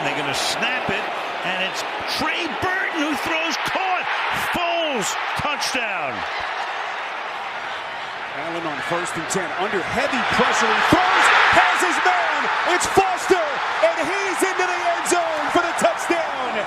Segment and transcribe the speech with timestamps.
[0.00, 1.04] and they're going to snap it,
[1.44, 1.84] and it's
[2.16, 4.08] Trey Burton who throws caught.
[4.56, 6.16] Foles touchdown.
[8.40, 10.72] Allen on first and 10, under heavy pressure.
[10.72, 12.40] He throws, has his man.
[12.72, 13.44] It's Foster,
[13.84, 16.64] and he's into the end zone for the touchdown.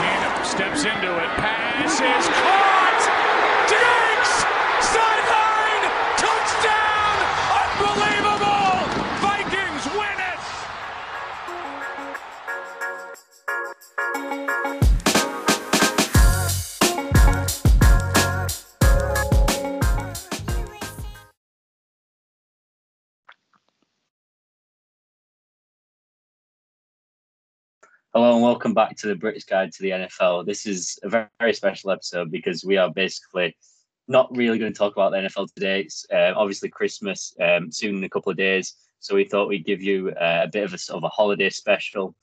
[0.00, 1.28] Keenum steps into it.
[1.36, 2.69] Pass is caught.
[28.40, 30.46] And welcome back to the British Guide to the NFL.
[30.46, 33.54] This is a very, very special episode because we are basically
[34.08, 35.82] not really going to talk about the NFL today.
[35.82, 39.66] It's uh, obviously Christmas um, soon in a couple of days, so we thought we'd
[39.66, 42.14] give you uh, a bit of a sort of a holiday special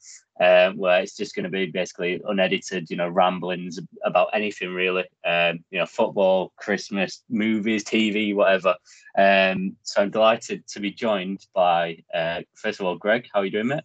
[0.41, 5.05] um, where it's just going to be basically unedited, you know, ramblings about anything really,
[5.23, 8.73] um, you know, football, Christmas, movies, TV, whatever.
[9.15, 13.27] Um, so I'm delighted to be joined by, uh, first of all, Greg.
[13.31, 13.83] How are you doing, mate?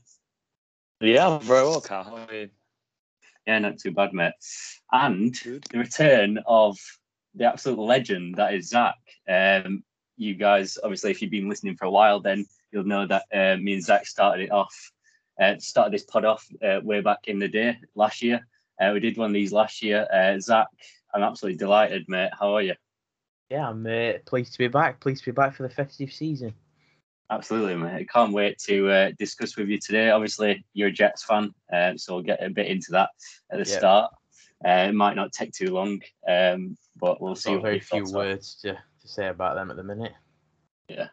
[1.03, 2.05] Yeah, I'm very well, Carl.
[2.05, 2.49] How are you?
[3.45, 4.35] Yeah, not too bad, mate.
[4.93, 6.79] And the return of
[7.35, 8.95] the absolute legend that is Zach.
[9.29, 9.83] Um,
[10.17, 13.57] you guys, obviously, if you've been listening for a while, then you'll know that uh,
[13.61, 14.93] me and Zach started it off,
[15.41, 18.47] uh, started this pod off uh, way back in the day last year.
[18.81, 20.07] Uh, we did one of these last year.
[20.13, 20.69] Uh, Zach,
[21.13, 22.31] I'm absolutely delighted, mate.
[22.39, 22.75] How are you?
[23.51, 25.01] Yeah, I'm uh, pleased to be back.
[25.01, 26.55] Pleased to be back for the festive season.
[27.33, 27.95] Absolutely, mate.
[27.95, 30.11] I can't wait to uh, discuss with you today.
[30.11, 33.09] Obviously, you're a Jets fan, um, so we'll get a bit into that
[33.51, 34.13] at the start.
[34.63, 37.57] Uh, it might not take too long, um, but we'll I've see.
[37.57, 40.13] very few words to, to say about them at the minute.
[40.89, 41.09] Yeah.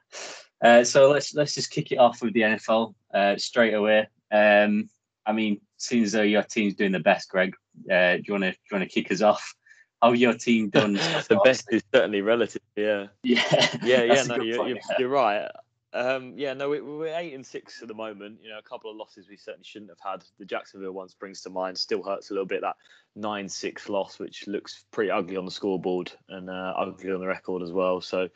[0.62, 4.10] Uh, so let's let's just kick it off with the NFL uh, straight away.
[4.30, 4.90] Um,
[5.26, 7.56] I mean, seems though your team's doing the best, Greg.
[7.90, 9.56] Uh, do you want to do you want to kick us off?
[10.02, 10.94] How your team done?
[11.30, 12.62] the best is certainly relative.
[12.76, 13.78] Yeah, Yeah.
[13.84, 14.24] yeah, yeah.
[14.24, 14.96] No, you're, point, you're, yeah.
[15.00, 15.50] you're right.
[15.92, 18.40] Um, yeah, no, we, we're eight and six at the moment.
[18.44, 20.24] You know, a couple of losses we certainly shouldn't have had.
[20.38, 21.78] The Jacksonville one springs to mind.
[21.78, 22.62] Still hurts a little bit.
[22.62, 22.76] That
[23.16, 27.64] nine-six loss, which looks pretty ugly on the scoreboard and uh, ugly on the record
[27.64, 28.02] as well.
[28.02, 28.30] So,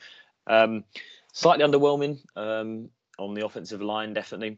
[0.48, 0.84] um,
[1.32, 4.58] slightly underwhelming um, on the offensive line, definitely.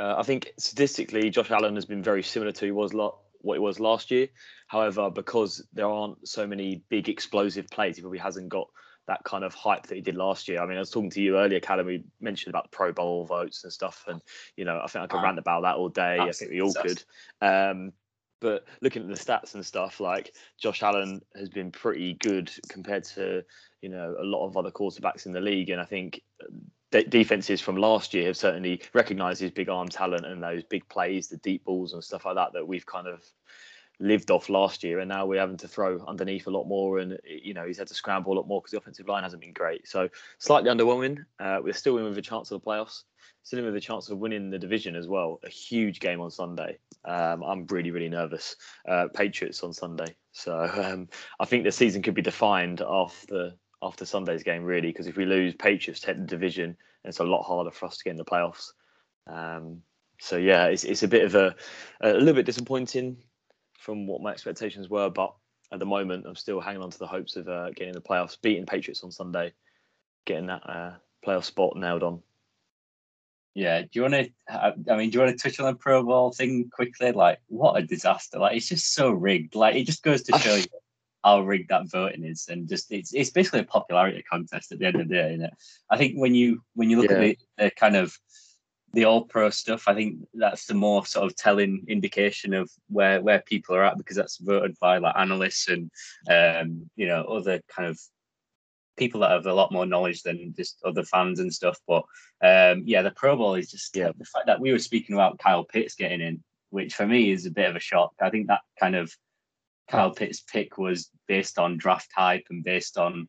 [0.00, 3.54] Uh, I think statistically, Josh Allen has been very similar to he was lo- what
[3.54, 4.28] he was last year.
[4.66, 8.68] However, because there aren't so many big explosive plays, he probably hasn't got
[9.06, 10.62] that kind of hype that he did last year.
[10.62, 11.86] I mean, I was talking to you earlier, Callum.
[11.86, 14.20] We mentioned about the Pro Bowl votes and stuff, and
[14.56, 16.18] you know, I think I could Ah, rant about that all day.
[16.18, 17.02] I think we all could.
[17.40, 17.92] Um,
[18.40, 23.04] but looking at the stats and stuff, like Josh Allen has been pretty good compared
[23.04, 23.42] to
[23.80, 26.22] you know a lot of other quarterbacks in the league, and I think
[26.90, 30.88] de- defenses from last year have certainly recognised his big arm talent and those big
[30.88, 33.22] plays, the deep balls and stuff like that that we've kind of
[34.00, 37.18] lived off last year, and now we're having to throw underneath a lot more, and
[37.24, 39.52] you know he's had to scramble a lot more because the offensive line hasn't been
[39.52, 39.86] great.
[39.86, 41.24] So slightly underwhelming.
[41.38, 43.02] Uh, we're still in with a chance of the playoffs,
[43.42, 45.40] still in with a chance of winning the division as well.
[45.44, 46.78] A huge game on Sunday.
[47.04, 48.56] Um, I'm really really nervous.
[48.88, 53.52] Uh, Patriots on Sunday, so um, I think the season could be defined after
[53.82, 56.76] after Sunday's game really, because if we lose, Patriots take the division, and
[57.10, 58.72] it's a lot harder for us to get in the playoffs.
[59.26, 59.82] Um,
[60.20, 61.54] so yeah, it's it's a bit of a
[62.00, 63.18] a little bit disappointing
[63.84, 65.34] from what my expectations were, but
[65.70, 68.40] at the moment I'm still hanging on to the hopes of uh, getting the playoffs,
[68.40, 69.52] beating Patriots on Sunday,
[70.24, 70.92] getting that uh,
[71.24, 72.22] playoff spot nailed on.
[73.54, 73.82] Yeah.
[73.82, 74.30] Do you want to?
[74.48, 77.12] I mean, do you want to touch on the Pro Bowl thing quickly?
[77.12, 78.40] Like, what a disaster!
[78.40, 79.54] Like, it's just so rigged.
[79.54, 80.64] Like, it just goes to show you
[81.22, 84.86] how rigged that voting is, and just it's it's basically a popularity contest at the
[84.86, 85.34] end of the day.
[85.34, 85.54] Isn't it?
[85.88, 88.18] I think when you when you look at the, the kind of
[88.94, 93.20] the all pro stuff, I think that's the more sort of telling indication of where
[93.20, 95.90] where people are at because that's voted by like analysts and
[96.30, 97.98] um, you know other kind of
[98.96, 101.78] people that have a lot more knowledge than just other fans and stuff.
[101.86, 102.04] But
[102.42, 104.12] um, yeah, the Pro Bowl is just Yeah.
[104.16, 107.46] the fact that we were speaking about Kyle Pitts getting in, which for me is
[107.46, 108.12] a bit of a shock.
[108.20, 109.12] I think that kind of
[109.88, 113.28] Kyle Pitts pick was based on draft hype and based on,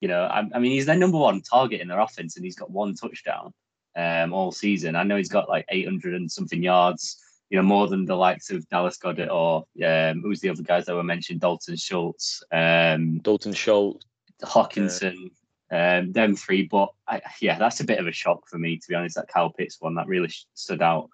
[0.00, 2.56] you know, I, I mean, he's their number one target in their offense and he's
[2.56, 3.52] got one touchdown
[3.96, 4.96] um, all season.
[4.96, 7.18] I know he's got like 800 and something yards,
[7.50, 10.86] you know, more than the likes of Dallas Goedert or um, who's the other guys
[10.86, 12.42] that were mentioned, Dalton Schultz.
[12.52, 14.04] Um, Dalton Schultz.
[14.42, 15.30] Hockenson,
[15.70, 16.62] um, them three.
[16.64, 19.16] But I, yeah, that's a bit of a shock for me, to be honest.
[19.16, 21.10] That Kyle Pitts one that really sh- stood out.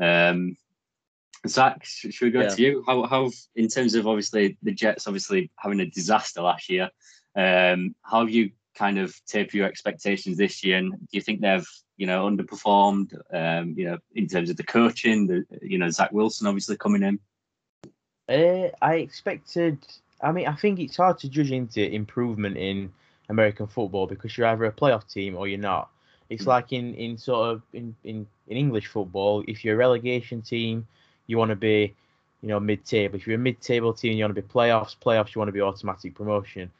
[0.00, 0.56] Um,
[1.46, 2.48] Zach, should we go Yeah.
[2.48, 2.84] to you?
[2.86, 6.88] How, how, in terms of obviously the Jets, obviously having a disaster last year,
[7.36, 10.78] um, how have you kind of tapered your expectations this year?
[10.78, 13.14] And do you think they've you know, underperformed?
[13.32, 17.02] Um, you know, in terms of the coaching, the you know Zach Wilson obviously coming
[17.02, 17.18] in.
[18.28, 19.78] Uh, I expected.
[20.22, 22.92] I mean, I think it's hard to judge into improvement in
[23.28, 25.90] American football because you're either a playoff team or you're not.
[26.30, 26.48] It's mm.
[26.48, 30.86] like in, in sort of in, in, in English football, if you're a relegation team,
[31.26, 31.94] you want to be,
[32.42, 33.16] you know, mid-table.
[33.16, 34.96] If you're a mid-table team, you want to be playoffs.
[34.96, 36.70] Playoffs, you want to be automatic promotion.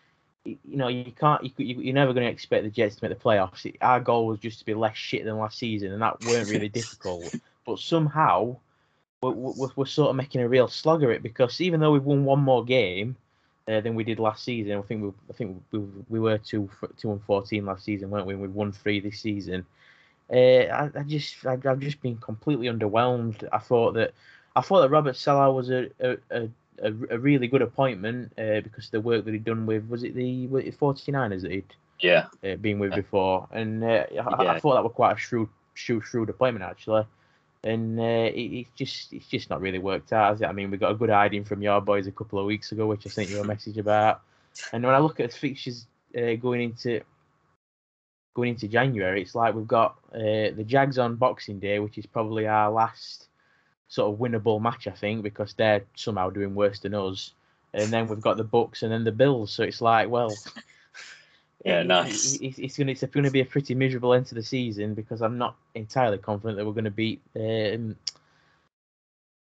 [0.44, 1.43] You, know, you can't.
[1.44, 3.73] You, you're never going to expect the Jets to make the playoffs.
[3.81, 6.69] Our goal was just to be less shit than last season, and that weren't really
[6.81, 7.35] difficult.
[7.64, 8.56] But somehow,
[9.23, 12.05] we're, we're, we're sort of making a real slog of it because even though we've
[12.05, 13.17] won one more game,
[13.69, 14.79] uh, than we did last season.
[14.79, 16.69] I think we, I think we, we were two
[16.99, 18.35] two and fourteen last season, weren't we?
[18.35, 19.64] We won three this season.
[20.31, 23.46] Uh, I, I, just I, have just been completely underwhelmed.
[23.52, 24.12] I thought that
[24.56, 26.49] I thought that Robert Saleh was a a, a,
[26.82, 30.15] a a really good appointment uh, because the work that he'd done with was it
[30.15, 34.53] the 49ers that he'd yeah uh, been with before, and uh, I, yeah.
[34.53, 37.05] I, thought that was quite a shrewd shrewd shrewd appointment actually
[37.65, 40.31] and uh, it, it's just it's just not really worked out.
[40.31, 40.47] Has it?
[40.47, 42.87] I mean, we got a good hiding from your boys a couple of weeks ago,
[42.87, 44.20] which I sent you a message about.
[44.73, 45.87] And when I look at the fixtures
[46.17, 47.00] uh, going into
[48.35, 52.06] going into January, it's like we've got uh, the Jags on Boxing Day, which is
[52.06, 53.29] probably our last
[53.94, 57.32] sort of winnable match, I think, because they're somehow doing worse than us.
[57.75, 59.52] And then we've got the Bucks and then the Bills.
[59.52, 60.35] So it's like, well,
[61.64, 62.35] yeah, nice.
[62.35, 65.23] It, it's going to it's to be a pretty miserable end to the season because
[65.23, 67.96] I'm not entirely confident that we're going to beat um,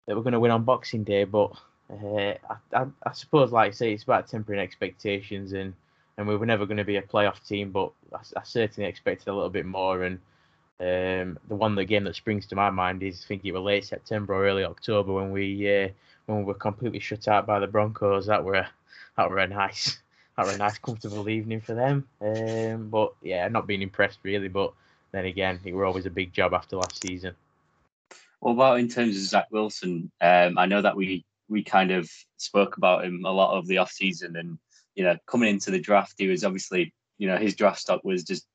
[0.06, 1.24] that we're going to win on Boxing Day.
[1.24, 1.50] But
[1.90, 5.74] uh, I, I, I, suppose, like I say, it's about tempering expectations, and
[6.18, 9.26] and we were never going to be a playoff team, but I, I certainly expected
[9.28, 10.04] a little bit more.
[10.04, 10.20] And
[10.78, 13.62] um, the one the game that springs to my mind is I think it was
[13.62, 15.88] late September or early October when we uh,
[16.26, 18.26] when we were completely shut out by the Broncos.
[18.26, 18.66] That were
[19.16, 19.98] that were a nice
[20.36, 22.06] that were a nice, comfortable evening for them.
[22.20, 24.48] Um, but yeah, not being impressed really.
[24.48, 24.74] But
[25.12, 27.34] then again, it were always a big job after last season.
[28.40, 30.10] What about in terms of Zach Wilson?
[30.20, 33.78] Um, I know that we we kind of spoke about him a lot of the
[33.78, 34.58] off season, and
[34.94, 38.24] you know, coming into the draft, he was obviously you know his draft stock was
[38.24, 38.46] just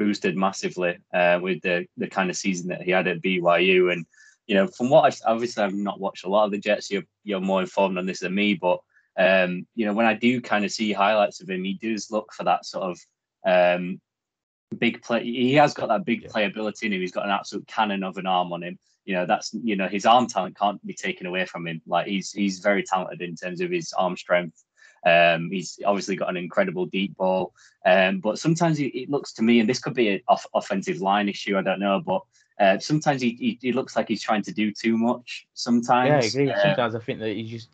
[0.00, 4.06] boosted massively uh, with the the kind of season that he had at BYU, and
[4.46, 6.90] you know, from what I've obviously I've not watched a lot of the Jets.
[6.90, 8.80] You're you're more informed on this than me, but
[9.18, 12.32] um, you know, when I do kind of see highlights of him, he does look
[12.32, 12.98] for that sort of
[13.46, 14.00] um,
[14.78, 15.22] big play.
[15.22, 16.28] He has got that big yeah.
[16.30, 17.00] playability in him.
[17.02, 18.78] He's got an absolute cannon of an arm on him.
[19.04, 21.82] You know, that's you know his arm talent can't be taken away from him.
[21.86, 24.64] Like he's he's very talented in terms of his arm strength.
[25.06, 27.52] Um, he's obviously got an incredible deep ball,
[27.86, 31.00] um, but sometimes it, it, looks to me, and this could be an off- offensive
[31.00, 31.56] line issue.
[31.56, 32.22] I don't know, but
[32.60, 35.46] uh, sometimes he, he, he, looks like he's trying to do too much.
[35.54, 36.52] Sometimes, yeah, I agree.
[36.52, 37.68] Uh, sometimes I think that he's just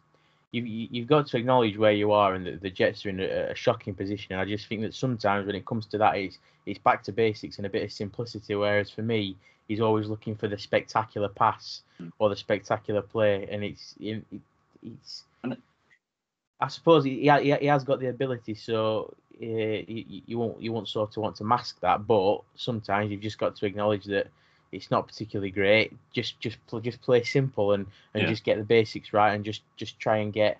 [0.52, 3.50] you've you've got to acknowledge where you are, and the, the Jets are in a,
[3.50, 4.32] a, shocking position.
[4.32, 7.12] And I just think that sometimes when it comes to that, it's it's back to
[7.12, 8.54] basics and a bit of simplicity.
[8.54, 9.36] Whereas for me,
[9.68, 12.08] he's always looking for the spectacular pass hmm.
[12.18, 14.24] or the spectacular play, and it's it,
[14.82, 15.24] it's.
[16.60, 20.72] I suppose he, he he has got the ability, so uh, you, you won't you
[20.72, 22.06] won't sort of want to mask that.
[22.06, 24.28] But sometimes you've just got to acknowledge that
[24.72, 25.92] it's not particularly great.
[26.12, 28.28] Just just just play simple and, and yeah.
[28.28, 30.58] just get the basics right and just just try and get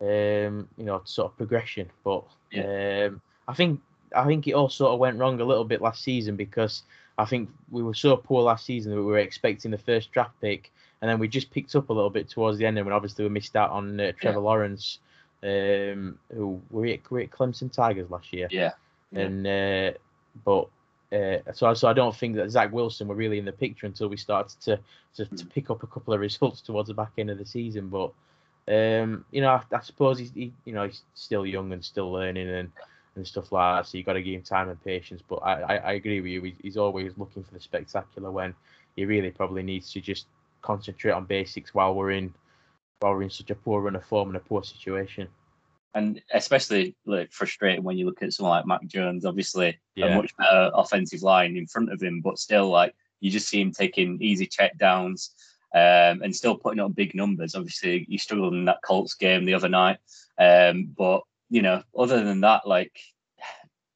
[0.00, 1.90] um, you know sort of progression.
[2.04, 3.06] But yeah.
[3.08, 3.80] um, I think
[4.14, 6.82] I think it all sort of went wrong a little bit last season because
[7.18, 10.38] I think we were so poor last season that we were expecting the first draft
[10.40, 10.70] pick
[11.00, 13.24] and then we just picked up a little bit towards the end and when obviously
[13.24, 14.44] we missed out on uh, Trevor yeah.
[14.44, 14.98] Lawrence
[15.42, 18.48] um, who were at, were at Clemson Tigers last year.
[18.50, 18.72] Yeah.
[19.14, 19.92] And uh,
[20.44, 20.68] but
[21.12, 24.08] uh, so, so I don't think that Zach Wilson were really in the picture until
[24.08, 24.78] we started to,
[25.16, 27.88] to, to pick up a couple of results towards the back end of the season.
[27.88, 28.12] But
[28.68, 32.10] um, you know, I, I suppose he's he, you know he's still young and still
[32.10, 32.70] learning and,
[33.16, 33.90] and stuff like that.
[33.90, 35.22] So you got to give him time and patience.
[35.28, 36.52] But I, I, I agree with you.
[36.62, 38.54] He's always looking for the spectacular when
[38.96, 40.26] he really probably needs to just
[40.62, 42.32] concentrate on basics while we're in
[43.02, 45.28] while we're in such a poor run of form and a poor situation
[45.94, 50.06] and especially like frustrating when you look at someone like Mac Jones, obviously yeah.
[50.06, 53.60] a much better offensive line in front of him, but still like you just see
[53.60, 55.34] him taking easy check downs
[55.74, 57.54] um, and still putting up big numbers.
[57.54, 59.98] Obviously, he struggled in that Colts game the other night,
[60.38, 62.98] um, but you know, other than that, like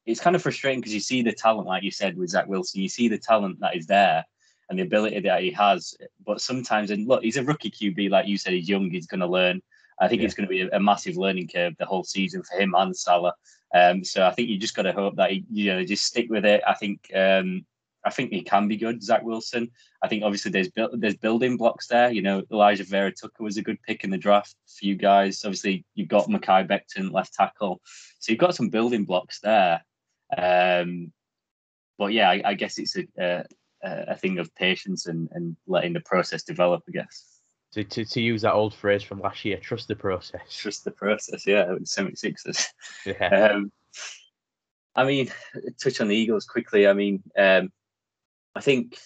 [0.05, 2.83] it's kind of frustrating because you see the talent, like you said with Zach Wilson,
[2.83, 4.25] you see the talent that is there
[4.69, 5.95] and the ability that he has,
[6.25, 9.21] but sometimes and look, he's a rookie QB, like you said, he's young, he's going
[9.21, 9.63] to learn.
[10.01, 10.27] I think yeah.
[10.27, 13.33] it's going to be a, massive learning curve the whole season for him and Saleh.
[13.75, 16.29] Um, so I think you just got to hope that he, you know just stick
[16.29, 16.63] with it.
[16.67, 17.65] I think um,
[18.07, 19.71] I think he can be good, Zach Wilson.
[20.03, 22.13] I think obviously there's there's building blocks there.
[22.13, 25.45] You know, Alijah Vera-Tucker was a good pick in the draft for you guys.
[25.45, 27.81] Obviously, you've got Mekhi Becton left tackle,
[28.21, 29.85] so you've got some building blocks there.
[30.37, 31.13] Um,
[31.99, 33.45] but yeah, I, I guess it's a, a,
[34.09, 36.83] a thing of patience and, and letting the process develop.
[36.89, 37.37] I guess.
[37.73, 40.41] To, to, to use that old phrase from last year, trust the process.
[40.51, 42.69] Trust the process, yeah, the 76ers.
[43.05, 43.51] Yeah.
[43.51, 43.73] Um,
[44.95, 45.31] I mean,
[45.83, 46.89] touch on the Eagles quickly.
[46.89, 47.71] I mean, um,
[48.55, 48.99] I think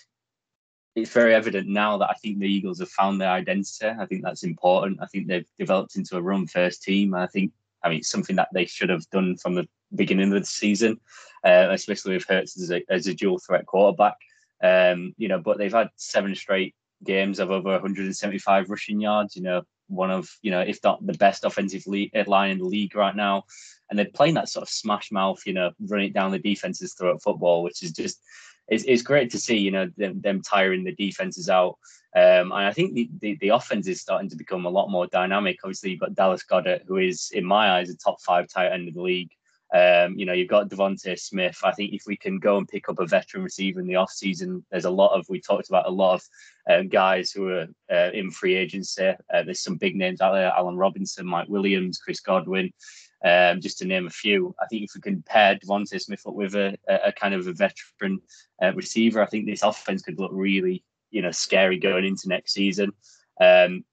[0.95, 3.87] it's very evident now that I think the Eagles have found their identity.
[3.87, 5.01] I think that's important.
[5.03, 7.15] I think they've developed into a run first team.
[7.15, 10.41] I think, I mean, it's something that they should have done from the beginning of
[10.41, 11.01] the season,
[11.45, 14.17] uh, especially with Hurts as a, as a dual threat quarterback.
[14.63, 16.75] Um, you know, but they've had seven straight
[17.05, 19.37] games of over 175 rushing yards.
[19.37, 22.65] You know, one of you know, if not the best offensive lead, line in the
[22.65, 23.45] league right now,
[23.89, 27.23] and they're playing that sort of smash mouth, you know, running down the defenses throughout
[27.23, 28.21] football, which is just
[28.69, 29.57] it's, it's great to see.
[29.57, 31.79] You know, them, them tiring the defenses out.
[32.15, 35.07] Um, and I think the, the, the offense is starting to become a lot more
[35.07, 35.59] dynamic.
[35.63, 38.89] Obviously, you've got Dallas Goedert, who is, in my eyes, a top five tight end
[38.89, 39.31] of the league.
[39.73, 41.59] Um, you know, you've got DeVonta Smith.
[41.63, 44.63] I think if we can go and pick up a veteran receiver in the offseason,
[44.71, 46.29] there's a lot of, we talked about a lot of
[46.69, 49.09] um, guys who are uh, in free agency.
[49.09, 52.73] Uh, there's some big names out there Allen Robinson, Mike Williams, Chris Godwin,
[53.25, 54.55] um, just to name a few.
[54.61, 57.47] I think if we can pair DeVonta Smith up with a, a, a kind of
[57.47, 58.21] a veteran
[58.63, 62.55] uh, receiver, I think this offense could look really, you know, scary going into next
[62.55, 62.93] season.
[63.41, 63.85] Um,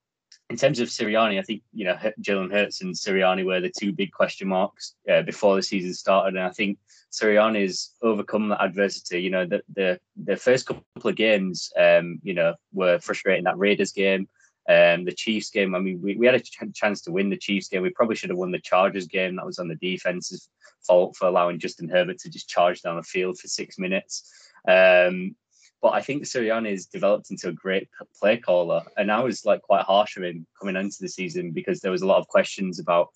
[0.50, 3.92] in terms of Sirianni, I think you know Jalen Hurts and Sirianni were the two
[3.92, 6.78] big question marks uh, before the season started, and I think
[7.12, 9.22] Sirianni's overcome that adversity.
[9.22, 13.44] You know, the the, the first couple of games, um, you know, were frustrating.
[13.44, 14.30] That Raiders game,
[14.70, 15.76] um, the Chiefs game.
[15.76, 17.82] I mean, we, we had a ch- chance to win the Chiefs game.
[17.82, 19.36] We probably should have won the Chargers game.
[19.36, 20.50] That was on the defense's
[20.82, 24.32] fault for allowing Justin Herbert to just charge down the field for six minutes.
[24.66, 25.36] Um,
[25.82, 27.88] but I think Sirianni has developed into a great
[28.20, 31.80] play caller, and I was like quite harsh of him coming into the season because
[31.80, 33.10] there was a lot of questions about,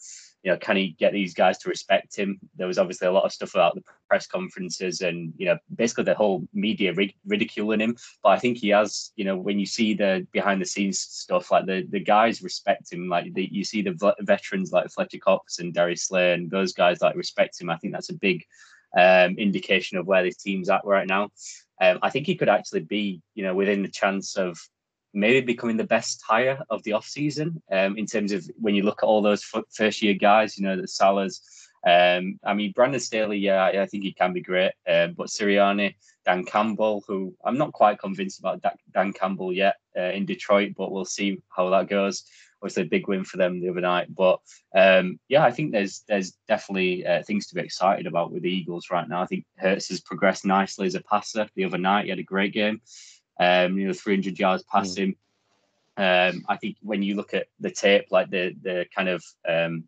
[0.44, 2.40] you know, can he get these guys to respect him?
[2.56, 6.04] There was obviously a lot of stuff about the press conferences and you know basically
[6.04, 6.94] the whole media
[7.26, 7.98] ridiculing him.
[8.22, 11.50] But I think he has, you know, when you see the behind the scenes stuff,
[11.50, 13.10] like the the guys respect him.
[13.10, 17.02] Like the, you see the veterans like Fletcher Cox and Darius Slay and those guys
[17.02, 17.72] like respect him.
[17.72, 18.46] I think that's a big
[18.98, 21.32] um, indication of where this team's at right now.
[21.82, 24.58] Um, I think he could actually be, you know, within the chance of
[25.14, 29.04] maybe becoming the best hire of the offseason um, in terms of when you look
[29.04, 29.44] at all those
[29.76, 31.42] first year guys, you know, the Salehs.
[31.86, 34.72] Um, I mean, Brandon Staley, yeah, I, think he can be great.
[34.88, 40.12] Um, but Sirianni, Dan Campbell, who I'm not quite convinced about Dan Campbell yet uh,
[40.12, 42.24] in Detroit, but we'll see how that goes
[42.62, 44.14] obviously a big win for them the other night.
[44.14, 44.40] But
[44.76, 48.52] um, yeah, I think there's there's definitely uh, things to be excited about with the
[48.52, 49.22] Eagles right now.
[49.22, 51.48] I think Hurts has progressed nicely as a passer.
[51.56, 52.82] The other night he had a great game.
[53.40, 55.16] Um, you know, 300 yards passing.
[55.98, 56.34] Mm.
[56.34, 59.86] Um, I think when you look at the tape, like the the kind of um,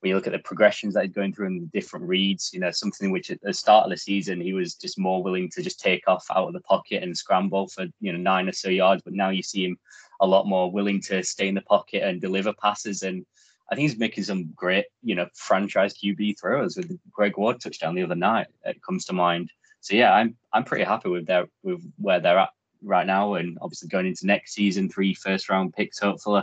[0.00, 2.60] when you look at the progressions that he's going through and the different reads, you
[2.60, 5.62] know, something which at the start of the season he was just more willing to
[5.62, 8.68] just take off out of the pocket and scramble for you know nine or so
[8.68, 9.78] yards, but now you see him
[10.20, 13.02] a lot more willing to stay in the pocket and deliver passes.
[13.02, 13.24] And
[13.70, 17.60] I think he's making some great, you know, franchise QB throws with the Greg Ward
[17.60, 18.46] touchdown the other night.
[18.64, 19.50] It comes to mind.
[19.80, 22.50] So yeah, I'm I'm pretty happy with their with where they're at
[22.82, 26.42] right now, and obviously going into next season, three first round picks hopefully.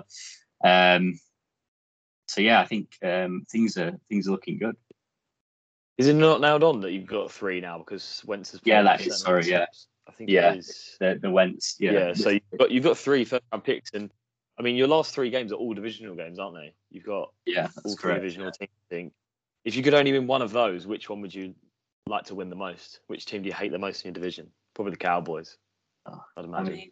[0.63, 1.19] Um,
[2.33, 4.75] so yeah, I think um, things are things are looking good.
[5.99, 8.61] Is it not nailed on that you've got three now because Wentz has?
[8.63, 9.19] Yeah, that is.
[9.19, 9.65] Sorry, yeah.
[10.07, 10.97] I think yeah, it is.
[10.99, 11.75] The, the Wentz.
[11.79, 11.91] Yeah.
[11.91, 12.13] yeah.
[12.13, 14.09] So you've got you've got three first round picks, and
[14.57, 16.73] I mean your last three games are all divisional games, aren't they?
[16.89, 18.65] You've got yeah, all three correct, divisional yeah.
[18.65, 18.71] teams.
[18.89, 19.13] I think
[19.63, 21.53] if you could only win one of those, which one would you
[22.07, 23.01] like to win the most?
[23.05, 24.49] Which team do you hate the most in your division?
[24.73, 25.55] Probably the Cowboys.
[26.07, 26.73] Oh, I'd imagine.
[26.73, 26.91] I mean,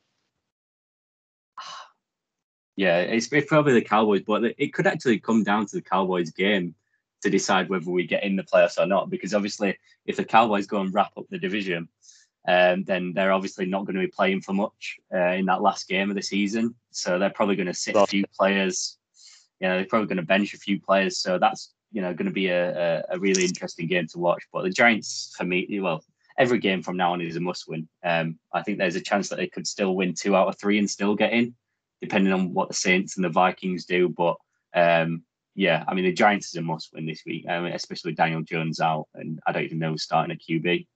[2.81, 6.31] yeah, it's, it's probably the Cowboys, but it could actually come down to the Cowboys
[6.31, 6.73] game
[7.21, 9.11] to decide whether we get in the playoffs or not.
[9.11, 11.89] Because obviously, if the Cowboys go and wrap up the division,
[12.47, 15.87] um, then they're obviously not going to be playing for much uh, in that last
[15.87, 16.73] game of the season.
[16.89, 18.97] So they're probably going to sit a few players.
[19.59, 21.19] You know, they're probably going to bench a few players.
[21.19, 24.41] So that's you know going to be a, a, a, really interesting game to watch.
[24.51, 26.03] But the Giants, for me, well,
[26.35, 27.87] every game from now on is a must-win.
[28.03, 30.79] Um, I think there's a chance that they could still win two out of three
[30.79, 31.53] and still get in,
[32.01, 34.09] depending on what the Saints and the Vikings do.
[34.09, 34.37] But
[34.73, 35.23] um,
[35.55, 38.79] yeah, I mean the Giants is a must-win this week, I mean, especially Daniel Jones
[38.79, 40.87] out, and I don't even know who's starting at QB.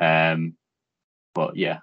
[0.00, 0.56] Um,
[1.34, 1.78] but yeah.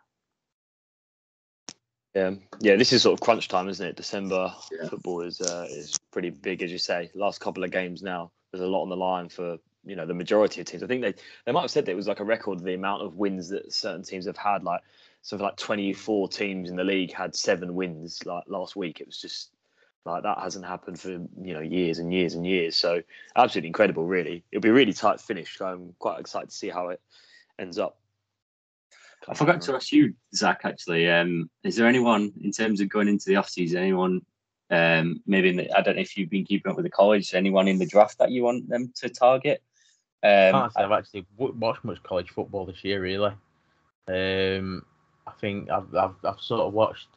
[2.15, 2.75] Yeah, yeah.
[2.75, 3.95] This is sort of crunch time, isn't it?
[3.95, 4.89] December yeah.
[4.89, 7.11] football is uh, is pretty big, as you say.
[7.13, 10.15] Last couple of games now, there's a lot on the line for you know the
[10.15, 10.81] majority of teams.
[10.81, 11.13] I think they
[11.45, 13.71] they might have said that it was like a record the amount of wins that
[13.71, 14.63] certain teams have had.
[14.63, 14.81] Like
[15.21, 19.01] something like 24 teams in the league had seven wins like last week.
[19.01, 19.51] It was just
[20.05, 22.75] like that hasn't happened for you know years and years and years.
[22.75, 23.01] So
[23.35, 24.43] absolutely incredible, really.
[24.51, 25.57] It'll be a really tight finish.
[25.57, 27.01] So I'm quite excited to see how it
[27.57, 27.97] ends up.
[29.27, 30.61] I forgot to ask you, Zach.
[30.63, 33.79] Actually, um, is there anyone in terms of going into the off season?
[33.79, 34.21] Anyone,
[34.71, 37.33] um, maybe in the, I don't know if you've been keeping up with the college.
[37.33, 39.61] Anyone in the draft that you want them to target?
[40.23, 43.33] Um, Can't say I've actually watched much college football this year, really.
[44.07, 44.85] Um,
[45.29, 47.07] I think I've, I've, I've sort of watched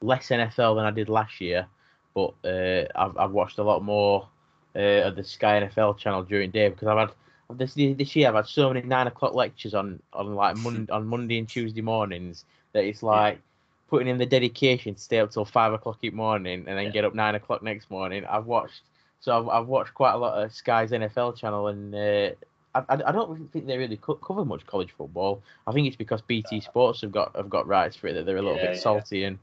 [0.00, 1.66] less NFL than I did last year,
[2.14, 4.28] but uh, I've, I've watched a lot more
[4.76, 7.10] uh, of the Sky NFL channel during day because I've had
[7.50, 11.06] this this year I've had so many nine o'clock lectures on on like Monday, on
[11.06, 13.40] Monday and Tuesday mornings that it's like yeah.
[13.88, 16.86] putting in the dedication to stay up till five o'clock in the morning and then
[16.86, 16.90] yeah.
[16.90, 18.24] get up nine o'clock next morning.
[18.26, 18.82] I've watched
[19.20, 22.30] so I've, I've watched quite a lot of Sky's NFL channel and uh,
[22.74, 25.42] I, I don't think they really cover much college football.
[25.66, 28.36] I think it's because BT Sports have got have got rights for it that they're
[28.36, 29.38] a little yeah, bit salty and,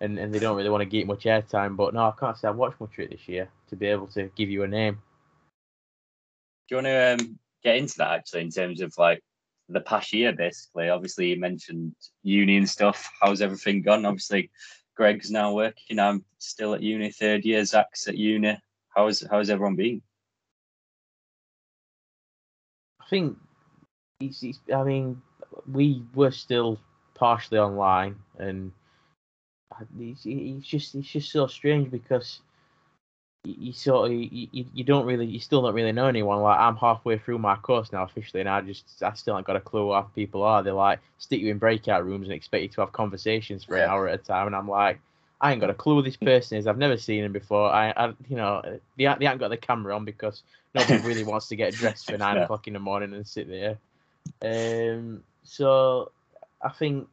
[0.00, 1.76] and and they don't really want to get much airtime.
[1.76, 4.06] But no, I can't say I've watched much of it this year to be able
[4.08, 5.00] to give you a name.
[6.68, 9.22] Do you want to um, get into that actually in terms of like
[9.70, 10.90] the past year, basically?
[10.90, 13.10] Obviously, you mentioned uni and stuff.
[13.20, 14.04] How's everything gone?
[14.04, 14.50] Obviously,
[14.94, 15.98] Greg's now working.
[15.98, 17.64] I'm still at uni, third year.
[17.64, 18.58] Zach's at uni.
[18.94, 20.02] How's how's everyone been?
[23.10, 23.36] Think
[24.20, 25.20] it's, it's, I mean,
[25.70, 26.78] we were still
[27.14, 28.72] partially online, and
[29.98, 32.40] it's, it's just it's just so strange because
[33.44, 36.42] you sort of you, you don't really you still don't really know anyone.
[36.42, 39.56] Like i'm halfway through my course now officially and i just i still haven't got
[39.56, 40.62] a clue what people are.
[40.62, 43.84] They like stick you in breakout rooms and expect you to have conversations for yeah.
[43.84, 45.00] an hour at a time and i'm like
[45.40, 46.66] i ain't got a clue who this person is.
[46.66, 47.70] I've never seen him before.
[47.70, 48.60] I, I you know
[48.96, 50.42] they, they haven't got the camera on because
[50.78, 52.44] nobody really wants to get dressed for nine yeah.
[52.44, 53.78] o'clock in the morning and sit there
[54.42, 56.10] um so
[56.62, 57.08] i think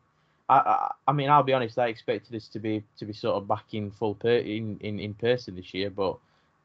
[0.48, 1.80] I, I, I mean, I'll be honest.
[1.80, 5.00] I expected this to be to be sort of back in full per, in, in
[5.00, 6.18] in person this year, but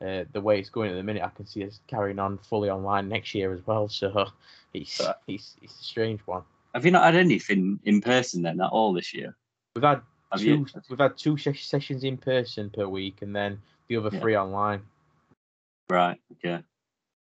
[0.05, 2.71] uh, the way it's going at the minute, I can see us carrying on fully
[2.71, 3.89] online next year as well.
[4.01, 4.27] So
[4.73, 6.43] it's it's it's a strange one.
[6.75, 9.35] Have you not had anything in person then at all this year?
[9.75, 10.47] We've had Have two.
[10.47, 10.67] You?
[10.89, 14.21] We've had two sessions in person per week, and then the other yeah.
[14.21, 14.83] three online.
[15.89, 16.21] Right.
[16.33, 16.63] Okay.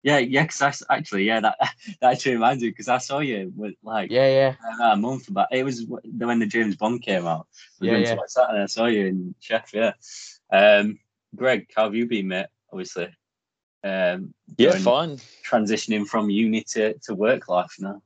[0.07, 1.59] Yeah, yeah, because actually, yeah, that
[2.01, 5.49] that actually reminds me because I saw you with like yeah, yeah, a month back.
[5.51, 7.49] It was when the James Bond came out.
[7.81, 8.17] Yeah, yeah.
[8.49, 9.75] And I saw you in Chef.
[9.75, 9.95] Yeah.
[10.53, 11.01] Um,
[11.35, 12.47] Greg, how have you been, mate?
[12.71, 13.09] Obviously.
[13.83, 15.17] Um, yeah, fine.
[15.45, 18.01] Transitioning from uni to, to work life now.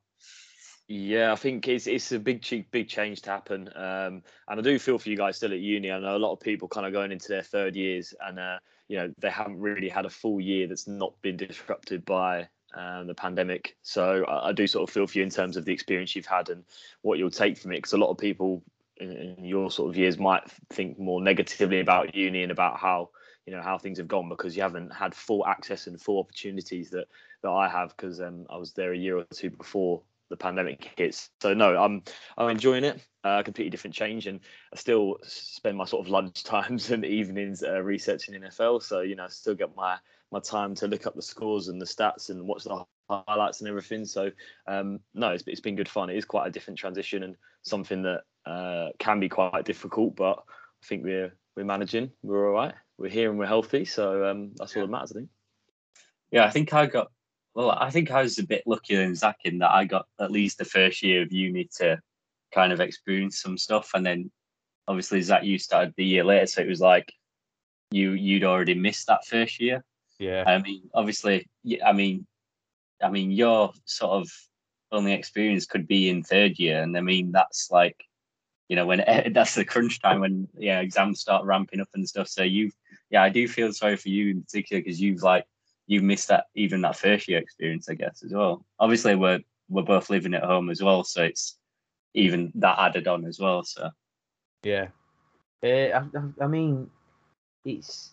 [0.92, 4.76] Yeah, I think it's it's a big big change to happen, um, and I do
[4.76, 5.92] feel for you guys still at uni.
[5.92, 8.58] I know a lot of people kind of going into their third years, and uh,
[8.88, 13.06] you know they haven't really had a full year that's not been disrupted by um,
[13.06, 13.76] the pandemic.
[13.82, 16.26] So I, I, do sort of feel for you in terms of the experience you've
[16.26, 16.64] had and
[17.02, 18.60] what you'll take from it, because a lot of people
[18.96, 23.10] in, your sort of years might think more negatively about uni and about how
[23.46, 26.90] you know how things have gone because you haven't had full access and full opportunities
[26.90, 27.06] that
[27.42, 30.90] that I have because um, I was there a year or two before the pandemic
[30.96, 31.28] hits.
[31.42, 32.02] So no, I'm
[32.38, 33.00] I'm enjoying it.
[33.22, 34.40] Uh, completely different change, and
[34.72, 38.82] I still spend my sort of lunch times and evenings uh, researching NFL.
[38.82, 39.98] So you know, I still get my
[40.32, 43.68] my time to look up the scores and the stats and watch the highlights and
[43.68, 44.04] everything.
[44.04, 44.30] So
[44.66, 46.08] um, no, it's, it's been good fun.
[46.08, 50.38] It is quite a different transition and something that uh, can be quite difficult, but
[50.82, 52.12] I think we're we're managing.
[52.22, 52.74] We're all right.
[52.96, 53.84] We're here and we're healthy.
[53.84, 55.30] So um, that's all that matters, I think.
[56.30, 57.10] Yeah, I think I got
[57.54, 60.30] well, I think I was a bit luckier than Zach in that I got at
[60.30, 62.00] least the first year of uni to
[62.52, 64.30] kind of experience some stuff, and then
[64.86, 67.12] obviously Zach, you started the year later, so it was like
[67.90, 69.84] you you'd already missed that first year.
[70.18, 70.44] Yeah.
[70.46, 71.48] I mean, obviously,
[71.84, 72.26] I mean,
[73.02, 74.30] I mean, your sort of
[74.92, 78.04] only experience could be in third year, and I mean that's like,
[78.68, 82.28] you know, when that's the crunch time when yeah exams start ramping up and stuff.
[82.28, 82.74] So you've
[83.10, 85.46] yeah, I do feel sorry for you in particular because you've like
[85.90, 88.64] you missed that even that first year experience, I guess, as well.
[88.78, 91.58] Obviously, we're we're both living at home as well, so it's
[92.14, 93.64] even that added on as well.
[93.64, 93.90] So
[94.62, 94.86] yeah,
[95.64, 96.02] uh, I,
[96.40, 96.88] I mean,
[97.64, 98.12] it's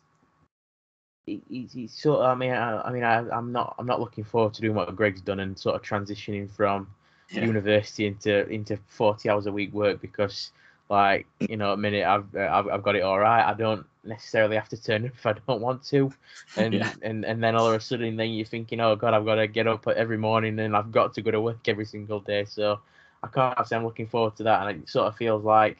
[1.27, 2.25] it, it's, it's sort of.
[2.25, 4.95] I mean, I, I mean, I, I'm not I'm not looking forward to doing what
[4.95, 6.87] Greg's done and sort of transitioning from
[7.29, 7.45] yeah.
[7.45, 10.51] university into into 40 hours a week work because
[10.89, 13.43] like you know, a minute I've uh, I've, I've got it all right.
[13.43, 16.11] I don't necessarily have to turn up if I don't want to,
[16.55, 16.93] and yeah.
[17.01, 19.47] and and then all of a sudden, then you're thinking, oh god, I've got to
[19.47, 22.45] get up every morning and I've got to go to work every single day.
[22.45, 22.79] So
[23.23, 25.77] I can't say I'm looking forward to that, and it sort of feels like.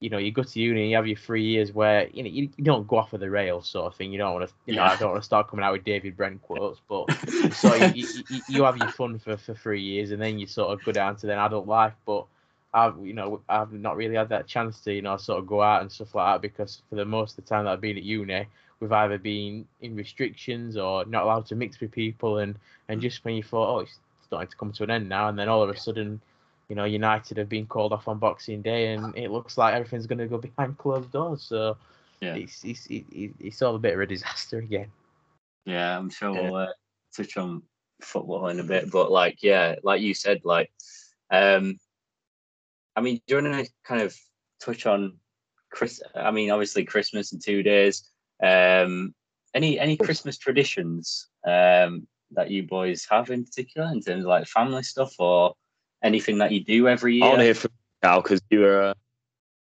[0.00, 2.48] You know, you go to uni, you have your three years where you know you,
[2.56, 4.10] you don't go off of the rails, sort of thing.
[4.10, 6.16] You don't want to, you know, I don't want to start coming out with David
[6.16, 7.06] Brent quotes, but
[7.52, 10.72] so you, you, you have your fun for, for three years, and then you sort
[10.72, 11.92] of go down to then adult life.
[12.04, 12.26] But
[12.74, 15.62] I've you know I've not really had that chance to you know sort of go
[15.62, 17.96] out and stuff like that because for the most of the time that I've been
[17.98, 18.46] at uni,
[18.80, 22.54] we've either been in restrictions or not allowed to mix with people, and
[22.88, 25.38] and just when you thought oh it's starting to come to an end now, and
[25.38, 26.20] then all of a sudden,
[26.68, 30.06] you know, United have been called off on Boxing Day, and it looks like everything's
[30.06, 31.42] going to go behind closed doors.
[31.42, 31.76] So
[32.22, 32.36] Yeah.
[32.36, 34.90] it's, it's it, it- it's all a bit of a disaster again.
[35.66, 36.40] Yeah, I'm sure Yeah.
[36.50, 36.72] we'll uh,
[37.14, 37.62] touch on
[38.00, 40.72] football in a bit, but like, yeah, like you said, like,
[41.30, 41.78] um,
[42.96, 44.16] I mean, do you want to kind of
[44.60, 45.18] touch on
[45.70, 46.02] Chris?
[46.14, 48.08] I mean, obviously Christmas in two days.
[48.42, 49.14] Um,
[49.54, 54.46] any any Christmas traditions um that you boys have in particular in terms of like
[54.46, 55.54] family stuff or
[56.02, 57.24] anything that you do every year?
[57.24, 58.82] I want to hear from you now because you were.
[58.82, 58.94] Uh,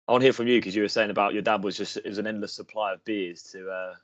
[0.06, 1.96] I want to hear from you because you were saying about your dad was just
[1.96, 3.94] it was an endless supply of beers to uh,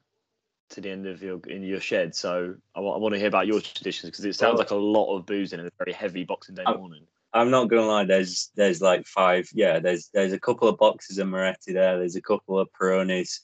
[0.70, 2.14] to the end of your in your shed.
[2.14, 5.26] So I want to hear about your traditions because it sounds like a lot of
[5.26, 7.06] booze in a very heavy Boxing Day I'm- morning.
[7.32, 8.04] I'm not gonna lie.
[8.04, 9.48] There's there's like five.
[9.52, 11.98] Yeah, there's there's a couple of boxes of Moretti there.
[11.98, 13.40] There's a couple of Peronis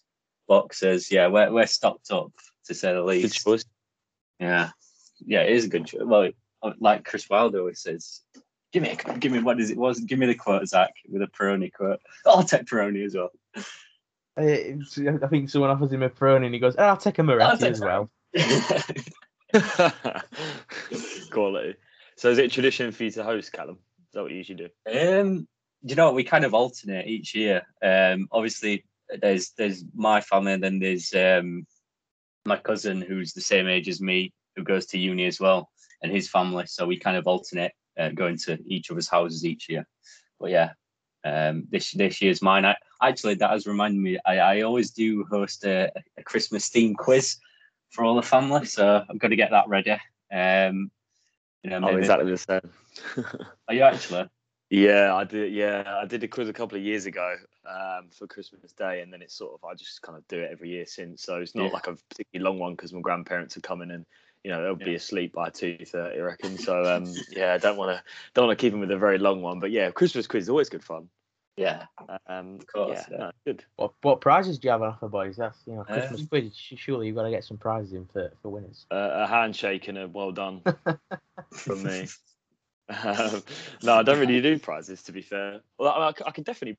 [0.49, 1.11] boxes.
[1.11, 2.33] Yeah, we're we're stocked up
[2.66, 3.44] to say the Good least.
[3.44, 3.64] choice.
[4.40, 4.70] Yeah,
[5.25, 6.03] yeah, it is a good choice.
[6.05, 6.31] Well,
[6.62, 8.22] uh, like Chris Wilder always says,
[8.72, 10.01] "Give me, a, give me what is it was?
[10.01, 12.01] Give me the quote, Zach, with a Peroni quote.
[12.27, 13.31] I'll take Peroni as well."
[14.38, 17.22] Uh, I think someone offers him a Peroni and he goes, "Oh, "I'll take a
[17.22, 18.11] Moretti take as well."
[21.31, 21.77] Quality.
[22.17, 23.77] So is it tradition for you to host, Callum?
[23.77, 25.21] Is that what you usually do?
[25.21, 25.47] Um,
[25.83, 27.63] you know, we kind of alternate each year.
[27.83, 28.85] Um, obviously,
[29.21, 31.67] there's there's my family, and then there's um,
[32.47, 35.71] my cousin who's the same age as me, who goes to uni as well,
[36.03, 36.65] and his family.
[36.67, 39.87] So we kind of alternate uh, going to each other's houses each year.
[40.41, 40.71] But yeah,
[41.25, 42.65] um, this this year's mine.
[42.65, 44.19] I, actually, that has reminded me.
[44.25, 47.37] I, I always do host a, a Christmas themed quiz
[47.91, 49.99] for all the family, so I'm going to get that ready.
[50.33, 50.91] Um,
[51.71, 53.45] know, Oh, maybe, exactly the same.
[53.69, 54.29] are you actually?
[54.69, 55.53] Yeah, I did.
[55.53, 59.13] Yeah, I did a quiz a couple of years ago um, for Christmas Day, and
[59.13, 61.23] then it's sort of I just kind of do it every year since.
[61.23, 61.73] So it's not Yeah.
[61.73, 64.05] like a particularly long one because my grandparents are coming and
[64.43, 66.59] you know they'll be asleep by two thirty, I reckon.
[66.59, 68.03] So um, yeah, I don't want to
[68.35, 70.51] don't want to keep them with a very long one, but yeah, Christmas quiz is
[70.51, 71.09] always good fun.
[71.57, 71.87] Yeah,
[72.27, 73.16] Um, Of course, yeah, yeah.
[73.19, 73.64] no, good.
[73.77, 75.37] What what prizes do you have on offer, boys?
[75.37, 76.55] That's you know Christmas Um, quiz.
[76.55, 78.85] Surely you've got to get some prizes in for, for winners.
[78.90, 80.62] Uh, a handshake and a well done
[81.51, 82.09] from me.
[82.88, 83.42] Um,
[83.83, 85.61] no, I don't really do prizes to be fair.
[85.79, 86.79] Well, I, I c- I could definitely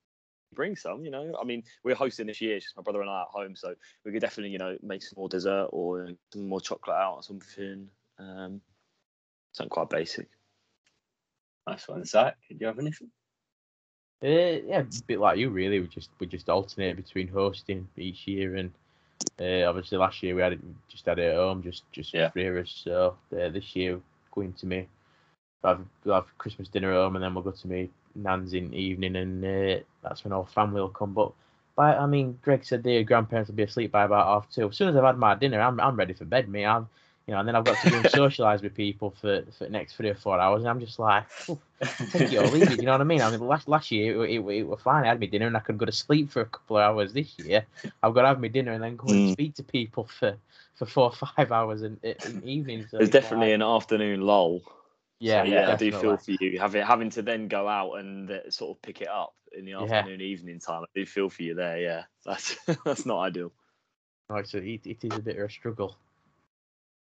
[0.54, 1.04] bring some.
[1.04, 2.56] You know, I mean, we're hosting this year.
[2.58, 3.74] It's just my brother and I at home, so
[4.06, 7.24] we could definitely, you know, make some more dessert or some more chocolate out or
[7.24, 7.90] something.
[8.20, 8.62] Um,
[9.54, 10.30] something quite basic.
[11.68, 12.38] Nice one, Zach.
[12.48, 13.10] Did you have anything?
[14.24, 14.28] Uh,
[14.66, 15.80] yeah, a bit like you really.
[15.80, 18.72] We just we just alternate between hosting each year, and
[19.40, 22.32] uh, obviously last year we had it just had it at home, just just Yeah.
[22.34, 22.72] three of us.
[22.84, 24.00] So uh, this year
[24.32, 24.88] going to me,
[25.64, 28.72] have we'll have Christmas dinner at home, and then we'll go to me nan's in
[28.72, 31.14] the evening, and uh, that's when all family will come.
[31.14, 31.32] But
[31.76, 34.68] by I mean, Greg said their grandparents will be asleep by about half two.
[34.70, 36.66] As soon as I've had my dinner, I'm I'm ready for bed, me.
[36.66, 36.88] I'm
[37.28, 39.70] you know, and then I've got to go and socialise with people for, for the
[39.70, 41.60] next three or four hours, and I'm just like, "Oof,
[42.12, 42.80] take it or leave it.
[42.80, 43.22] You know what I mean?
[43.22, 45.04] I mean, last last year it, it, it was fine.
[45.04, 47.14] I had my dinner and I could go to sleep for a couple of hours.
[47.14, 47.66] This year,
[48.02, 49.32] I've got to have my dinner and then go and Mm.
[49.34, 50.38] speak to people for,
[50.76, 52.88] for four or five hours in, in the evening.
[52.90, 54.62] So There's definitely like- an afternoon lull.
[55.20, 58.32] yeah, So, yeah, I do feel for you having having to then go out and
[58.32, 60.84] uh, sort of pick it up in the afternoon, evening time.
[60.84, 61.80] I do feel for you there.
[61.80, 63.52] Yeah, that's that's not ideal.
[64.30, 65.96] It's a, it, it is a bit of a struggle.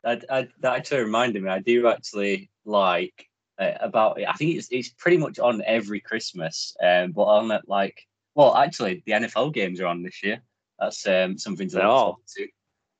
[0.04, 1.50] I, I, that actually reminded me.
[1.50, 4.28] I do actually like uh, about it.
[4.28, 8.56] I think it's it's pretty much on every Christmas, um, but on it like well,
[8.56, 10.40] actually the NFL games are on this year.
[10.78, 11.88] That's um, something to look are.
[11.88, 12.44] forward to.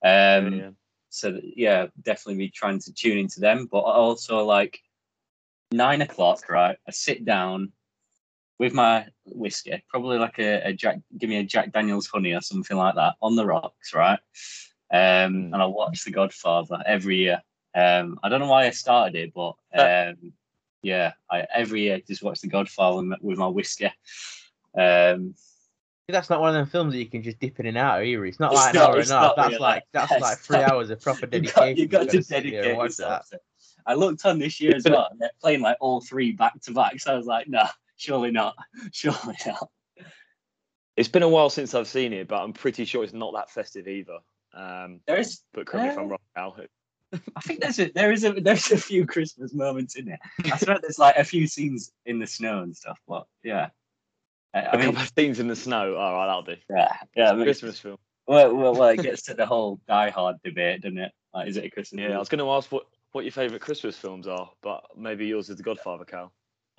[0.03, 0.71] Um, yeah.
[1.09, 3.69] so that, yeah, definitely be trying to tune into them.
[3.71, 4.79] But also like
[5.73, 6.77] nine o'clock, right?
[6.87, 7.73] I sit down
[8.59, 12.43] with my whiskey, probably like a, a Jack, give me a Jack Daniel's honey or
[12.43, 14.19] something like that on the rocks, right?
[14.93, 15.53] Um, Mm.
[15.53, 17.41] and I watch The Godfather every year.
[17.75, 20.33] Um, I don't know why I started it, but um,
[20.83, 23.93] yeah, I every year just watch The Godfather with my- with whiskey.
[24.77, 25.35] Um,
[26.09, 28.05] That's not one of them films that you can just dip in and out of
[28.07, 28.27] either.
[28.27, 29.23] It's not It's like an hour and a half.
[29.23, 29.61] not That's really.
[29.61, 31.55] like that's like three not- hours of proper you dedication.
[31.55, 33.29] got, you got You've to gotta dedicate yourself.
[33.31, 33.39] to.
[33.87, 36.73] I looked on this year as well, and they're playing like all three back to
[36.73, 36.99] back.
[37.01, 37.63] So I was like, no,
[37.97, 38.57] surely not,
[38.93, 39.71] surely not.
[40.97, 43.51] It's been a while since I've seen it, but I'm pretty sure it's not that
[43.51, 44.19] festive either.
[44.55, 46.57] Um, There is, but correct me if I'm Uh, wrong, Al.
[47.37, 50.21] I think there's a there is a there's a few Christmas moments in it.
[50.45, 53.01] I swear there's like a few scenes in the snow and stuff.
[53.09, 53.71] But yeah,
[54.55, 55.97] I, A I mean, couple of scenes in the snow.
[55.97, 56.57] All right, that'll do.
[56.71, 57.33] yeah, yeah.
[57.35, 57.99] Christmas film.
[58.29, 61.13] well, well, well, it gets to the whole Die Hard debate, doesn't it?
[61.35, 62.01] Like, is it a Christmas?
[62.01, 65.27] Yeah, I was going to ask what, what your favourite Christmas films are, but maybe
[65.27, 66.33] yours is The Godfather, Cal.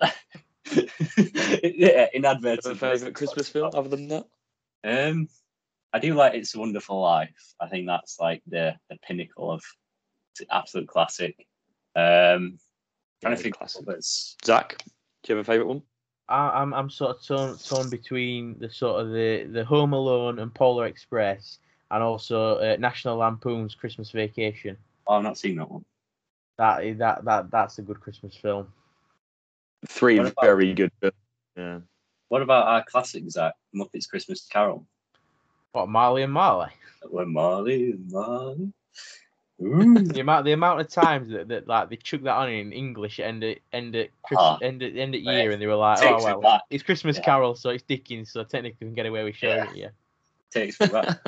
[1.62, 2.74] yeah, inadvertent.
[2.74, 4.26] A favourite Christmas film other than that?
[4.84, 5.28] Um,
[5.92, 7.54] I do like It's a Wonderful Life.
[7.60, 9.62] I think that's like the the pinnacle of
[10.32, 11.46] it's an absolute classic.
[11.94, 12.58] Um,
[13.20, 13.82] trying Yeah, to think classic.
[13.82, 14.36] of others.
[14.44, 14.82] Zach?
[15.22, 15.82] Do you have a favourite one?
[16.28, 20.38] I, I'm I'm sort of torn, torn between the sort of the the Home Alone
[20.38, 21.58] and Polar Express,
[21.90, 24.76] and also uh, National Lampoon's Christmas Vacation.
[25.06, 25.84] Oh, I've not seen that one.
[26.58, 28.72] That is that that that's a good Christmas film.
[29.88, 30.92] Three about- very good.
[31.00, 31.14] films.
[31.56, 31.80] Yeah.
[32.28, 33.54] What about our classic, Zach?
[33.76, 34.86] Muppets Christmas Carol.
[35.72, 36.68] What Marley and Marley?
[37.08, 38.72] When Marley, and Marley.
[39.58, 43.20] The amount the amount of times that, that like they chuck that on in English
[43.20, 45.66] at end of end of Christmas, Ah, end of end of mate, year, and they
[45.66, 46.62] were like, oh well, back.
[46.70, 47.22] it's Christmas Yeah.
[47.24, 49.70] Carol, so it's Dickens, so technically we can get away with showing Yeah.
[49.70, 49.76] it.
[49.76, 49.88] Yeah,
[50.50, 51.20] Takes me back.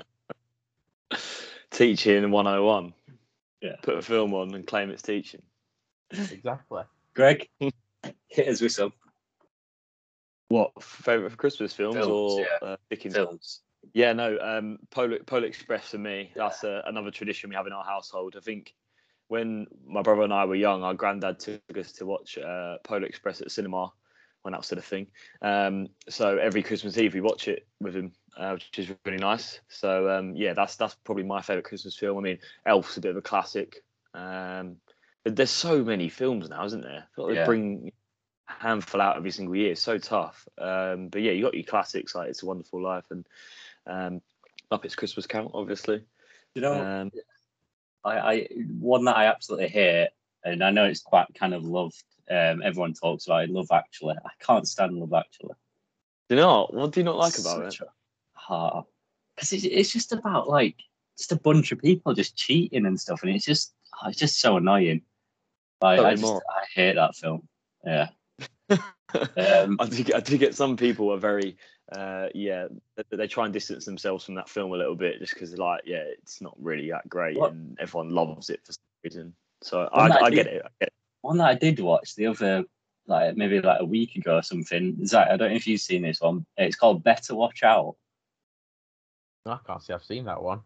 [1.70, 2.94] Teaching 101.
[3.61, 3.76] Yeah.
[3.83, 5.42] Put a film on and claim it's teaching.
[6.11, 6.83] exactly.
[7.14, 7.48] Greg,
[8.28, 8.92] hit us with some
[10.48, 12.68] What favorite Christmas films, Films, or yeah.
[12.68, 13.14] uh, Dickens?
[13.14, 13.61] films.
[13.92, 14.38] Yeah, no.
[14.40, 16.33] Um, Polar, Polar Express for me.
[16.35, 18.35] That's uh, another tradition we have in our household.
[18.37, 18.75] I think
[19.29, 23.07] when my brother and I were young, our granddad took us to watch uh, Polar
[23.07, 23.92] Express at the cinema
[24.42, 25.07] when that was still a thing.
[25.40, 29.61] Um, so every Christmas Eve we watch it with him, uh, which is really nice.
[29.68, 32.18] So um, yeah, that's that's probably my favorite Christmas film.
[32.18, 33.83] I mean, Elf's a bit of a classic.
[34.12, 34.77] Um,
[35.25, 37.09] but there's so many films now, isn't there?
[37.18, 37.92] I like they bring
[38.49, 39.73] a handful out every single year.
[39.73, 40.47] It's so tough.
[40.59, 43.27] Um, but yeah, you got your classics like It's a Wonderful Life and
[43.87, 44.20] um,
[44.70, 46.03] Muppets Christmas Count, obviously.
[46.55, 47.11] You know, Um,
[48.05, 50.11] I, I one that I absolutely hate,
[50.44, 52.03] and I know it's quite kind of loved.
[52.31, 53.51] Um, everyone talks about it.
[53.51, 54.16] Love Actually.
[54.25, 55.55] I can't stand Love Actually.
[56.29, 56.92] do you know what?
[56.92, 57.73] Do you not like about it?
[57.73, 57.90] Such a
[58.33, 58.85] hard
[59.35, 60.77] because it's, it's just about like
[61.18, 64.40] just a bunch of people just cheating and stuff, and it's just oh, it's just
[64.40, 65.03] so annoying.
[65.81, 66.25] Like, I just.
[66.33, 67.49] I hate that film.
[67.85, 68.09] Yeah.
[69.37, 71.57] Um, I do, get, I do get some people are very,
[71.92, 72.66] uh, yeah,
[72.97, 75.83] they, they try and distance themselves from that film a little bit just because, like,
[75.87, 77.53] yeah, it's not really that great What?
[77.53, 79.35] and everyone loves it for some reason.
[79.62, 80.62] So Well, I, that I did- get it.
[80.64, 80.92] I get it.
[81.20, 82.64] one that I did watch the other
[83.07, 85.07] like maybe like a week ago or something.
[85.07, 86.44] Zach, I don't know if you've seen this one.
[86.57, 87.94] It's called Better Watch Out.
[89.47, 90.62] I can't see I've seen that one.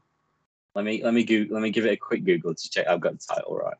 [0.74, 3.00] Let me let me go, let me give it a quick Google to check I've
[3.00, 3.76] got the title right.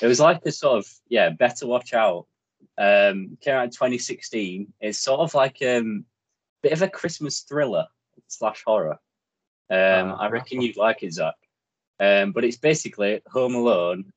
[0.00, 2.26] It was like a sort of yeah, Better Watch Out.
[2.78, 4.72] Um came out in 2016.
[4.80, 6.04] It's sort of like um
[6.62, 7.86] bit of a Christmas thriller
[8.28, 8.98] slash horror.
[9.70, 11.34] Um Ah, I reckon you'd like it, Zach.
[12.00, 14.12] Um but it's basically Home Alone.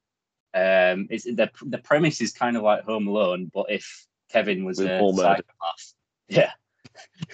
[0.53, 4.79] Um it's the the premise is kind of like Home Alone, but if Kevin was
[4.79, 5.93] With a psychopath.
[6.27, 6.51] Yeah.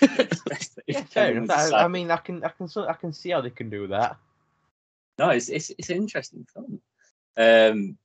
[0.87, 1.57] Yeah, fair Kevin enough.
[1.57, 3.87] was a I, mean, I can I can I can see how they can do
[3.87, 4.17] that.
[5.17, 6.81] No, it's it's it's an interesting film.
[7.37, 7.97] Um,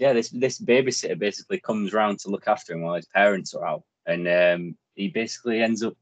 [0.00, 3.66] yeah, this this babysitter basically comes round to look after him while his parents are
[3.66, 5.94] out, and um, he basically ends up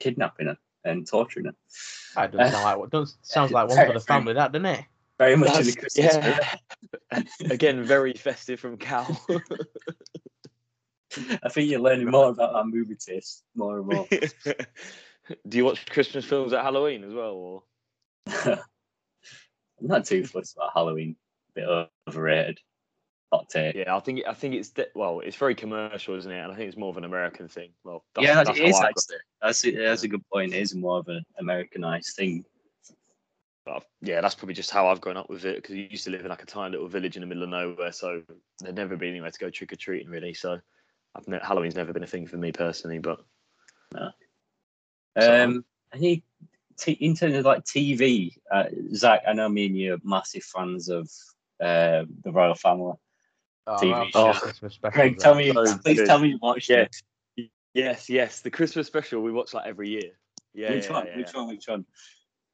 [0.00, 1.54] kidnapping her and torturing her.
[2.16, 4.66] That doesn't sound like what does sounds like one Very for the family, that doesn't
[4.66, 4.84] it?
[5.16, 6.44] Very much in the That's- Christmas spirit.
[7.12, 7.22] yeah.
[7.52, 9.06] Again, very festive from Cal.
[11.42, 14.06] I think you're learning more about our movie taste more and more.
[15.48, 17.32] do you watch Christmas films at Halloween as well?
[17.32, 17.62] Or?
[18.26, 18.58] I'm
[19.80, 21.16] not too fussed about Halloween.
[21.56, 22.58] A bit overrated.
[23.32, 23.74] Hot take.
[23.74, 26.38] Yeah, I think I think it's well, it's very commercial, isn't it?
[26.38, 27.70] And I think it's more of an American thing.
[27.82, 29.16] Well, that's, yeah, that's it is I actually.
[29.42, 30.54] That's a, that's a good point.
[30.54, 32.44] It is more of an Americanized thing.
[33.64, 36.10] But yeah, that's probably just how I've grown up with it because you used to
[36.10, 38.22] live in like a tiny little village in the middle of nowhere, so
[38.60, 40.34] there'd never been anywhere to go trick or treating really.
[40.34, 40.60] So
[41.16, 43.24] I've ne- Halloween's never been a thing for me personally, but
[45.16, 46.22] Um, any
[46.78, 50.44] t- in terms of like TV, uh, Zach, I know me and you are massive
[50.44, 51.10] fans of
[51.60, 52.94] uh, the Royle Family.
[53.66, 54.32] Oh, TV show.
[54.32, 56.06] seen Christmas specials, Craig, tell me, so please good.
[56.06, 56.86] tell me you watched yeah,
[57.36, 57.50] it.
[57.74, 60.12] yes, yes, the Christmas special we watch like every year.
[60.54, 61.06] Yeah, which yeah, one?
[61.06, 61.48] yeah, which one?
[61.48, 61.84] Which one?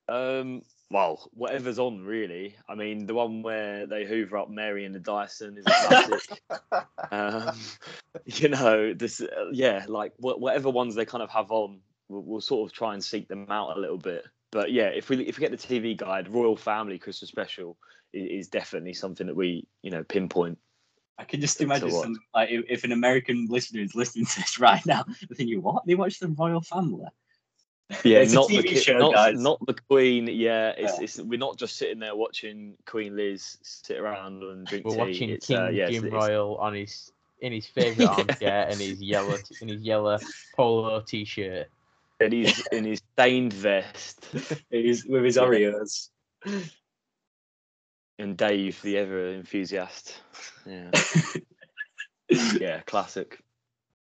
[0.09, 2.57] Um, well, whatever's on really.
[2.69, 6.43] I mean, the one where they hoover up Mary and the Dyson is a classic.
[7.11, 7.59] um,
[8.27, 12.23] you know, this, uh, yeah, like wh- whatever ones they kind of have on, we'll,
[12.23, 14.25] we'll sort of try and seek them out a little bit.
[14.51, 17.77] But yeah, if we if we get the TV guide, Royle Family Christmas Special
[18.13, 20.59] is, is definitely something that we you know pinpoint.
[21.19, 24.59] I can just imagine some, like if, if an American listener is listening to this
[24.69, 25.85] right now, they're thinking, "What?
[25.87, 27.07] They watch the royal family?"
[28.05, 29.39] Yeah, It's a not the TV ki- show, not, guys.
[29.39, 30.27] not the Queen.
[30.27, 31.05] Yeah, it's, Yeah.
[31.05, 34.99] it's we're not just sitting there watching Queen Liz sit around and drink We're tea.
[34.99, 38.81] watching It's, King uh, yeah, Jim it's- Royle on his in his favourite armchair and
[38.81, 40.17] his yellow in his yellow
[40.57, 41.69] polo t-shirt.
[42.21, 44.27] and he's in his stained vest.
[44.71, 46.09] He's with his Oreos.
[48.23, 50.21] And Dave, the ever enthusiast.
[50.65, 50.91] Yeah,
[52.61, 53.41] yeah, classic.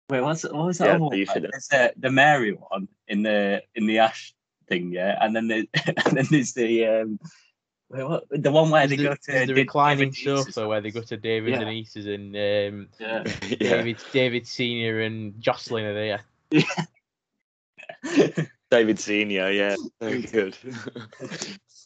[0.08, 1.18] Wait, what's what was that Yeah, other one?
[1.18, 4.34] you There's uh, the Mary one in the in the Ash
[4.66, 5.68] thing, yeah, and then the,
[6.06, 7.20] and then there's the um
[7.90, 8.24] Wait, what?
[8.30, 10.90] The one where There's they the, go to the David reclining Denise's sofa where they
[10.90, 11.58] go to David Yeah.
[11.58, 13.24] Denise's and um, Yeah.
[13.46, 13.56] yeah.
[13.58, 16.20] David David Senior and Jocelyn are there.
[18.70, 20.56] David Senior, yeah, very good.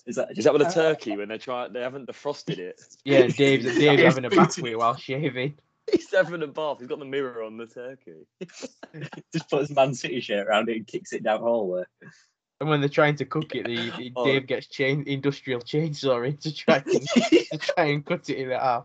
[0.07, 1.69] Is that Is that with a uh, turkey when they try?
[1.69, 2.81] They haven't defrosted it.
[3.05, 5.55] Yeah, and Dave's, Dave's having a bath with while shaving.
[5.91, 6.79] He's having a bath.
[6.79, 8.27] He's got the mirror on the turkey.
[9.33, 11.83] just puts Man City shirt around it and kicks it down hallway?
[12.61, 14.25] And when they're trying to cook it, the, the- Oh.
[14.25, 18.51] Dave gets chain industrial chainsaw in to try and, to try and cut it in
[18.51, 18.85] half.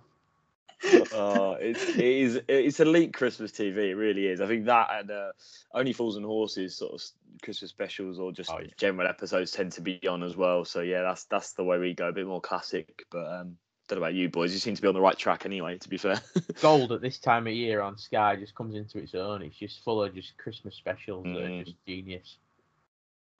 [1.13, 3.77] Oh, it's it is it's elite Christmas TV.
[3.89, 4.41] It really is.
[4.41, 5.31] I think that and uh,
[5.73, 7.03] Only Fools and Horses sort of
[7.41, 8.67] Christmas specials or just Oh, yeah.
[8.77, 10.65] general episodes tend to be on as well.
[10.65, 12.07] So yeah, that's that's the way we go.
[12.09, 14.53] A bit more classic, but um, don't know about you boys.
[14.53, 15.77] You seem to be on the right track anyway.
[15.77, 16.21] To be fair.
[16.61, 19.41] Gold at this time of year on Sky just comes into its own.
[19.41, 21.65] It's just full of just Christmas specials that are Mm.
[21.65, 22.37] just genius.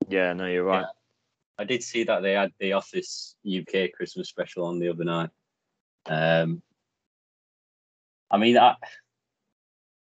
[0.10, 0.86] yeah, no, you're right.
[1.60, 5.30] I did see that they had the Office UK Christmas special on the other night.
[6.06, 6.62] Um,
[8.30, 8.76] I mean, I,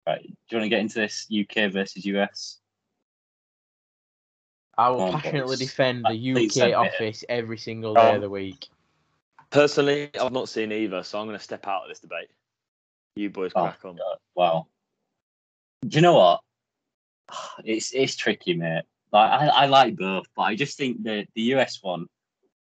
[0.08, 0.22] right.
[0.22, 2.60] Do you want to get into this UK versus US?
[4.78, 5.60] I will on, passionately boys.
[5.60, 8.68] defend Uh, the please UK office every single day Um, of the week.
[9.52, 12.30] Personally, I've not seen either, so I'm going to step out of this debate.
[13.16, 13.76] You boys Oh, on.
[13.96, 14.68] God, wow.
[15.88, 16.40] Do you know what?
[17.64, 18.84] It's it's tricky, mate.
[19.12, 22.08] Like I, I like both, but I just think the the US one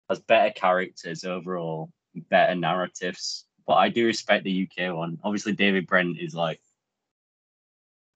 [0.08, 1.90] has better characters overall,
[2.30, 3.44] better narratives.
[3.66, 5.18] But I do respect the UK one.
[5.24, 6.60] Obviously, David Brent is like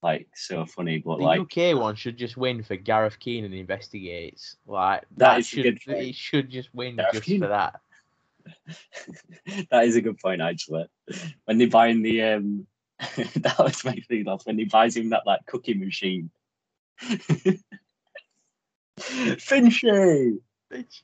[0.03, 4.57] like so funny, but The like UK one should just win for Gareth Keenan investigates.
[4.67, 5.99] Like That that, is a should good point.
[5.99, 7.43] it should just win Gareth just Keenan.
[7.43, 7.81] for that.
[9.71, 10.87] that is a good point actually.
[11.45, 12.67] When they buy him the um
[13.37, 16.31] that was my thing laugh when he buys him that like cooking machine.
[19.01, 20.39] Finchy.
[20.73, 21.03] Bitch.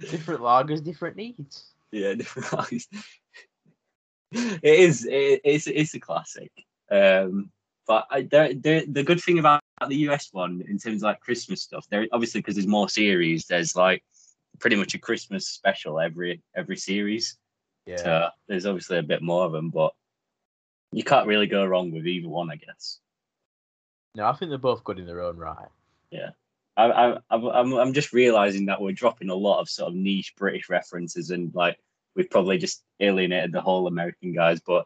[0.00, 1.64] Different lagers, different needs.
[1.90, 2.88] Yeah, different eyes.
[4.32, 5.04] It is.
[5.04, 6.52] It, it's it's a classic.
[6.90, 7.50] Um,
[7.86, 11.20] but I, the, the the good thing about the US one in terms of like
[11.20, 13.46] Christmas stuff, there obviously because there's more series.
[13.46, 14.04] There's like
[14.58, 17.36] pretty much a Christmas special every every series.
[17.86, 17.96] Yeah.
[17.96, 19.92] So there's obviously a bit more of them, but
[20.92, 23.00] you can't really go wrong with either one, I guess.
[24.14, 25.68] No, I think they're both good in their own right.
[26.10, 26.30] Yeah.
[26.76, 29.94] I, I, I'm, I'm I'm just realizing that we're dropping a lot of sort of
[29.94, 31.78] niche British references, and like
[32.16, 34.60] we've probably just alienated the whole American guys.
[34.60, 34.84] But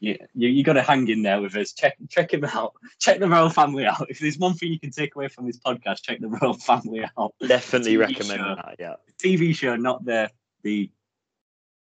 [0.00, 1.72] you, you, you got to hang in there with us.
[1.72, 2.72] Check check him out.
[2.98, 4.06] Check the Royle Family out.
[4.10, 7.04] If there's one thing you can take away from this podcast, check the Royle Family
[7.16, 7.34] out.
[7.46, 8.54] Definitely recommend show.
[8.56, 8.76] that.
[8.78, 8.94] Yeah.
[9.22, 10.30] TV show, not the
[10.62, 10.90] the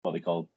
[0.01, 0.47] what they called.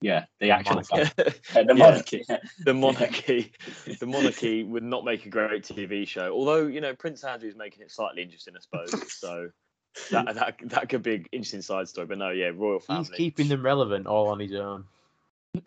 [0.00, 1.10] Yeah, the actual Monarchy.
[1.56, 1.72] Uh, the Yeah.
[1.74, 2.24] monarchy.
[2.64, 3.52] the monarchy
[4.00, 7.82] the monarchy would not make a great tv show although you know prince andrew's making
[7.82, 9.48] it slightly interesting i suppose so
[10.10, 13.16] that, that that could be an interesting side story but no yeah royal family He's
[13.16, 14.84] keeping them relevant all on his own.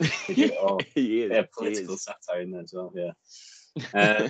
[0.60, 2.02] Oh, he is yeah, he political is.
[2.04, 2.92] satire in there as well.
[2.94, 3.12] Yeah.
[3.94, 4.28] Uh,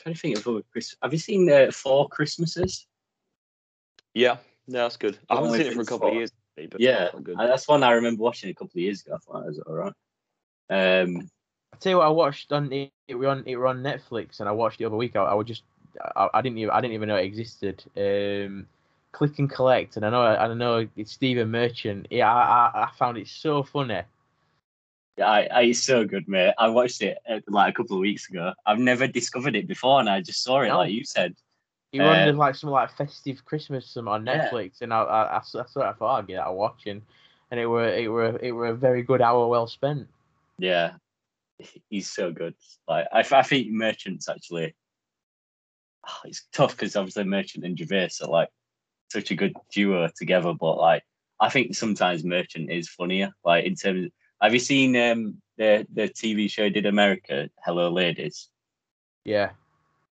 [0.00, 0.96] trying to think of other Christmas.
[1.02, 2.86] Have you seen uh, Four Christmases?
[4.14, 4.36] yeah
[4.68, 7.08] no that's good i haven't seen it for a Prince couple of years but Yeah,
[7.08, 7.38] quite good.
[7.40, 9.14] Uh, that's one I remember watching a couple of years ago.
[9.14, 9.92] I thought it was all right.
[10.70, 11.30] Um,
[11.72, 12.92] I tell you what, I watched on it.
[13.08, 15.16] It were on it were on Netflix, and I watched it the other week.
[15.16, 15.62] I, I would just,
[16.16, 17.84] I, I didn't even, I didn't even know it existed.
[17.96, 18.66] Um,
[19.12, 22.06] Click and collect, and I know, I know it's Stephen Merchant.
[22.10, 24.00] Yeah, I, I, I found it so funny.
[25.18, 26.54] yeah, I, I, it's so good, mate.
[26.58, 28.54] I watched it uh, like a couple of weeks ago.
[28.64, 30.78] I've never discovered it before, and I just saw it, No.
[30.78, 31.34] like you said.
[31.92, 34.48] He uh, Uh, like some like festive Christmas some on Yeah.
[34.50, 37.02] Netflix, and I, I, I, I sort of thought I'd get out watching,
[37.50, 40.08] and it were, it were, it were a very good hour well spent.
[40.58, 40.92] Yeah,
[41.90, 42.54] he's so good.
[42.88, 44.74] Like I, I think Merchant's actually.
[46.06, 48.48] Ah, It's tough because obviously Merchant and Gervais are like
[49.10, 51.04] such a good duo together, but like
[51.40, 53.32] I think sometimes Merchant is funnier.
[53.44, 57.90] Like in terms, of, have you seen um the the TV show Did America Hello
[57.90, 58.48] Ladies?
[59.24, 59.50] Yeah,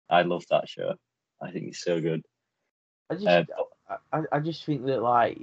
[0.08, 0.94] I love that show.
[1.40, 2.22] I think it's so good.
[3.08, 3.44] I just, Uh,
[4.12, 5.38] I, I- I just think that like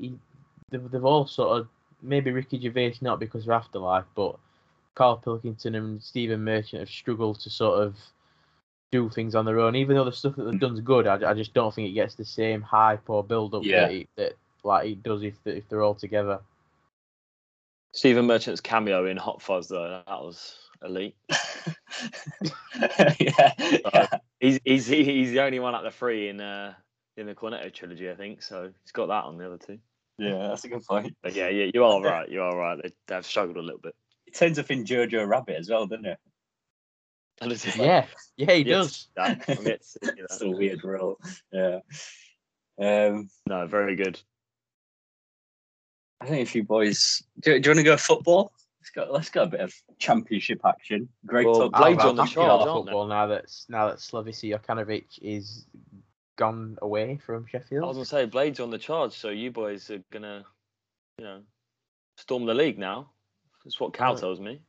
[0.69, 1.67] they've, they've all sort of
[2.01, 4.37] maybe Ricky Gervais not because of Afterlife, but
[4.95, 7.97] Carl Pilkington and Stephen Merchant have struggled to sort of
[8.91, 9.75] do things on their own.
[9.75, 12.15] Even though the stuff that they've done's good, I, I just don't think it gets
[12.15, 13.81] the same hype or build up Yeah.
[13.87, 14.33] that, it, that
[14.63, 16.39] like it does if they, if they're all together.
[17.93, 21.15] stephen merchant's cameo in hot fuzz though that was elite
[23.19, 24.07] yeah, yeah.
[24.39, 26.73] he's he's he's the only one out of the three in uh
[27.15, 29.79] in the cornetto trilogy i think so he's got that on the other two
[30.19, 31.15] yeah, that's a good point.
[31.21, 33.95] but yeah yeah you are right you are right they, they've struggled a little bit
[34.25, 36.19] It turns up in Jojo Rabbit as well, doesn't it?
[37.41, 39.07] And it's- Yeah, yeah, he Yes, does.
[39.47, 41.19] that- I'm yet to see That's a weird role.
[41.51, 41.79] Yeah.
[42.79, 44.19] Um, No, very good.
[46.21, 48.51] I think if you boys do, do you want to go football?
[48.81, 49.07] Let's go.
[49.11, 51.09] Let's go a bit of championship action.
[51.25, 52.89] Greg Well, talked Blades on the I'm charge, happy about aren't they?
[52.91, 55.65] football now that now that Slavisa Jokanovic is
[56.37, 57.83] gone away from Sheffield.
[57.83, 60.43] I was gonna say Blades on the charge, so you boys are gonna,
[61.19, 61.41] you know,
[62.17, 63.11] storm the league now.
[63.63, 64.19] That's what Cal Right.
[64.19, 64.61] tells me.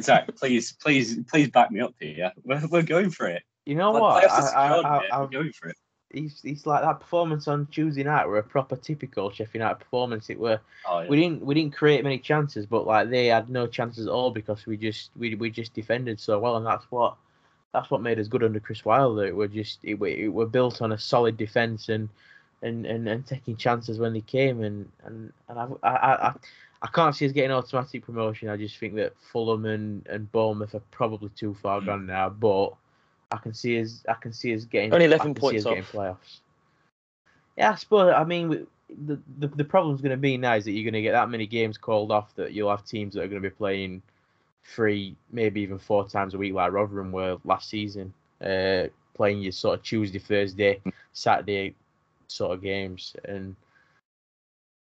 [0.00, 2.14] Zach, please, please, please back me up here.
[2.16, 3.42] Yeah, we're, we're going for it.
[3.66, 4.30] You know Like, what?
[4.30, 5.20] I, I, I.
[5.20, 5.76] We're going for it.
[6.12, 10.30] he's, he's like that performance on Tuesday night were a proper typical Sheffield United performance.
[10.30, 11.08] It were Oh, yeah.
[11.08, 14.30] we didn't we didn't create many chances, but like they had no chances at all
[14.30, 17.16] because we just we we just defended so well, and that's what
[17.72, 19.26] that's what made us good under Chris Wilder.
[19.26, 22.08] It were just it were, it were built on a solid defense and
[22.62, 26.34] and, and, and taking chances when they came, and and and I I, I
[26.82, 28.48] I can't see us getting automatic promotion.
[28.48, 31.86] I just think that Fulham and, and Bournemouth are probably too far Mm.
[31.86, 32.74] gone now, but
[33.30, 35.78] I can see us I can see us getting Only 11 points off.
[35.92, 36.40] playoffs.
[37.56, 38.12] Yeah, I suppose.
[38.16, 38.66] I mean,
[39.06, 41.30] the the, the problem's going to be now is that you're going to get that
[41.30, 44.02] many games called off that you'll have teams that are going to be playing
[44.64, 48.12] three, maybe even four times a week, like Rotherham were last season,
[48.44, 50.80] uh, playing your sort of Tuesday, Thursday,
[51.12, 51.74] Saturday
[52.26, 53.54] sort of games, and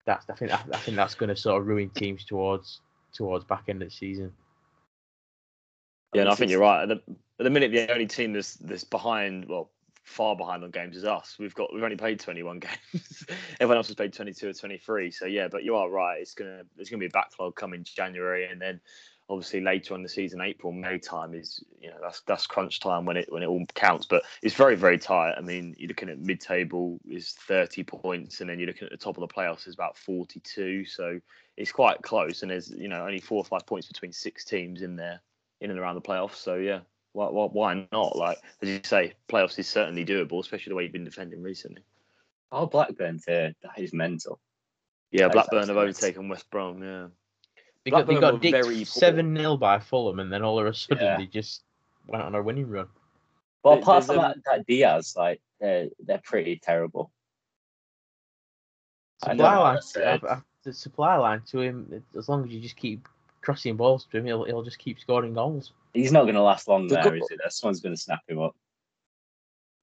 [0.06, 2.82] that's I think I, I think that's going to sort of ruin teams towards
[3.14, 4.32] towards back end of the season.
[6.14, 6.84] Yeah, and I think you're right.
[6.84, 6.96] At the,
[7.40, 9.72] at the minute, the only team that's that's behind, well,
[10.04, 11.38] far behind on games is us.
[11.40, 12.60] We've got we've only played 21
[12.94, 13.26] games.
[13.60, 15.12] Everyone else has played 22 or 23.
[15.12, 16.22] So yeah, but you are right.
[16.22, 18.80] It's gonna there's gonna be a backlog coming January, and then
[19.30, 23.06] obviously later on the season, April, May time is you know that's that's crunch time
[23.06, 24.06] when it when it all counts.
[24.06, 25.36] But it's very very tight.
[25.38, 28.92] I mean, you're looking at mid table is 30 points, and then you're looking at
[28.92, 30.86] the top of the playoffs is about 42.
[30.86, 31.20] So
[31.58, 34.82] it's quite close, and there's you know only four or five points between six teams
[34.82, 35.22] in there
[35.62, 36.36] in and around the playoffs.
[36.36, 36.82] So yeah,
[37.14, 38.16] why, why, why not?
[38.16, 41.84] Like as you say, playoffs is certainly doable, especially the way you've been defending recently.
[42.52, 43.56] Oh, Blackburn third.
[43.64, 44.40] That is mental.
[45.12, 46.84] Yeah, That Blackburn have overtaken West Brom.
[46.84, 47.08] Yeah,
[47.86, 51.04] They got they got dicked seven 0 by Fulham, and then all of a sudden
[51.04, 51.18] Yeah.
[51.18, 51.64] they just
[52.08, 52.88] went on a winning run.
[53.64, 57.12] Well, There- apart from that, that Diaz, like they're they're pretty terrible.
[59.24, 62.04] I know Supply line, that's, uh, the supply line to him.
[62.18, 63.08] As long as you just keep
[63.42, 65.72] crossing balls to him, he'll he'll just keep scoring goals.
[65.94, 67.40] He's not going to last long The there, good- is it?
[67.54, 68.56] Someone's going to snap him up.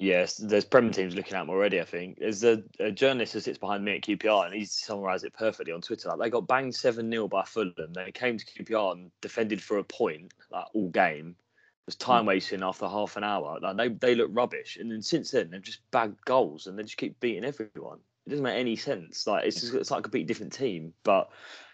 [0.00, 0.36] Yes.
[0.36, 1.80] There's Prem teams looking at him already.
[1.80, 5.24] I think there's a, a journalist who sits behind me at QPR, and he's summarised
[5.24, 6.08] it perfectly on Twitter.
[6.08, 7.92] Like they got banged seven 0 by Fulham.
[7.92, 11.36] They came to QPR and defended for a point like all game.
[11.38, 12.28] It was time hmm.
[12.28, 13.58] wasting after half an hour.
[13.60, 16.82] Like they they look rubbish, and then since then they've just bagged goals and they
[16.82, 17.98] just keep beating everyone.
[18.26, 19.26] It doesn't make any sense.
[19.26, 21.30] Like it's just, it's like a completely different team, but.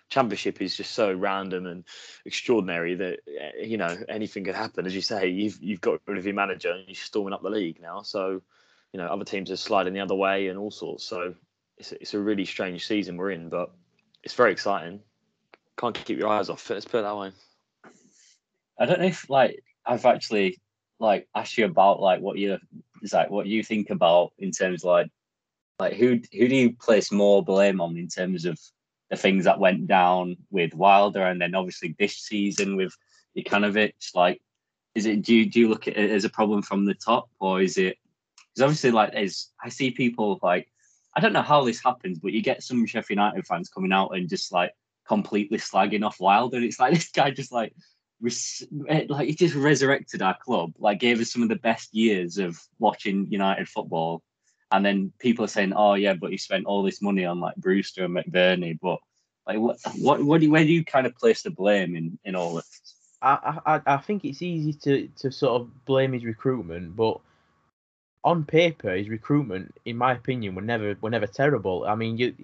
[0.08, 1.84] Championship is just so random and
[2.24, 4.86] extraordinary that eh, you know anything could happen.
[4.86, 7.50] As you say, you've you've got rid of your manager and you're storming up the
[7.50, 8.02] league now.
[8.02, 8.42] So
[8.92, 11.04] you know other teams are sliding the other way and all sorts.
[11.04, 11.34] So
[11.78, 13.72] it's it's a really strange season we're in, but
[14.22, 15.00] it's very exciting.
[15.76, 16.74] Can't keep your eyes off it.
[16.74, 17.32] Let's put it that way.
[18.78, 20.60] I don't know if like I've actually
[20.98, 22.58] like asked you about like what you
[23.12, 25.10] like what you think about in terms of, like
[25.78, 28.58] like who who do you place more blame on in terms of
[29.10, 32.92] the things that went down with Wilder and then obviously this season with
[33.36, 34.40] Jokanovic like
[34.94, 37.28] is it do you, do you look at it as a problem from the top
[37.38, 37.96] or is it
[38.54, 40.68] because obviously like as I see people like
[41.14, 44.16] I don't know how this happens but you get some Sheffield United fans coming out
[44.16, 44.72] and just like
[45.06, 47.72] completely slagging off Wilder and it's like this guy just like
[48.88, 52.38] eh, like he just resurrected our club, like gave us some of the best years
[52.38, 54.22] of watching United football.
[54.72, 57.56] And then people are saying, "Oh yeah, but he spent all this money on like
[57.56, 58.98] Brewster and McBurney." But
[59.46, 62.34] like, what, what, what do where do you kind of place the blame in in
[62.34, 62.94] all this?
[63.22, 67.20] I, I I think it's easy to, to sort of blame his recruitment, but
[68.24, 71.84] on paper, his recruitment, in my opinion, were never were never terrible.
[71.86, 72.34] I mean, you,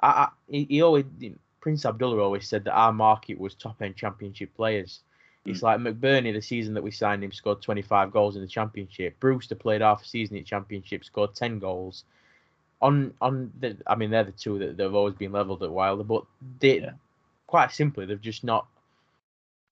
[0.00, 1.06] I, I he always
[1.60, 5.00] Prince Abdullah always said that our market was top end Championship players.
[5.46, 5.62] It's mm.
[5.62, 9.18] like McBurney, the season that we signed him, scored 25 goals in the Championship.
[9.20, 12.04] Brewster played half a season in the Championship, scored 10 goals.
[12.82, 16.04] On on the, I mean, they're the two that they've always been levelled at Wilder,
[16.04, 16.24] but
[16.60, 16.92] they Yeah.
[17.46, 18.66] quite simply they've just not.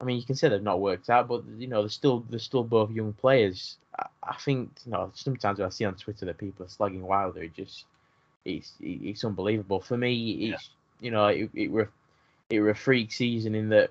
[0.01, 2.39] I mean, you can say they've not worked out, but you know they're still they're
[2.39, 3.79] still both young players.
[3.99, 7.03] I, I think you know sometimes when I see on Twitter that people are slugging
[7.03, 7.87] Wilder, it just
[8.45, 9.81] it's it's unbelievable.
[9.81, 10.69] For me, it's
[11.01, 11.91] you know it it were
[12.51, 13.91] it were a freak season in that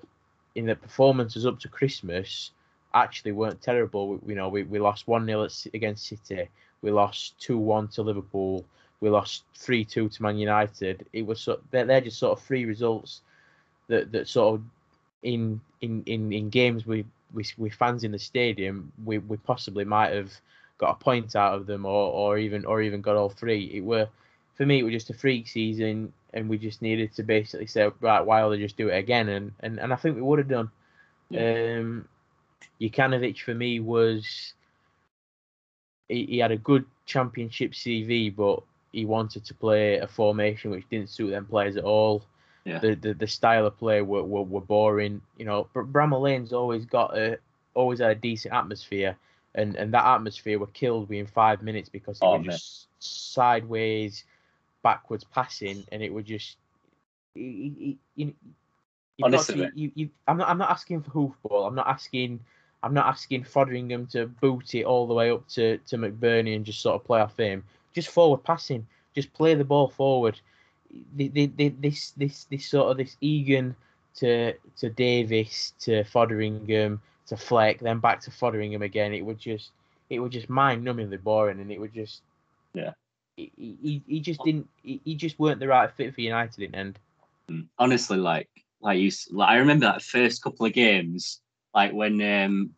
[0.58, 2.50] in the performances up to Christmas
[2.92, 4.16] actually weren't terrible.
[4.16, 6.48] We, you know, we, we lost 1 0 against City,
[6.82, 8.64] we lost 2 1 to Liverpool,
[9.00, 11.06] we lost 3 2 to Man United.
[11.12, 13.20] It was so, they're, they're just sort of three results
[13.86, 14.64] that, that sort of
[15.22, 19.84] in in, in, in games with, with with fans in the stadium, we, we possibly
[19.84, 20.32] might have
[20.78, 23.70] got a point out of them or, or even or even got all three.
[23.74, 24.08] It were
[24.56, 27.88] for me, it was just a freak season, and we just needed to basically say,
[28.00, 30.70] right, Wilder, just do it again, and and, and I think we would have done.
[31.30, 31.78] Yeah.
[31.80, 32.08] Um,
[32.80, 34.54] Jokanovic for me was
[36.08, 38.62] he, he had a good championship CV, but
[38.92, 42.24] he wanted to play a formation which didn't suit them players at all.
[42.64, 42.78] Yeah.
[42.80, 45.20] The, the the style of play were, were, were boring.
[45.38, 47.38] You know, but Bramall Lane's always got a
[47.74, 49.16] always had a decent atmosphere,
[49.54, 52.56] and, and that atmosphere were killed within five minutes because it Oh, was man.
[52.56, 54.24] just sideways,
[54.82, 56.56] backwards passing, and it would just.
[57.34, 58.34] You, you,
[59.22, 60.48] Honestly, you, you, I'm not.
[60.48, 61.66] I'm not asking for hoofball.
[61.66, 62.40] I'm not asking.
[62.82, 66.64] I'm not asking Fotheringham to boot it all the way up to, to McBurney and
[66.64, 67.64] just sort of play off him.
[67.92, 68.86] Just forward passing.
[69.14, 70.40] Just play the ball forward.
[71.16, 73.74] The, the, the, this this this sort of this Egan
[74.16, 79.12] to to Davis to Fotheringham to Fleck, then back to Fotheringham again.
[79.12, 79.70] It would just
[80.10, 82.22] it would just mind numbingly boring, and it would just
[82.74, 82.92] Yeah.
[83.38, 84.68] He, he, just didn't.
[84.82, 86.98] He, just weren't the right fit for United in the end.
[87.78, 88.48] honestly, like
[88.80, 91.40] like you, like I remember that first couple of games,
[91.72, 92.70] like when um,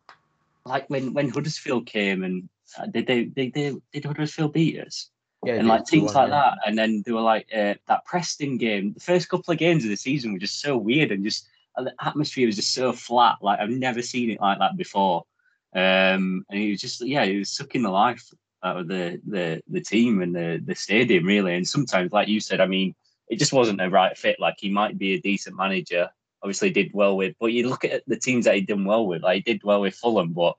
[0.65, 2.47] like when when Huddersfield came and
[2.77, 5.09] uh, did they they, they did Huddersfield beat us
[5.43, 8.93] Yeah, and like teams like that, and then they were like uh, that Preston game.
[8.93, 11.87] The first couple of games of the season were just so weird and just and
[11.87, 13.37] the atmosphere was just so flat.
[13.41, 15.25] Like I've never seen it like that before.
[15.73, 18.31] Um, and it was just yeah, it was sucking the life
[18.63, 21.55] out of the the the team and the the stadium really.
[21.55, 22.95] And sometimes, like you said, I mean,
[23.27, 24.39] it just wasn't a right fit.
[24.39, 26.09] Like he might be a decent manager,
[26.43, 29.23] obviously did well with, but you look at the teams that he done well with.
[29.23, 30.55] Like he did well with Fulham, but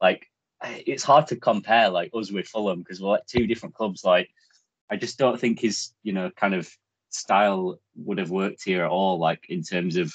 [0.00, 0.26] like
[0.62, 4.04] it's hard to compare like us with Fulham because we're like two different clubs.
[4.04, 4.30] Like
[4.90, 6.70] I just don't think his you know kind of
[7.10, 9.18] style would have worked here at all.
[9.18, 10.12] Like in terms of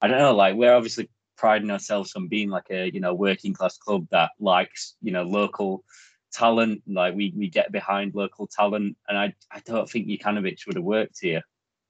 [0.00, 3.54] I don't know, like we're obviously priding ourselves on being like a you know working
[3.54, 5.84] class club that likes you know local
[6.32, 6.82] talent.
[6.86, 10.84] Like we we get behind local talent, and I I don't think Jokanovic would have
[10.84, 11.42] worked here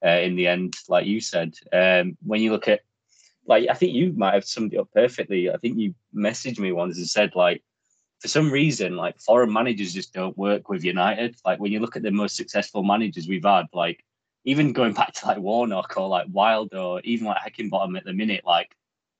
[0.05, 1.53] uh, in the end, like you said.
[1.71, 2.81] Um, when you look at
[3.45, 5.49] like I think you might have summed it up perfectly.
[5.49, 7.63] I think you messaged me once and said like
[8.19, 11.35] for some reason like foreign managers just don't work with United.
[11.43, 14.03] Like when you look at the most successful managers we've had, like
[14.45, 18.13] even going back to like Warnock or like Wild or even like Heckingbottom at the
[18.13, 18.75] minute, like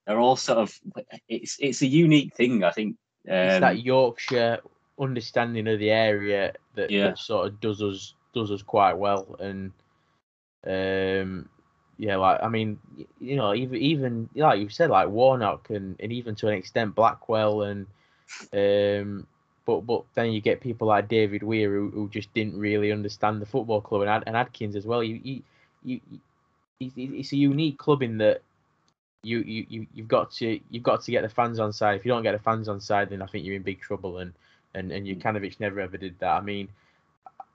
[0.05, 0.79] they're all sort of
[1.27, 2.63] it's it's a unique thing.
[2.63, 2.97] I think.
[3.27, 4.59] Um, it's that Yorkshire
[5.01, 7.09] understanding of the area that, Yeah.
[7.09, 9.71] that sort of does us does us quite well and
[10.65, 11.49] um
[11.97, 12.79] yeah like I mean
[13.19, 16.95] you know even even like you said like Warnock and, and even to an extent
[16.95, 17.87] Blackwell and
[18.53, 19.27] um
[19.65, 23.41] but but then you get people like David Weir who, who just didn't really understand
[23.41, 25.41] the football club and, Ad, and Adkins as well you you,
[25.83, 25.99] you,
[26.79, 28.41] it's, it's a unique club in that
[29.23, 31.95] you, you you you've got to you've got to get the fans on side.
[31.95, 34.17] If you don't get the fans on side, then I think you're in big trouble.
[34.17, 34.33] And
[34.73, 36.37] and and Jokanovic never ever did that.
[36.37, 36.67] I mean,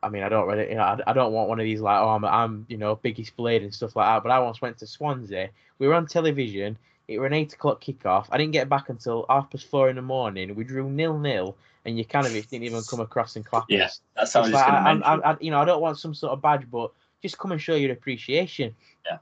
[0.03, 2.01] I mean, I don't really, you know, I, I don't want one of these like,
[2.01, 4.23] oh, I'm, I'm you know biggest blade and stuff like that.
[4.23, 5.51] But I once went to Swansea.
[5.79, 6.79] We were on television.
[7.09, 8.27] It were an eight o'clock kickoff.
[8.31, 10.55] I didn't get back until half past four in the morning.
[10.55, 14.01] We drew nil nil, and Jokanovic didn't even come across and clap Yeah, us.
[14.17, 15.23] that's how I was like, going to I, mention.
[15.25, 16.91] I, I, you know, I don't want some sort of badge, but
[17.23, 18.75] just come and show your appreciation.
[19.09, 19.19] Yeah.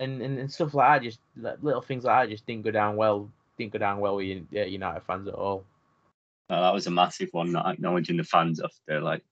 [0.00, 2.70] And, and, and stuff like that, just like, little things like that, just didn't go
[2.70, 3.28] down well.
[3.58, 5.64] Didn't go down well with uh, United fans at all.
[6.50, 9.22] No, that was a massive one, not acknowledging the fans after like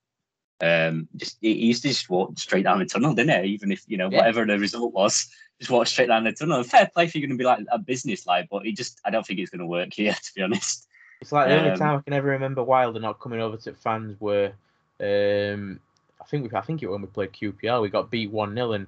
[0.59, 3.51] um just he used to just walk straight down the tunnel, didn't he?
[3.51, 4.17] Even if you know Yeah.
[4.17, 5.27] whatever the result was,
[5.59, 6.63] just walk straight down the tunnel.
[6.63, 9.25] Fair play if you're gonna be like a business like, but he just I don't
[9.25, 10.87] think it's gonna work here, to be honest.
[11.21, 13.73] It's like the only Um, time I can ever remember Wilder not coming over to
[13.73, 14.51] fans were,
[14.99, 15.79] um,
[16.21, 18.73] I think we, I think it when we played QPR, we got beat one 0
[18.73, 18.87] and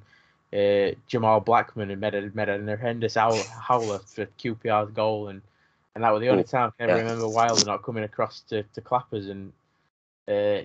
[0.53, 5.41] uh, Jamal Blackman had made a made an horrendous howl, howler for QPR's goal, and
[5.95, 7.03] and that was the only time I can ever yeah.
[7.03, 9.53] remember Wilder not coming across to, to clappers and.
[10.27, 10.61] Uh,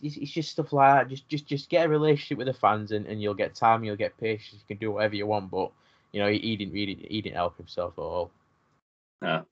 [0.00, 1.10] it's, it's just stuff like that.
[1.10, 3.96] Just, just, just get a relationship with the fans, and, and you'll get time, you'll
[3.96, 5.50] get patience, you can do whatever you want.
[5.50, 5.72] But
[6.12, 8.30] you know, he, he didn't really, he didn't help himself at all.
[9.20, 9.44] No.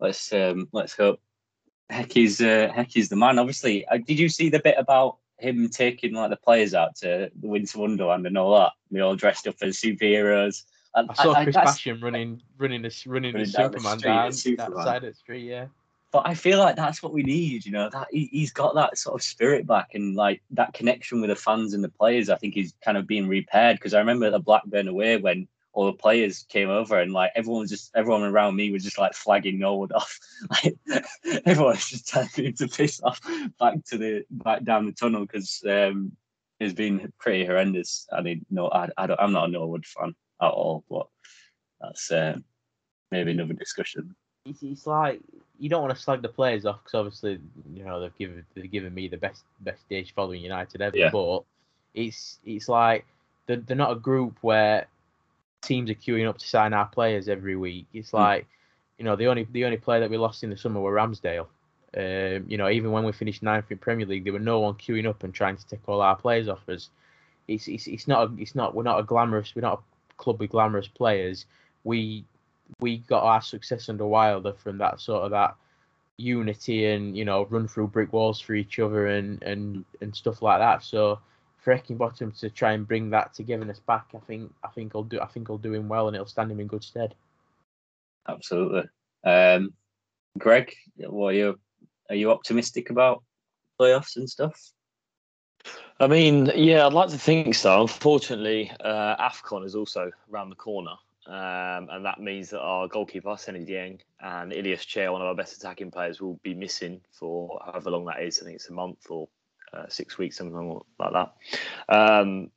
[0.00, 1.20] Let's um let's hope
[1.90, 3.38] Heck is uh, the man.
[3.38, 7.30] Obviously, uh, did you see the bit about him taking like the players out to
[7.34, 8.72] the Winter Wonderland and all that?
[8.90, 10.62] They all dressed up as superheroes.
[10.94, 14.10] And I saw Chris that's- Basham running, running the running the down the Superman street
[14.10, 14.84] down as that Superman.
[14.84, 15.44] side of the street.
[15.44, 15.66] Yeah,
[16.10, 17.64] but I feel like that's what we need.
[17.64, 21.20] You know, that he, he's got that sort of spirit back and like that connection
[21.20, 22.28] with the fans and the players.
[22.28, 25.86] I think is kind of being repaired because I remember the Blackburn away when all
[25.86, 29.14] the players came over and like everyone was just everyone around me was just like
[29.14, 30.18] flagging Norwood off.
[30.50, 30.76] Like
[31.46, 33.20] everyone was just telling him to piss off
[33.60, 36.16] back to the back down the tunnel because um,
[36.58, 38.08] it's been pretty horrendous.
[38.12, 41.06] I mean, no, I, I don't, I'm not a Norwood fan at all, but
[41.80, 42.36] that's uh,
[43.10, 44.14] maybe another discussion.
[44.44, 45.20] it's, it's like
[45.58, 47.38] you don't want to slag the players off because obviously
[47.74, 50.96] you know they've given they've given me the best best stage following United ever.
[50.96, 51.10] Yeah.
[51.10, 51.44] But
[51.94, 53.04] it's it's like
[53.46, 54.86] they're, they're not a group where
[55.60, 57.86] teams are queuing up to sign our players every week.
[57.92, 58.46] It's like,
[58.98, 61.46] you know, the only the only player that we lost in the summer were Ramsdale.
[61.96, 64.74] Um, you know, even when we finished ninth in Premier League, there were no one
[64.74, 66.88] queuing up and trying to take all our players off us.
[67.48, 69.82] It's it's, it's not a, it's not we're not a glamorous we're not
[70.20, 71.46] club with glamorous players.
[71.82, 72.24] We
[72.78, 75.56] we got our success under Wilder from that sort of that
[76.16, 80.42] unity and you know run through brick walls for each other and and and stuff
[80.42, 80.84] like that.
[80.84, 81.18] So
[81.58, 85.20] for Heckingbottom to try and bring that togetherness back, I think I think I'll do
[85.20, 87.14] I think I'll do him well and it'll stand him in good stead.
[88.28, 88.84] Absolutely.
[89.24, 89.72] Um,
[90.38, 91.60] Greg, what are you
[92.08, 93.22] are you optimistic about
[93.80, 94.58] playoffs and stuff?
[95.98, 97.82] I mean, yeah, I'd like to think so.
[97.82, 100.94] Unfortunately, uh, AFCON is also around the corner.
[101.26, 105.34] Um, and that means that our goalkeeper, Seny Dieng, and Ilias Chair, one of our
[105.34, 108.40] best attacking players, will be missing for however long that is.
[108.40, 109.28] I think it's a month or
[109.72, 111.34] uh, six weeks, something like that.
[111.88, 112.50] Um,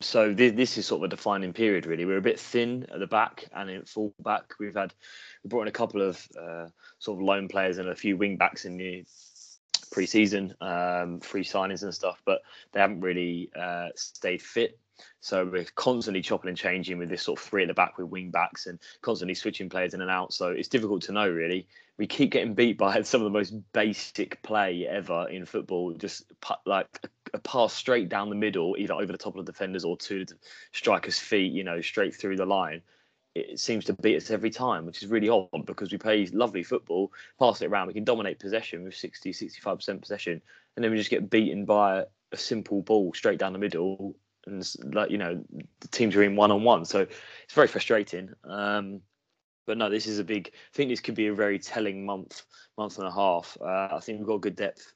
[0.00, 2.06] so this, this is sort of a defining period, really.
[2.06, 4.54] We're a bit thin at the back and in full back.
[4.58, 4.94] We've had
[5.44, 6.68] we brought in a couple of uh,
[6.98, 9.04] sort of lone players and a few wing backs in the
[9.90, 14.78] pre-season, um, free signings and stuff, but they haven't really uh, stayed fit.
[15.20, 18.08] So we're constantly chopping and changing with this sort of three at the back with
[18.08, 20.32] wing backs and constantly switching players in and out.
[20.32, 21.66] So it's difficult to know really.
[21.98, 25.92] We keep getting beat by some of the most basic play ever in football.
[25.94, 26.24] Just
[26.66, 29.96] like a pass straight down the middle, either over the top of the defenders or
[29.98, 30.34] to the
[30.72, 32.82] striker's feet, you know, straight through the line.
[33.40, 36.62] It seems to beat us every time, which is really odd because we play lovely
[36.62, 40.40] football, pass it around, we can dominate possession with 60, 65% possession,
[40.76, 44.14] and then we just get beaten by a simple ball straight down the middle
[44.46, 45.44] and like you know
[45.80, 48.30] the teams are in one on one, so it's very frustrating.
[48.44, 49.00] Um,
[49.66, 50.50] but no, this is a big.
[50.54, 52.42] I think this could be a very telling month,
[52.78, 53.56] month and a half.
[53.60, 54.94] Uh, I think we've got good depth.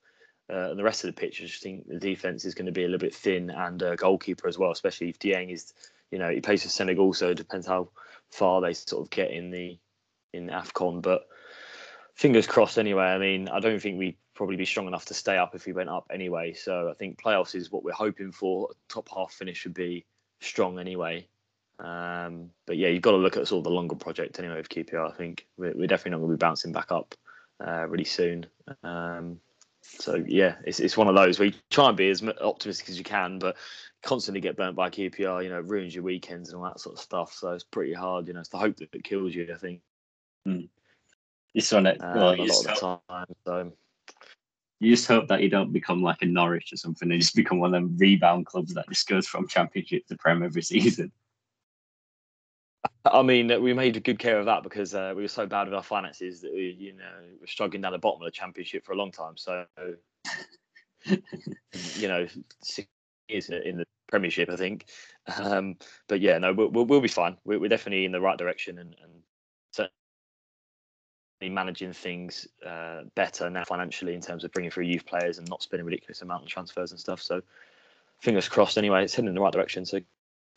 [0.53, 2.73] Uh, and the rest of the pitch, I just think the defense is going to
[2.73, 5.73] be a little bit thin, and uh, goalkeeper as well, especially if Dieng is,
[6.11, 7.89] you know, he plays for Senegal, so it depends how
[8.35, 9.79] far they sort of get in the
[10.33, 11.01] in Afcon.
[11.01, 11.27] But
[12.15, 12.79] fingers crossed.
[12.79, 15.67] Anyway, I mean, I don't think we'd probably be strong enough to stay up if
[15.67, 16.53] we went up anyway.
[16.53, 18.71] So I think playoffs is what we're hoping for.
[18.89, 20.05] Top half finish would be
[20.41, 21.27] strong anyway.
[21.79, 24.69] Um, but yeah, you've got to look at sort of the longer project anyway with
[24.69, 25.11] QPR.
[25.11, 27.15] I think we're, we're definitely not going to be bouncing back up
[27.65, 28.47] uh, really soon.
[28.83, 29.41] Um,
[29.85, 32.99] so yeah, it's it's one of those where you try and be as optimistic as
[32.99, 33.57] you can, but
[34.03, 35.45] constantly get burnt by QPR.
[35.45, 37.33] You know, ruins your weekends and all that sort of stuff.
[37.33, 38.27] So it's pretty hard.
[38.27, 39.49] You know, it's the hope that it kills you.
[39.53, 39.81] I think.
[40.49, 40.69] Mm.
[41.53, 43.27] You saw it um, well, a lot of the time.
[43.47, 43.73] So
[44.81, 47.61] you just hope that you don't become like a Norwich or something and just become
[47.61, 51.13] one of them rebound clubs that just goes from Championship to Prem every season.
[53.05, 55.75] I mean, we made good care of that because uh, we were so bad with
[55.75, 58.93] our finances that we, you know, were struggling down the bottom of the Championship for
[58.93, 59.37] a long time.
[59.37, 59.65] So,
[61.07, 62.27] you know,
[62.63, 62.89] six
[63.29, 64.87] years in the Premiership, I think.
[65.39, 65.77] Um,
[66.09, 67.37] but yeah, no, we'll, we'll, be fine.
[67.45, 69.15] We're, we're, definitely in the right direction and, and
[71.51, 75.63] managing things uh, better now financially in terms of bringing through youth players and not
[75.63, 77.21] spending ridiculous amount of transfers and stuff.
[77.21, 77.43] So
[78.21, 78.79] fingers crossed.
[78.79, 80.01] Anyway, it's heading in the right direction, so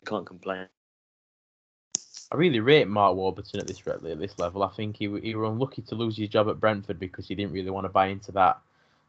[0.06, 0.68] can't complain.
[2.30, 4.62] I really rate Mark Warburton at this at this level.
[4.62, 7.52] I think he he was unlucky to lose his job at Brentford because he didn't
[7.52, 8.58] really want to buy into that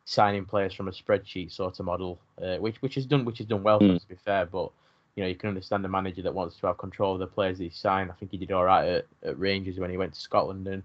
[0.06, 3.46] signing players from a spreadsheet sort of model, uh, which which is done which is
[3.46, 4.00] done well mm.
[4.00, 4.46] to be fair.
[4.46, 4.72] But
[5.16, 7.58] you know you can understand the manager that wants to have control of the players
[7.58, 8.10] that he signed.
[8.10, 10.84] I think he did all right at, at Rangers when he went to Scotland and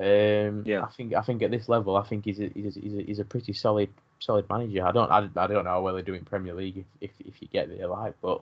[0.00, 2.80] um, yeah, I think I think at this level, I think he's a, he's a,
[2.80, 4.86] he's a, he's a pretty solid solid manager.
[4.86, 7.48] I don't I, I don't know whether they're doing Premier League if, if, if you
[7.48, 8.40] get there like, but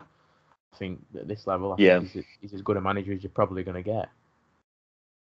[0.73, 3.31] I think at this level, I yeah, he's, he's, as good a manager as you're
[3.31, 4.09] probably going to get.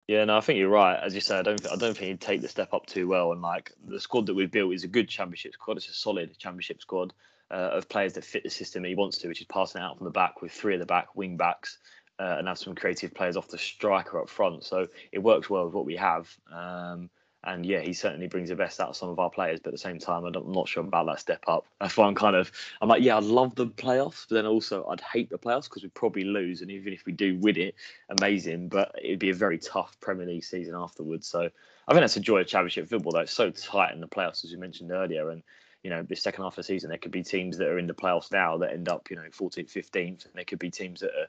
[0.07, 0.97] Yeah, no, I think you're right.
[1.01, 3.33] As you said, I don't I don't think he'd take the step up too well.
[3.33, 5.77] And like the squad that we've built is a good Championship squad.
[5.77, 7.13] It's a solid Championship squad.
[7.49, 10.03] Uh, of players that fit the system he wants to, which is passing out from
[10.03, 11.77] the back with three at the back, wing backs,
[12.19, 14.65] uh, and have some creative players off the striker up front.
[14.65, 16.29] So it works well with what we have.
[16.51, 17.09] Um,
[17.47, 19.59] and yeah, he certainly brings the best out of some of our players.
[19.61, 21.65] But at the same time, I'm not sure about that step up.
[21.79, 24.85] That's why I'm kind of, I'm like, yeah, I'd love the playoffs, but then also
[24.87, 26.61] I'd hate the playoffs because we'd probably lose.
[26.61, 27.75] And even if we do win it,
[28.19, 28.67] amazing.
[28.67, 31.25] But it'd be a very tough Premier League season afterwards.
[31.25, 31.49] So
[31.87, 33.21] I think that's a joy of Championship football, though.
[33.21, 35.29] It's so tight in the playoffs, as you mentioned earlier.
[35.29, 35.41] And
[35.83, 37.87] you know, the second half of the season, there could be teams that are in
[37.87, 40.99] the playoffs now that end up, you know, 14th, 15th, and there could be teams
[40.99, 41.27] that are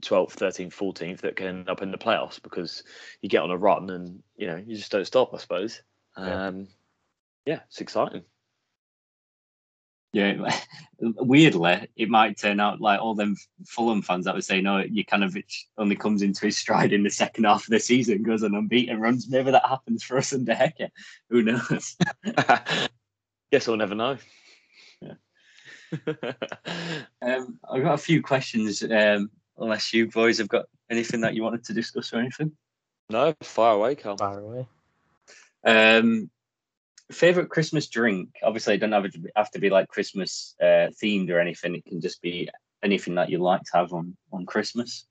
[0.00, 2.82] 12th, 13th, 14th that can end up in the playoffs because
[3.20, 5.34] you get on a run and you know you just don't stop.
[5.34, 5.82] I suppose.
[6.18, 6.68] Yeah, um,
[7.44, 8.22] yeah it's exciting.
[10.12, 10.50] Yeah,
[11.00, 15.04] weirdly, it might turn out like all them Fulham fans that were saying, "No, you
[15.04, 15.36] kind of
[15.76, 19.00] only comes into his stride in the second half of the season, goes on unbeaten
[19.00, 20.88] runs." Maybe that happens for us under Hecke.
[21.28, 21.96] Who knows?
[23.52, 24.16] Guess we'll never know.
[25.00, 25.12] Yeah.
[27.22, 28.82] Um, I've got a few questions.
[28.82, 32.52] Um, unless you boys have got anything that you wanted to discuss or anything.
[33.10, 34.16] no, far away, Carl.
[34.16, 34.66] Far away.
[35.64, 36.30] Um,
[37.10, 38.30] favorite Christmas drink?
[38.42, 41.74] Obviously, it doesn't have to be, have to be like Christmas uh, themed or anything.
[41.74, 42.48] It can just be
[42.82, 45.06] anything that you like to have on on Christmas.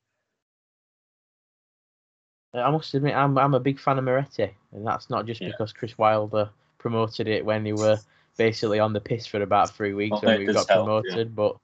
[2.54, 5.41] Uh, I must admit, I'm I'm a big fan of Moretti, and that's not just
[5.41, 5.50] Yeah.
[5.50, 8.00] because Chris Wilder promoted it when they were
[8.38, 11.36] basically on the piss for about three weeks Oh, when we got help, promoted.
[11.36, 11.58] But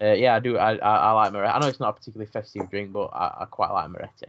[0.00, 0.56] uh, yeah, I do.
[0.58, 1.52] I, I I like Moretti.
[1.52, 4.26] I know it's not a particularly festive drink, but I, I quite like Moretti.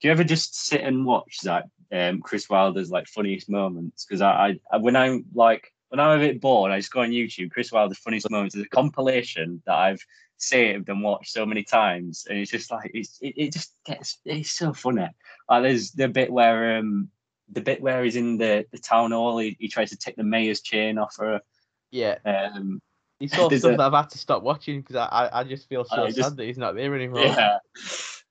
[0.00, 4.04] Do you ever just sit and watch that um, Chris Wilder's like funniest moments?
[4.04, 7.10] Because I, I when I'm like when I'm a bit bored, I just go on
[7.10, 7.52] YouTube.
[7.52, 10.04] Chris Wilder's funniest moments is a compilation that I've
[10.36, 14.18] saved and watched so many times, and it's just like it's, it, it just gets
[14.24, 15.08] it's so funny.
[15.48, 17.10] Like there's the bit where um
[17.50, 20.24] the bit where he's in the, the town hall, he, he tries to take the
[20.24, 21.40] mayor's chain off her.
[21.90, 22.80] Yeah, Um,
[23.24, 25.44] it's all There's stuff a- that I've had to stop watching because I, I I
[25.44, 27.20] just feel so sad just- that he's not there anymore.
[27.24, 27.58] Yeah.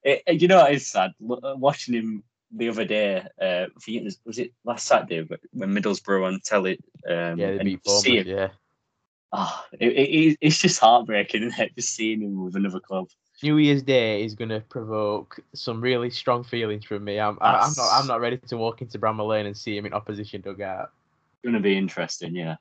[0.02, 1.12] It, it- you know it's sad?
[1.28, 2.24] Uh, Watching him
[2.56, 3.66] the other day, uh,
[4.24, 6.78] was, it last Saturday when Middlesbrough on telly?
[7.08, 8.06] Um, Yeah, they and beat Bournemouth.
[8.06, 8.48] him, Yeah.
[9.32, 11.74] oh, it, it, it's just heartbreaking, isn't it?
[11.74, 13.08] Just seeing him with another club.
[13.42, 17.18] New Year's Day is going to provoke some really strong feelings from me.
[17.18, 17.88] I'm, I, I'm not.
[17.92, 20.92] I'm not ready to walk into Bramall Lane and see him in opposition dugout.
[21.32, 22.54] It's going to be interesting, yeah.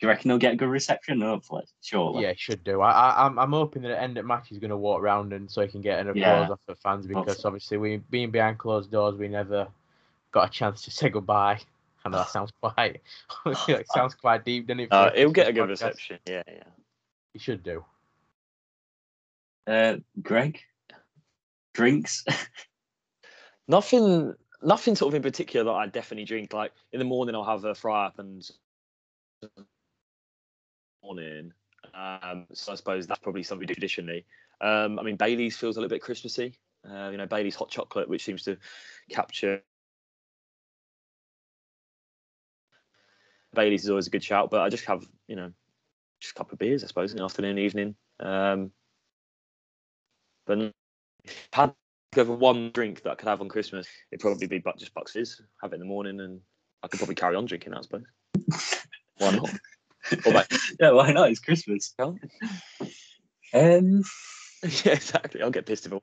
[0.00, 1.20] Do you reckon he'll get a good reception?
[1.20, 2.22] Hopefully, surely.
[2.24, 2.80] Yeah, should do.
[2.80, 5.00] I, I, I'm, I'm hoping that at the end of match he's going to walk
[5.02, 6.52] round and so he can get an applause Yeah.
[6.52, 7.44] off the fans because Hopefully.
[7.46, 9.68] obviously we being behind closed doors, we never
[10.32, 11.60] got a chance to say goodbye.
[12.04, 13.00] I know that sounds quite.
[13.46, 14.88] it sounds quite deep, doesn't it?
[14.90, 15.90] for Uh, he'll get a Christmas good podcast?
[15.94, 16.18] reception.
[16.26, 16.62] Yeah, yeah.
[17.32, 17.84] He should do.
[19.66, 20.60] Uh, Greg,
[21.72, 22.24] drinks.
[23.68, 26.52] Nothing, nothing sort of in particular that I definitely drink.
[26.52, 28.46] Like in the morning, I'll have a fry up and
[31.04, 31.52] morning.
[31.92, 34.24] Um, so I suppose that's probably something we do traditionally.
[34.60, 36.58] Um, I mean, Bailey's feels a little bit Christmassy.
[36.88, 38.56] Uh, you know, Bailey's hot chocolate, which seems to
[39.10, 39.62] capture.
[43.54, 45.52] Bailey's is always a good shout, but I just have, you know,
[46.20, 47.94] just a couple of beers, I suppose, in the afternoon, evening.
[48.18, 48.72] Um,
[50.46, 50.72] but
[51.52, 51.74] had
[52.12, 55.40] for one drink that I could have on Christmas, it'd probably be but just Fizz.
[55.62, 56.40] Have it in the morning, and
[56.82, 58.04] I could probably carry on drinking that, I suppose.
[59.18, 59.50] Why not?
[60.80, 61.30] Yeah, why not?
[61.30, 61.94] It's Christmas.
[61.98, 62.18] Um,
[64.62, 65.42] yeah, exactly.
[65.42, 66.00] I'll get pissed if I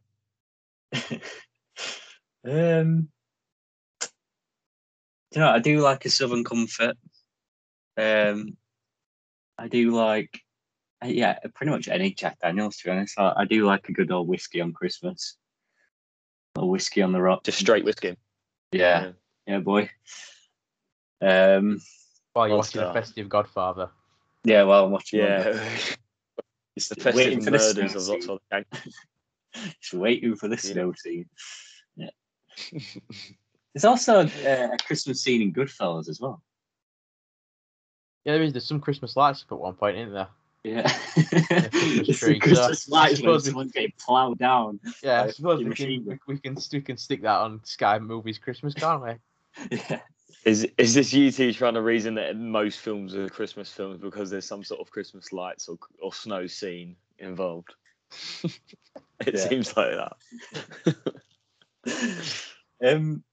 [2.79, 3.09] um,
[5.31, 6.97] do you know, I do like a Southern Comfort.
[7.97, 8.57] Um,
[9.57, 10.41] I do like,
[11.03, 12.77] yeah, pretty much any Jack Daniels.
[12.77, 15.37] To be honest, I, I do like a good old whiskey on Christmas.
[16.55, 17.43] A whiskey on the rock.
[17.43, 18.17] just straight whiskey.
[18.71, 19.11] yeah,
[19.47, 19.89] yeah, boy.
[21.21, 21.79] Um,
[22.33, 23.89] While you're Well watching the festive Godfather.
[24.43, 24.63] yeah.
[24.63, 25.19] Well, I'm watching.
[25.19, 25.49] Yeah.
[26.75, 28.29] it's the waiting festive for the murders of lots scene.
[28.31, 28.65] of gang.
[29.81, 30.61] Just waiting for the Yeah.
[30.73, 31.25] snow scene.
[31.95, 32.09] Yeah.
[33.73, 36.41] There's also uh, a Christmas scene in Goodfellas as well.
[38.25, 38.53] Yeah, there is.
[38.53, 40.27] There's some Christmas lights up at one point, isn't there?
[40.63, 40.83] Yeah.
[40.83, 44.79] Christmas It's the tree, so Christmas I lights when suppose we- someone's getting ploughed down.
[45.03, 48.37] Yeah, I suppose we can we, we can we can stick that on Sky Movies
[48.37, 49.13] Christmas, can't we?
[49.71, 49.99] Yeah.
[50.43, 54.29] Is is this you two trying to reason that most films are Christmas films because
[54.31, 57.75] there's some sort of Christmas lights or or snow scene involved?
[58.43, 59.47] it Yeah.
[59.47, 61.05] seems like that.
[62.83, 63.23] Um,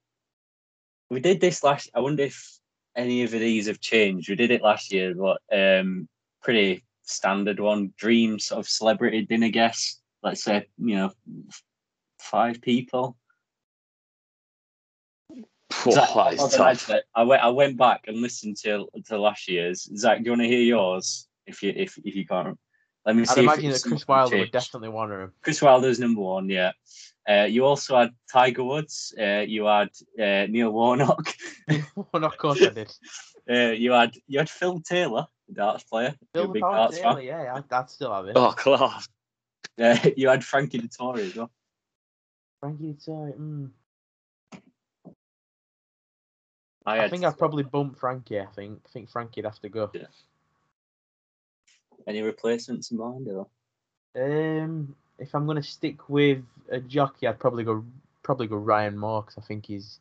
[1.08, 1.88] we did this last.
[1.94, 2.58] I wonder if
[2.94, 4.28] any of these have changed.
[4.28, 6.06] We did it last year, but um,
[6.42, 7.94] pretty standard one.
[7.96, 10.02] Dreams of celebrity dinner guests.
[10.22, 11.12] Let's say you know
[12.18, 13.16] five people.
[15.88, 16.90] Whoa, Zach, that is tough.
[17.14, 17.42] I went.
[17.42, 19.88] I went back and listened to to last year's.
[19.96, 21.26] Zach, do you want to hear yours?
[21.46, 22.58] If you if if you can't,
[23.04, 23.40] let me see.
[23.40, 24.52] I'd imagine that Chris something Wilder would changed.
[24.52, 25.32] definitely want him.
[25.42, 26.72] Chris Wilder's number one, yeah.
[27.28, 29.14] Uh, you also had Tiger Woods.
[29.20, 31.34] Uh, you had uh, Neil Warnock.
[31.68, 32.92] well, of course I did.
[33.50, 36.14] Uh, you had you had Phil Taylor, the darts player.
[36.34, 37.24] You're a Bill big darts Taylor, fan.
[37.24, 38.36] yeah, I'd, I'd still have it.
[38.36, 39.08] Oh, class.
[39.80, 41.50] Uh, you had Frankie Dettori as well.
[42.60, 43.70] Frankie Dettori, mm.
[46.88, 48.40] I, I think I'd probably bump Frankie.
[48.40, 49.90] I think I think Frankie'd have to go.
[52.06, 53.46] any replacements in mind or
[54.16, 57.84] Um, if I'm gonna stick with a jockey, I'd probably go
[58.22, 60.00] probably go Ryan Moore 'cause I think he's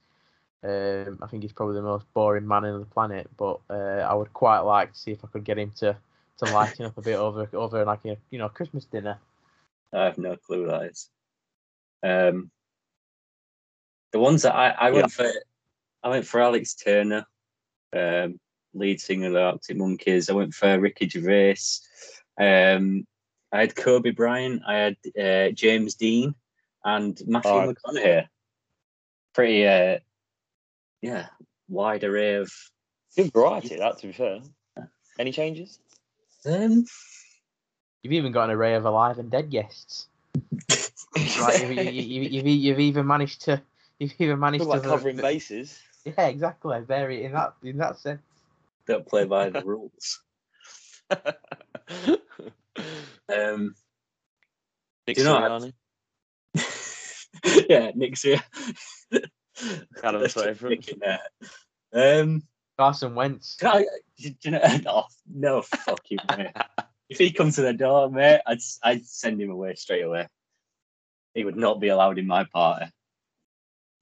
[0.63, 3.29] um I think he's probably the most boring man on the planet.
[3.37, 5.97] But uh, I would quite like to see if I could get him to
[6.37, 9.19] to lighten up a bit over over like a you know Christmas dinner.
[9.93, 11.09] I have no clue that is.
[12.03, 12.51] Um,
[14.13, 15.29] the ones that I, I went for,
[16.03, 17.25] I went for Alex Turner,
[17.95, 18.39] um,
[18.73, 20.29] lead singer of the Arctic Monkeys.
[20.29, 21.57] I went for Ricky Gervais.
[22.39, 23.05] Um,
[23.51, 26.35] I had Kobe Bryant, I had uh, James Dean,
[26.83, 27.73] and Matthew Oh.
[27.73, 28.27] McConaughey.
[29.33, 29.99] Pretty, uh,
[31.01, 31.27] yeah,
[31.69, 32.51] wide array of.
[33.15, 34.41] Good variety, that to be fair.
[35.17, 35.79] Any changes?
[36.45, 36.85] Um,
[38.03, 40.07] You've even got an array of alive and dead guests.
[41.39, 43.59] Right, you've, you, you, you've, you've even managed to.
[43.97, 44.79] You've even managed Talk to.
[44.79, 45.79] about covering bases.
[46.07, 46.79] Yeah, exactly.
[46.81, 48.21] Very in that in that sense.
[48.85, 50.21] don't play by the rules.
[53.29, 53.75] Um,
[55.05, 55.73] Nick Do you know,
[56.55, 57.65] Sirianni.
[57.69, 58.43] yeah, Nick's here.
[60.01, 60.79] Callum's Let's favourite.
[60.79, 62.21] Nick in there.
[62.21, 62.43] Um,
[62.77, 63.55] Carson Wentz.
[63.55, 63.85] Can I,
[64.17, 66.51] do you know, oh, no, fuck you, mate.
[67.09, 70.27] if he comes to the door, mate, I'd, I'd send him away straight away.
[71.33, 72.85] He would not be allowed in my party.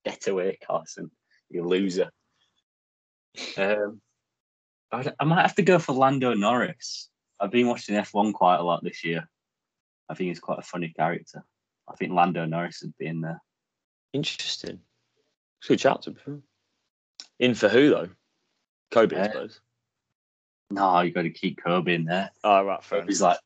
[0.04, 1.10] Get away, Carson,
[1.50, 2.10] you loser.
[3.58, 4.02] Um,
[4.92, 7.10] I'd, I might have to go for Lando Norris.
[7.40, 9.28] I've been watching F1 quite a lot this year.
[10.08, 11.44] I think he's quite a funny character.
[11.88, 13.42] I think Lando Norris would be in there.
[14.14, 14.80] Interesting.
[15.60, 16.42] It's a good be.
[17.40, 18.10] In for who though?
[18.92, 19.60] Kobe, I suppose.
[20.72, 22.32] No, you got to keep Kobe in there.
[22.44, 23.32] Oh right, fair Kobe's enough.
[23.32, 23.40] like,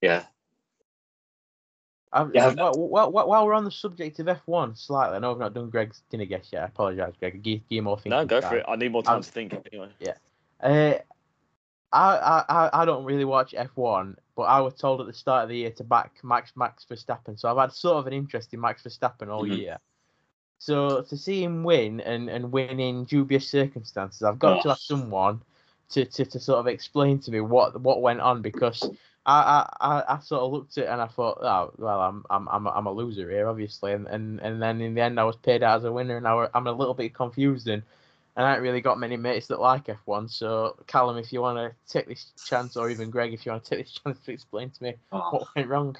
[0.00, 0.26] yeah, I,
[2.32, 5.68] Yeah, while, while, we're on the subject of F1, slightly, I know I've not done
[5.68, 6.62] Greg's dinner guess yet.
[6.62, 7.42] I apologise, Greg.
[7.42, 8.50] Give, give more thinking No, go time.
[8.50, 8.64] for it.
[8.68, 9.88] I need more time Um, to think anyway.
[10.62, 10.94] Uh,
[11.92, 15.48] I, I I- don't really watch F1, but I was told at the start of
[15.48, 18.60] the year to back Max Max Verstappen, so I've had sort of an interest in
[18.60, 19.58] Max Verstappen all Mhm.
[19.58, 19.78] year.
[20.58, 24.78] So to see him win and, and win in dubious circumstances, I've got to have
[24.78, 25.42] someone
[25.90, 28.88] to, to, to sort of explain to me what what went on because
[29.26, 32.24] I, I, I, I sort of looked at it and I thought, oh well, I'm
[32.30, 35.18] I'm I'm a, I'm a loser here, obviously, and, and and then in the end
[35.20, 37.68] I was paid out as a winner, and I were, I'm a little bit confused
[37.68, 37.82] and.
[38.36, 40.28] And I ain't really got many mates that like F1.
[40.28, 43.64] So, Callum, if you want to take this chance, or even Greg, if you want
[43.64, 45.96] to take this chance to explain to me Oh, what went wrong.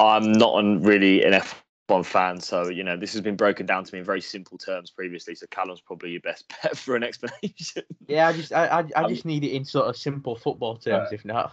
[0.00, 1.40] I'm not an, really an
[1.88, 4.58] F1 fan, so you know this has been broken down to me in very simple
[4.58, 5.34] terms previously.
[5.36, 7.84] So Callum's probably your best bet for an explanation.
[8.08, 10.76] Yeah, I just, I, I, I Um, just need it in sort of simple football
[10.76, 11.52] terms, if not.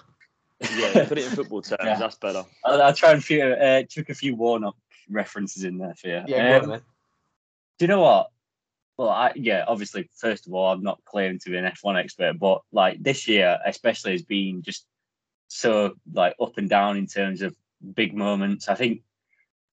[0.76, 1.82] Yeah, put it in football terms.
[1.84, 1.98] Yeah.
[1.98, 2.46] That's better.
[2.66, 4.76] I'll, I'll try and few, uh, chuck a few Warnock
[5.10, 6.24] references in there for you.
[6.28, 6.82] Yeah, Um, on
[7.82, 8.30] do you know what?
[8.98, 12.38] Well, I, yeah, obviously, first of all, I'm not claiming to be an F1 expert,
[12.38, 14.86] but like this year, especially, has been just
[15.48, 17.56] so like up and down in terms of
[17.96, 18.70] big moments.
[18.70, 19.02] I think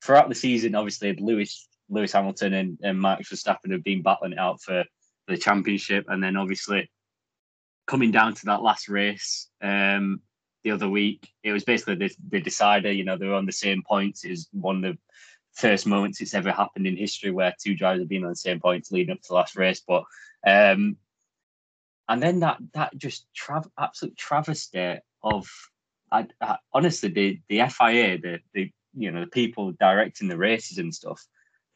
[0.03, 4.39] throughout the season, obviously, Lewis Lewis Hamilton and, and Max Verstappen have been battling it
[4.39, 4.85] out for,
[5.27, 6.91] for the championship, and then obviously
[7.87, 10.21] coming down to that last race um,
[10.65, 12.93] the other week, it was basically the, the decider.
[12.93, 14.25] You know, they were on the same points.
[14.25, 14.99] It was one of the
[15.55, 18.61] first moments it's ever happened in history where two drivers have been on the same
[18.61, 19.83] points leading up to the last race.
[19.87, 20.05] But
[20.47, 20.97] um,
[22.09, 23.27] and then that that just
[23.79, 25.49] absolute travesty of
[26.11, 30.79] I, I, honestly the the FIA the the you know the people directing the races
[30.79, 31.25] and stuff.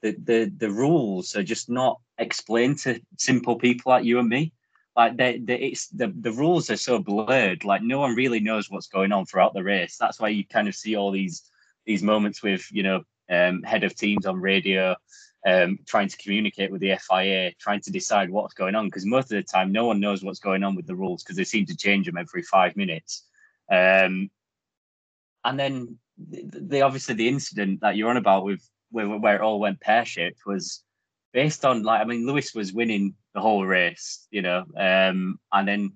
[0.01, 4.53] The, the the rules are just not explained to simple people like you and me.
[4.95, 7.65] Like they, they it's the, the rules are so blurred.
[7.65, 9.97] Like no one really knows what's going on throughout the race.
[9.99, 11.43] That's why you kind of see all these
[11.87, 14.95] these moments with you know um, head of teams on radio
[15.47, 18.87] um, trying to communicate with the FIA, trying to decide what's going on.
[18.87, 21.37] Because most of the time, no one knows what's going on with the rules because
[21.37, 23.25] they seem to change them every five minutes.
[23.71, 24.31] Um,
[25.45, 29.43] and then the, the obviously the incident that you're on about with where, where it
[29.43, 30.85] all went pear shaped was
[31.33, 35.69] based on like I mean Lewis was winning the whole race, you know, um, and
[35.69, 35.93] then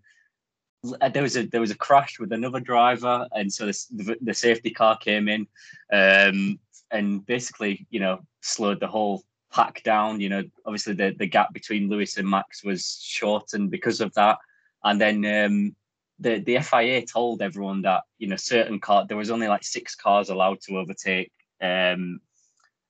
[1.01, 4.17] uh, there was a there was a crash with another driver, and so the, the,
[4.21, 5.47] the safety car came in,
[5.93, 6.59] um,
[6.91, 9.23] and basically you know slowed the whole
[9.53, 10.21] pack down.
[10.21, 14.39] You know, obviously the the gap between Lewis and Max was shortened because of that,
[14.85, 15.77] and then um,
[16.19, 19.95] the the FIA told everyone that you know certain car there was only like six
[19.95, 21.33] cars allowed to overtake.
[21.61, 22.21] Um,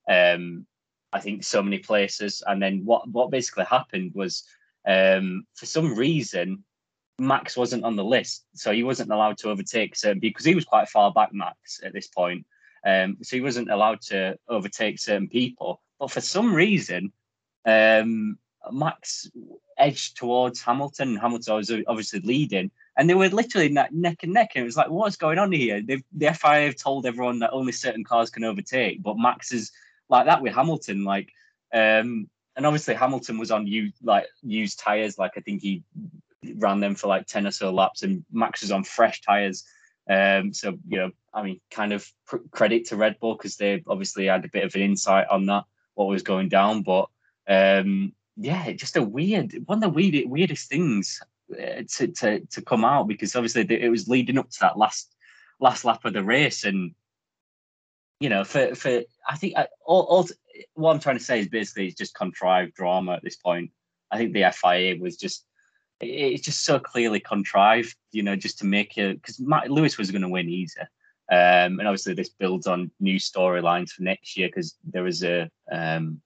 [0.08, 0.66] um,
[1.16, 4.44] I think so many places, and then what what basically happened was
[4.86, 6.62] um, for some reason
[7.18, 10.64] Max wasn't on the list, so he wasn't allowed to overtake certain because he was
[10.64, 12.44] quite far back, Max, at this point.
[12.84, 15.80] Um, so he wasn't allowed to overtake certain people.
[15.98, 17.12] But for some reason,
[17.64, 18.38] um,
[18.70, 19.30] Max
[19.78, 21.16] edged towards Hamilton.
[21.16, 23.90] Hamilton was obviously leading, and they were literally neck,
[24.22, 24.50] and neck.
[24.54, 25.80] And it was like, what's going on here?
[25.80, 29.72] They've, the FIA have told everyone that only certain cars can overtake, but Max is
[30.08, 31.04] like that with Hamilton.
[31.04, 31.30] Like,
[31.72, 35.18] um, and obviously Hamilton was on you like used tires.
[35.18, 35.82] Like I think he
[36.56, 39.64] ran them for like 10 or so laps and Max was on fresh tires.
[40.08, 43.82] Um, so, you know, I mean, kind of pr- credit to Red Bull because they
[43.86, 46.82] obviously had a bit of an insight on that, what was going down.
[46.82, 47.08] But
[47.48, 51.20] um, yeah, just a weird, one of the weird, weirdest things
[51.52, 55.14] uh, to, to to come out because obviously it was leading up to that last
[55.60, 56.92] last lap of the race, and
[58.20, 60.28] you know, for for I think I, all, all
[60.74, 63.70] what I'm trying to say is basically it's just contrived drama at this point.
[64.10, 65.44] I think the FIA was just
[66.00, 70.22] it's just so clearly contrived, you know, just to make it because Lewis was going
[70.22, 70.88] to win easier.
[71.30, 75.50] Um, and obviously, this builds on new storylines for next year because there was a
[75.72, 76.20] um,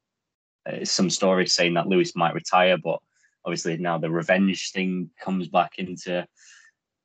[0.67, 2.99] uh, some stories saying that Lewis might retire, but
[3.45, 6.27] obviously now the revenge thing comes back into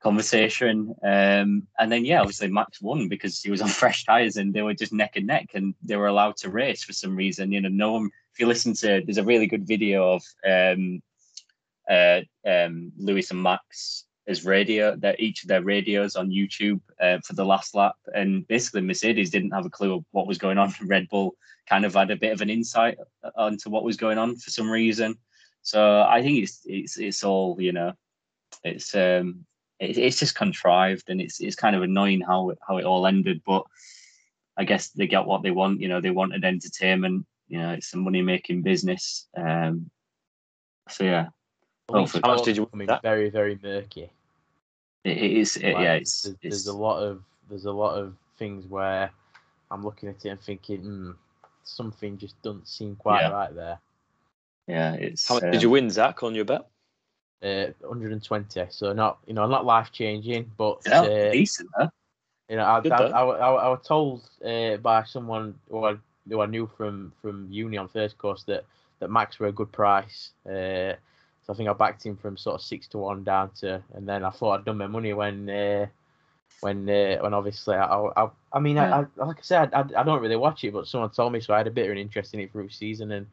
[0.05, 0.93] conversation.
[1.03, 4.61] Um, and then yeah, obviously Max won because he was on fresh tires and they
[4.61, 7.51] were just neck and neck, and they were allowed to race for some reason.
[7.51, 8.11] You know, no one.
[8.33, 11.01] If you listen to, there's a really good video of um,
[11.89, 17.19] uh, um, Lewis and Max as radio, that each of their radios on YouTube uh,
[17.25, 20.59] for the last lap, and basically Mercedes didn't have a clue of what was going
[20.59, 20.73] on.
[20.85, 21.35] Red Bull
[21.67, 22.97] kind of had a bit of an insight
[23.35, 25.17] onto what was going on for some reason.
[25.63, 27.93] So I think it's it's it's all you know,
[28.63, 29.45] it's um
[29.79, 33.07] it, it's just contrived and it's it's kind of annoying how it, how it all
[33.07, 33.41] ended.
[33.45, 33.63] But
[34.57, 35.81] I guess they get what they want.
[35.81, 37.25] You know, they wanted entertainment.
[37.47, 39.27] You know, it's a money making business.
[39.35, 39.89] Um,
[40.89, 41.27] so yeah,
[41.91, 42.87] how much did you win?
[43.01, 44.09] Very, very murky.
[45.03, 45.57] It is.
[45.57, 48.65] It, like, yeah, it's there's, it's there's, a lot of there's a lot of things
[48.65, 49.11] where
[49.69, 51.11] I'm looking at it and thinking, hmm,
[51.63, 53.29] something just doesn't seem quite yeah.
[53.29, 53.79] right there.
[54.67, 55.27] Yeah, it's.
[55.27, 56.67] How much um, did you win, Zach, on your bet?
[57.43, 58.65] Uh, 120.
[58.69, 61.69] So not you know not life changing, but yeah, uh, decent.
[61.77, 61.89] Huh?
[62.49, 65.95] You know, I, I, I, I, I was told uh, by someone who I,
[66.29, 68.65] who I knew from from uni on first course that
[68.99, 70.31] that Max were a good price.
[70.45, 70.93] Uh,
[71.45, 74.07] so I think I backed him from sort of six to one down to, and
[74.07, 75.85] then I thought I'd done my money when, uh,
[76.61, 77.85] when, uh, when obviously I,
[78.17, 78.95] I, I mean, yeah.
[78.95, 81.39] I, I, like I said, I, I don't really watch it, but someone told me,
[81.39, 83.27] so I had a bit of an interest in it through season, and,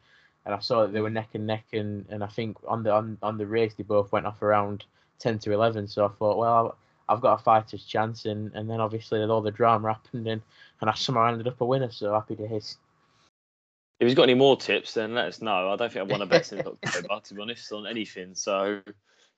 [0.45, 2.93] and I saw that they were neck and neck, and, and I think on the
[2.93, 4.85] on, on the race they both went off around
[5.19, 5.87] ten to eleven.
[5.87, 6.77] So I thought, well,
[7.09, 10.43] I've got a fighter's chance, and, and then obviously all the drama happened, and,
[10.81, 11.91] and I somehow ended up a winner.
[11.91, 12.79] So happy days.
[14.01, 15.71] If he's got any more tips, then let us know.
[15.71, 18.35] I don't think I've won a bet since October, to be honest, on anything.
[18.35, 18.81] So,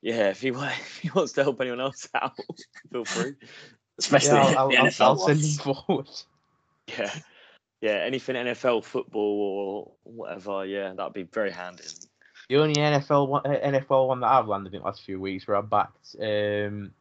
[0.00, 2.32] yeah, if he, if he wants to help anyone else out,
[2.92, 3.34] feel free.
[3.98, 6.08] Especially yeah, I'll, I'll, I'll send him forward.
[6.88, 7.14] Yeah,
[7.84, 10.64] yeah, anything NFL, football, or whatever.
[10.64, 11.84] Yeah, that'd be very handy.
[12.48, 15.58] The only NFL one, NFL one that I've landed in the last few weeks where
[15.58, 16.92] I backed um,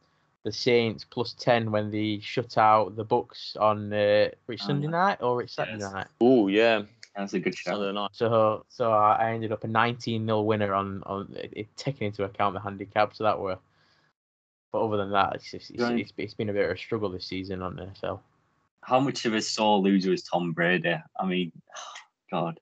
[0.43, 5.19] the Saints plus ten when they shut out the Bucs on uh, which Sunday night
[5.21, 5.93] or which Saturday yes.
[5.93, 6.07] night.
[6.19, 6.81] Oh yeah,
[7.15, 8.09] that's a good show.
[8.11, 12.55] So so I ended up a 19 0 winner on on it, taking into account
[12.55, 13.15] the handicap.
[13.15, 13.57] So that were.
[14.73, 15.99] But other than that, it's just, it's, right.
[15.99, 18.19] it's, it's been a bit of a struggle this season on the NFL.
[18.85, 20.95] How much of a sore loser is Tom Brady?
[21.19, 21.51] I mean,
[22.31, 22.59] God.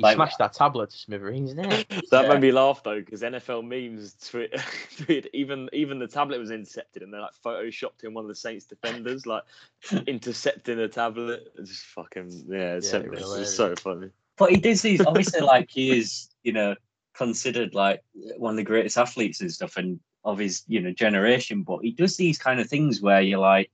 [0.00, 1.84] He like, smashed that tablet to smithereens, didn't he?
[2.10, 2.28] that yeah.
[2.32, 4.54] made me laugh though, because NFL memes tweet,
[5.04, 8.34] tweet, even even the tablet was intercepted, and they like photoshopped in one of the
[8.34, 9.42] Saints defenders, like
[10.06, 11.52] intercepting a tablet.
[11.58, 14.08] It's just fucking yeah, it's, yeah, so, it's so funny.
[14.38, 16.76] But he does these obviously like he is, you know,
[17.14, 18.02] considered like
[18.38, 21.62] one of the greatest athletes and stuff, and of his you know generation.
[21.62, 23.70] But he does these kind of things where you're like,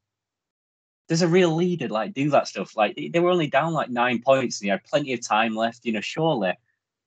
[1.09, 2.77] there's a real leader like do that stuff.
[2.77, 5.85] Like they were only down like nine points and he had plenty of time left.
[5.85, 6.55] You know, surely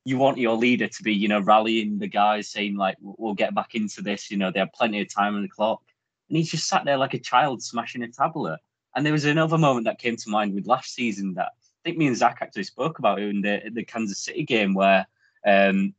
[0.05, 3.53] you want your leader to be, you know, rallying the guys, saying like, "We'll get
[3.53, 5.81] back into this." You know, they have plenty of time on the clock,
[6.29, 8.59] and he's just sat there like a child smashing a tablet.
[8.95, 11.97] And there was another moment that came to mind with last season that I think
[11.97, 15.05] me and Zach actually spoke about it in the the Kansas City game where
[15.45, 15.93] um,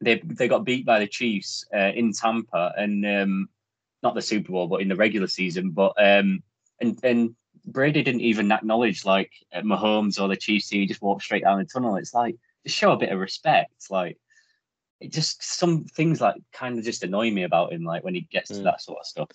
[0.00, 3.48] they they got beat by the Chiefs uh, in Tampa and um,
[4.02, 5.92] not the Super Bowl, but in the regular season, but.
[5.98, 6.42] Um,
[6.80, 7.34] and and
[7.66, 10.68] Brady didn't even acknowledge like Mahomes or the Chiefs.
[10.68, 11.96] He just walked straight down the tunnel.
[11.96, 13.90] It's like just show a bit of respect.
[13.90, 14.18] Like
[15.00, 17.84] it just some things like kind of just annoy me about him.
[17.84, 18.56] Like when he gets mm.
[18.56, 19.28] to that sort of stuff.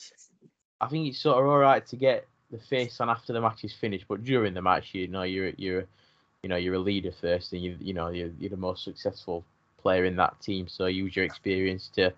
[0.80, 3.64] I think it's sort of all right to get the face on after the match
[3.64, 5.86] is finished, but during the match, you know, you're you're
[6.44, 9.44] you know you're a leader first, and you you know you're, you're the most successful
[9.82, 10.68] player in that team.
[10.68, 12.12] So use your experience to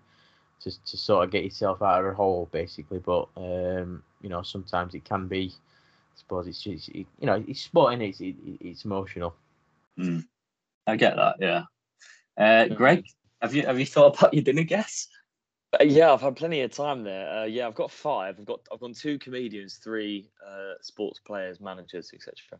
[0.60, 2.98] to, to sort of get yourself out of a hole, basically.
[2.98, 5.52] But um, you know, sometimes it can be.
[5.52, 8.00] I suppose it's just you know, it's sporting.
[8.00, 9.34] It's it, it's emotional.
[9.98, 10.24] Mm.
[10.86, 11.36] I get that.
[11.38, 11.64] Yeah.
[12.36, 13.04] Uh, Greg,
[13.42, 15.08] have you have you thought about your dinner guess?
[15.78, 17.28] Uh, yeah, I've had plenty of time there.
[17.28, 18.36] Uh, yeah, I've got five.
[18.38, 22.58] I've got I've got two comedians, three uh, sports players, managers, etc.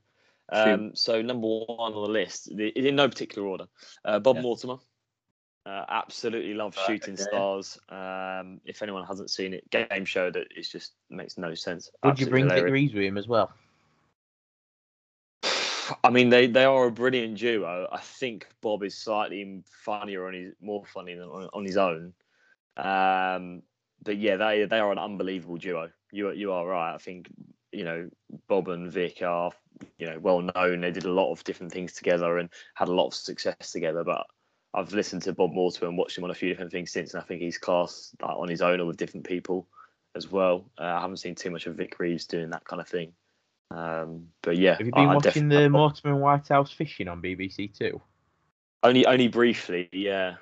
[0.52, 3.64] Um, so number one on the list, in no particular order,
[4.04, 4.42] uh, Bob yeah.
[4.42, 4.76] Mortimer.
[5.66, 7.22] Uh, absolutely love right, Shooting okay.
[7.22, 7.78] Stars.
[7.88, 11.90] Um, if anyone hasn't seen it, game show that it just makes no sense.
[12.02, 13.50] Would you bring Reeves with him as well?
[16.04, 17.88] I mean, they, they are a brilliant duo.
[17.90, 22.12] I think Bob is slightly funnier on his more funny than on, on his own.
[22.76, 23.62] Um,
[24.02, 25.90] but yeah, they they are an unbelievable duo.
[26.12, 26.94] You you are right.
[26.94, 27.28] I think
[27.72, 28.08] you know
[28.48, 29.50] Bob and Vic are
[29.98, 30.82] you know well known.
[30.82, 34.04] They did a lot of different things together and had a lot of success together.
[34.04, 34.26] But
[34.74, 37.22] I've listened to Bob Mortimer and watched him on a few different things since, and
[37.22, 39.68] I think he's class like, on his own or with different people
[40.16, 40.64] as well.
[40.78, 43.12] Uh, I haven't seen too much of Vic Reeves doing that kind of thing.
[43.70, 47.08] Um, but yeah, Have you been I- I watching def- the Mortimer and Whitehouse fishing
[47.08, 48.00] on BBC Two?
[48.82, 50.34] only only briefly, yeah.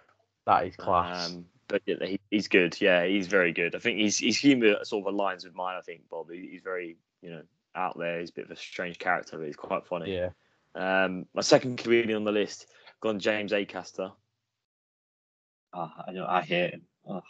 [0.47, 1.31] That is class.
[1.31, 2.79] Um, but yeah, he, he's good.
[2.81, 3.75] Yeah, he's very good.
[3.75, 5.77] I think he's his humour sort of aligns with mine.
[5.79, 6.31] I think Bob.
[6.31, 7.43] He, he's very you know
[7.75, 8.21] out there.
[8.21, 10.15] He's a bit of a strange character, but he's quite funny.
[10.15, 10.31] yeah.
[10.75, 12.67] Um, my second comedian on the list,
[13.01, 14.13] gone James Acaster.
[15.75, 16.27] Oh, I don't.
[16.27, 16.83] I hate him.
[17.09, 17.23] Oh,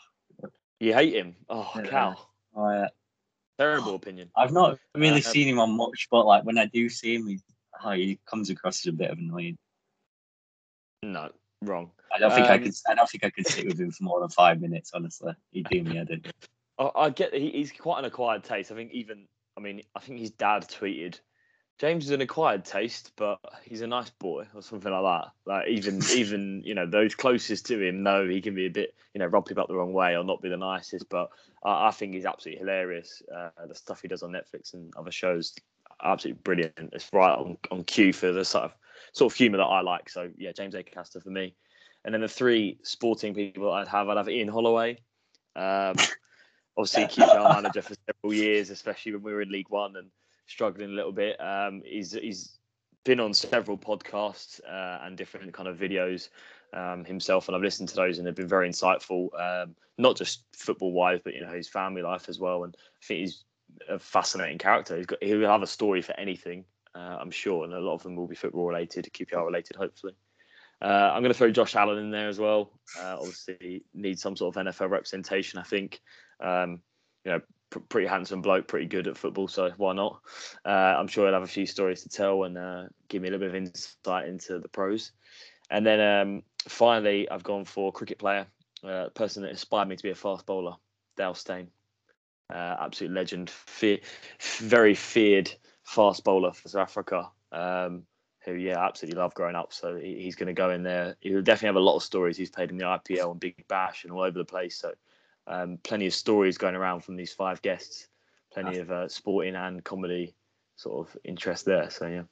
[0.81, 1.37] You hate him?
[1.49, 1.83] Oh, Yeah.
[1.87, 2.31] Cal.
[2.57, 2.89] oh, yeah.
[3.59, 4.31] Terrible opinion.
[4.37, 7.27] I've not really Uh, seen him on much, but like when I do see him,
[7.29, 7.39] he,
[7.85, 9.57] oh, he comes across as a bit of annoying.
[11.05, 11.31] No,
[11.63, 11.91] wrong.
[12.15, 12.75] I don't think I Um, could.
[12.89, 14.93] I don't think I could sit with him for more than five minutes.
[14.95, 16.23] Honestly, he'd do me head in.
[16.79, 18.73] I, I get he, he's quite an acquired taste.
[18.73, 19.27] I think even,
[19.57, 21.21] I mean, I think his dad tweeted,
[21.79, 25.33] James is an acquired taste, but he's a nice boy or something like that.
[25.45, 28.95] Like even, even you know, those closest to him know he can be a bit,
[29.15, 31.09] you know, rub people up the wrong way or not be the nicest.
[31.09, 31.31] But
[31.65, 33.23] I, I think he's absolutely hilarious.
[33.35, 35.55] Uh, the stuff he does on Netflix and other shows,
[36.03, 36.91] absolutely brilliant.
[36.93, 38.73] It's right on, on cue for the sort of
[39.13, 40.09] sort of humour that I like.
[40.09, 41.55] So yeah, James Acaster for me.
[42.05, 44.99] And then the three sporting people I'd have, I'd have Ian Holloway.
[45.55, 45.97] Um,
[46.77, 50.11] obviously QPR manager for several years, especially when we were in League One and
[50.47, 51.41] struggling a little bit.
[51.41, 52.59] Um, he's he's
[53.05, 56.29] been on several podcasts uh, and different kind of videos
[56.73, 59.29] um, himself, and I've listened to those and they've been very insightful.
[59.41, 62.65] Um, not just football wise, but you know his family life as well.
[62.65, 63.45] And I think he's
[63.89, 64.97] a fascinating character.
[64.97, 66.65] He's got he'll have a story for anything,
[66.95, 70.15] uh, I'm sure, and a lot of them will be football related, QPR related, hopefully.
[70.81, 72.73] Uh, I'm going to throw Josh Allen in there as well.
[73.01, 75.61] Uh, obviously, needs some sort of NFL representation.
[75.61, 76.01] I think,
[76.41, 76.81] um,
[77.25, 77.41] you know,
[77.81, 80.21] pretty handsome bloke, pretty good at football, so why not?
[80.65, 83.31] Uh, I'm sure he'll have a few stories to tell and uh, give me a
[83.31, 85.13] little bit of insight into the pros.
[85.71, 88.47] And then um, finally, I've gone for cricket player,
[88.85, 90.77] uh, person that inspired me to be a fast bowler,
[91.17, 91.69] Dale Steyn.
[92.53, 93.99] Uh, absolute legend, fear,
[94.59, 95.51] very feared
[95.85, 97.31] fast bowler for South Africa.
[97.51, 98.05] Um,
[98.45, 99.73] who yeah absolutely love growing up.
[99.73, 101.17] So he, he's going to go in there.
[101.21, 102.37] He'll definitely have a lot of stories.
[102.37, 104.79] He's played in the IPL and Big Bash and all over the place.
[104.79, 104.93] So
[105.47, 108.09] um, plenty of stories going around from these five guests.
[108.53, 110.35] Plenty of uh, sporting and comedy
[110.77, 111.89] sort of interest there.
[111.91, 112.23] So yeah.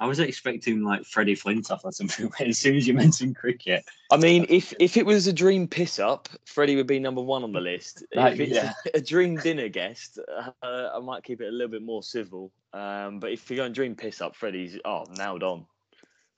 [0.00, 3.84] I was expecting like Freddie Flintoff or something as soon as you mentioned cricket.
[4.10, 7.44] I mean, if if it was a dream piss up, Freddie would be number one
[7.44, 8.04] on the list.
[8.12, 8.72] If it's yeah.
[8.92, 10.18] a, a dream dinner guest,
[10.62, 12.52] uh, I might keep it a little bit more civil.
[12.72, 15.66] Um, but if you're going dream piss up, Freddie's oh nailed on,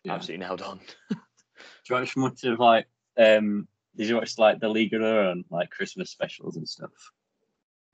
[0.05, 0.15] Yeah.
[0.15, 0.81] absolutely nailed on.
[1.11, 1.17] Do
[1.89, 2.87] you watch much of like?
[3.19, 3.67] um
[3.97, 6.91] Did you watch like the League of Their Own, like Christmas specials and stuff?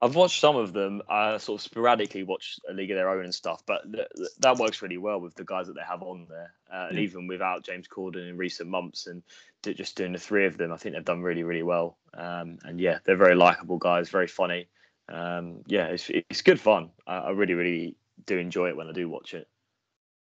[0.00, 1.00] I've watched some of them.
[1.09, 4.28] I sort of sporadically watch a League of Their Own and stuff, but th- th-
[4.40, 7.05] that works really well with the guys that they have on there, uh, and Yeah.
[7.05, 9.22] even without James Corden in recent months, and
[9.62, 11.98] d- just doing the three of them, I think they've done really, really well.
[12.14, 14.68] Um, and yeah, they're very likable guys, very funny.
[15.09, 16.90] Um, yeah, it's it's good fun.
[17.07, 17.96] I, I really, really
[18.26, 19.46] do enjoy it when I do watch it.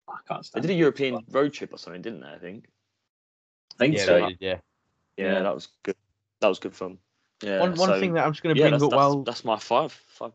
[0.07, 0.61] I can't They stand.
[0.67, 0.75] did a.
[0.75, 2.27] European road trip or something, didn't they?
[2.27, 2.67] I think.
[3.73, 4.27] I think Yeah, so.
[4.27, 4.59] did, yeah.
[5.17, 5.39] Yeah, Yeah.
[5.43, 5.95] that was good.
[6.41, 6.97] That was good fun.
[7.43, 7.59] Yeah.
[7.59, 9.23] One one so, thing that I'm just going to yeah, bring that's, up that's, while
[9.23, 9.91] that's my five.
[10.07, 10.31] Five.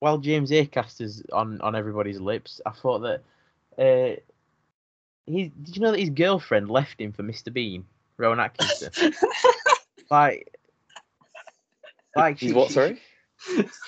[0.00, 3.22] while James Acaster's on on everybody's lips, I thought that
[3.78, 4.16] uh,
[5.26, 7.52] he did you know that his girlfriend left him for Mr.
[7.52, 7.84] Bean,
[8.16, 9.12] Rowan Atkinson?
[10.10, 10.58] like,
[12.16, 12.68] like He's she, what?
[12.68, 13.00] she- Sorry.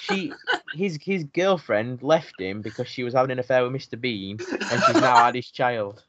[0.01, 0.33] She,
[0.75, 4.01] his his girlfriend left him because she was having an affair with Mr.
[4.01, 6.03] Bean, and she's now had his child.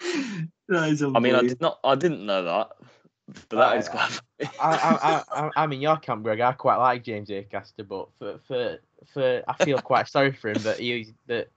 [0.68, 1.78] That is I mean, I did not.
[1.84, 2.70] I didn't know that,
[3.48, 4.10] but that Uh, is quite.
[4.10, 4.50] funny.
[4.60, 6.40] I, I, I, I'm in your camp, Greg.
[6.40, 8.78] I quite like James Acaster, but for, for,
[9.12, 11.48] for, I feel quite sorry for him that he that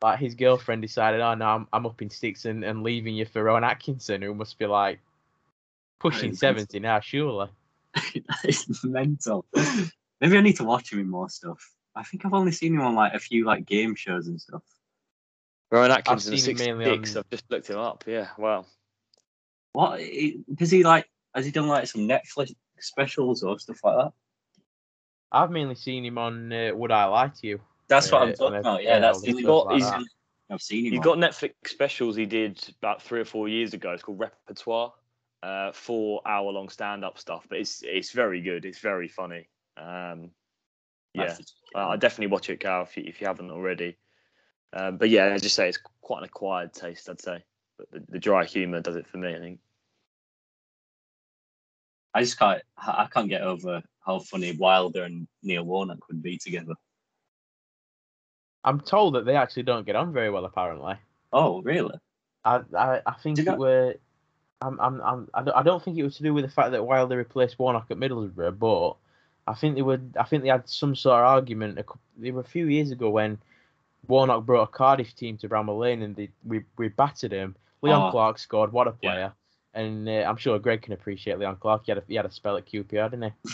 [0.00, 3.24] like his girlfriend decided, oh no, I'm, I'm up in sticks and, and leaving you
[3.24, 5.00] for Rowan Atkinson, who must be like
[5.98, 7.48] pushing is seventy now, surely.
[7.94, 9.44] that is mental.
[10.20, 11.72] Maybe I need to watch him in more stuff.
[11.94, 14.62] I think I've only seen him on like a few like game shows and stuff.
[15.72, 17.16] Rowan Atkinson, seen him six mainly six.
[17.16, 18.04] on- I've just looked him up.
[18.06, 18.66] Yeah, wow.
[19.72, 20.00] What
[20.54, 21.08] does he like?
[21.34, 24.12] Has he done like some Netflix specials or stuff like that?
[25.32, 27.60] I've mainly seen him on uh, Would I Lie to You?
[27.88, 28.82] That's what Uh, I'm talking about.
[28.82, 29.40] Yeah, yeah, that's he's got.
[29.40, 30.54] only stuff one like that.
[30.54, 30.92] I've seen him.
[30.92, 31.20] He's on.
[31.20, 33.92] got Netflix specials he did about three or four years ago.
[33.92, 34.92] It's called Repertoire,
[35.42, 37.46] uh, four hour long stand up stuff.
[37.48, 38.66] But it's it's very good.
[38.66, 39.48] It's very funny.
[39.78, 40.32] Um,
[41.14, 43.96] yeah, That's the- Uh, I definitely watch it, Cal, if you, if you haven't already.
[44.72, 47.44] Um, but yeah, I just say it's quite an acquired taste, I'd say.
[47.78, 49.58] But the, the dry humour does it for me, I think.
[52.14, 52.62] I just can't.
[52.76, 56.74] I can't get over how funny Wilder and Neil Warnock would be together.
[58.64, 60.44] I'm told that they actually don't get on very well.
[60.44, 60.94] Apparently,
[61.32, 61.94] Oh, really?
[62.44, 63.94] I I, I think Do you it know- were.
[64.60, 66.70] I'm, I'm, I'm, I don't- I don't think it was to do with the fact
[66.70, 68.94] that Wilder replaced Warnock at Middlesbrough, but
[69.48, 70.14] I think they would.
[70.20, 71.78] I think they had some sort of argument.
[71.80, 71.84] A,
[72.16, 73.38] they were a few years ago when
[74.08, 77.56] Warnock brought a Cardiff team to Bramall Lane and they, we we battered him.
[77.82, 78.10] Leon Oh.
[78.10, 78.72] Clarke scored.
[78.72, 79.10] What a Yeah.
[79.10, 79.32] player!
[79.74, 81.86] And uh, I'm sure Greg can appreciate Leon Clarke.
[81.86, 83.50] He had a, he had a spell at QPR, didn't he?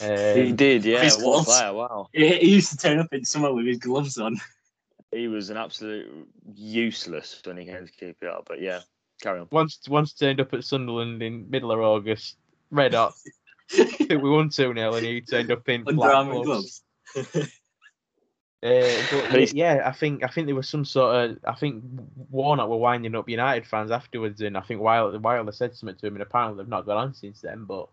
[0.00, 1.02] He Um, did, yeah.
[1.02, 1.46] His What a gloves.
[1.46, 1.72] player!
[1.74, 4.36] Wow, He, he used to turn up in summer with his gloves on.
[5.10, 8.42] he was an absolute useless when he came to QPR.
[8.46, 8.80] But yeah,
[9.20, 9.48] carry on.
[9.50, 12.36] once once turned up at Sunderland in middle of August,
[12.70, 13.14] red hot.
[13.72, 16.82] I think we won 2 0 and he turned up in Under black gloves.
[17.14, 17.50] gloves.
[18.60, 21.84] Uh, but yeah, I think I think there was some sort of I think
[22.30, 26.06] Warnock were winding up United fans afterwards, and I think Wilder, Wilder said something to
[26.06, 27.64] him, and apparently they've not got on since then.
[27.64, 27.88] But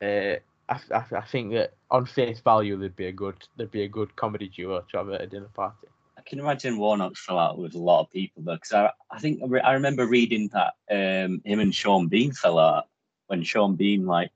[0.00, 0.36] uh,
[0.68, 3.88] I, I, I think that on face value, there'd be a good there'd be a
[3.88, 5.88] good comedy duo to have at a dinner party.
[6.16, 9.18] I can imagine Warnock fell out with a lot of people though, because I, I
[9.18, 12.86] think I I remember reading that um, him and Sean Bean fell out
[13.26, 14.30] when Sean Bean like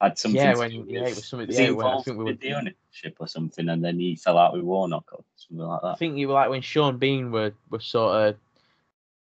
[0.00, 0.40] had something.
[0.40, 1.50] yeah, when yeah, it was something.
[1.50, 2.32] Yeah, when I think we were.
[2.34, 5.88] the ownership or something, and then he fell out with Warnock or something like that.
[5.88, 8.36] I think you were like when Sean Bean were were sort of.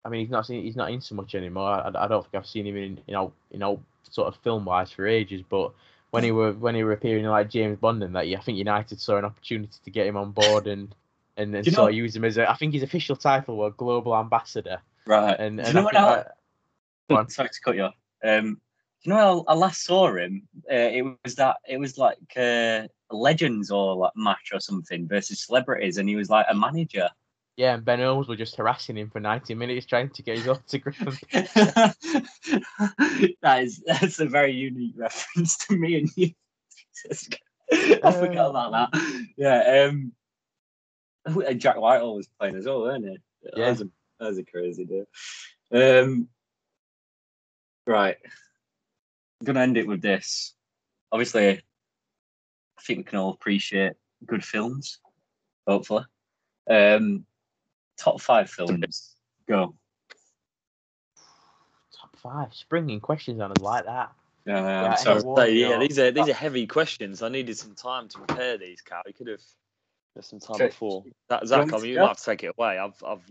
[0.05, 1.69] I mean, he's not seen- he's not in so much anymore.
[1.69, 3.81] I, I don't think I've seen him in you know you know
[4.11, 5.43] sort of film wise for ages.
[5.48, 5.73] But
[6.11, 9.01] when he were when he were appearing like James Bond and that, I think United
[9.01, 10.94] saw an opportunity to get him on board and
[11.36, 12.48] and, and you sort know- of use him as a.
[12.48, 14.78] I think his official title was global ambassador.
[15.07, 15.39] Right.
[15.39, 16.24] And, Do you know I what I-
[17.09, 17.94] that- Sorry to cut you off.
[18.24, 18.61] Um,
[19.02, 20.48] you know, I, I last saw him.
[20.70, 25.44] Uh, it was that it was like uh, legends or like match or something versus
[25.44, 27.09] celebrities, and he was like a manager.
[27.56, 30.48] yeah, and Ben Holmes were just harassing him for ninety minutes trying to get his
[30.48, 31.20] autograph.
[33.43, 36.31] that is that's a very unique reference to me and you.
[38.02, 39.27] I forgot about that.
[39.36, 39.89] Yeah.
[39.89, 40.12] Um,
[41.27, 43.18] uh, Jack Whitehall was playing as well, weren't he?
[43.43, 43.70] That Yeah.
[43.70, 43.85] was a,
[44.20, 45.06] that was a crazy deal.
[45.73, 46.28] Um,
[47.86, 48.16] right.
[49.41, 50.55] I'm gonna end it with this.
[51.13, 53.93] Obviously, I think we can all appreciate
[54.25, 54.99] good films.
[55.67, 56.05] Hopefully,
[56.69, 57.27] um,
[57.97, 59.15] top five films.
[59.49, 59.75] Go.
[61.93, 64.13] Top five, springing questions on us like that.
[64.47, 65.21] Yeah, Yeah, I'm and sorry.
[65.21, 65.79] So, yeah, yeah.
[65.79, 67.23] these are these are heavy questions.
[67.23, 69.03] I needed some time to prepare these, Cal.
[69.07, 69.43] You could have
[70.15, 70.67] got some time Okay.
[70.69, 71.05] before.
[71.29, 72.79] That, you Zach, want I mean, you might have to take it away.
[72.79, 73.23] I've I've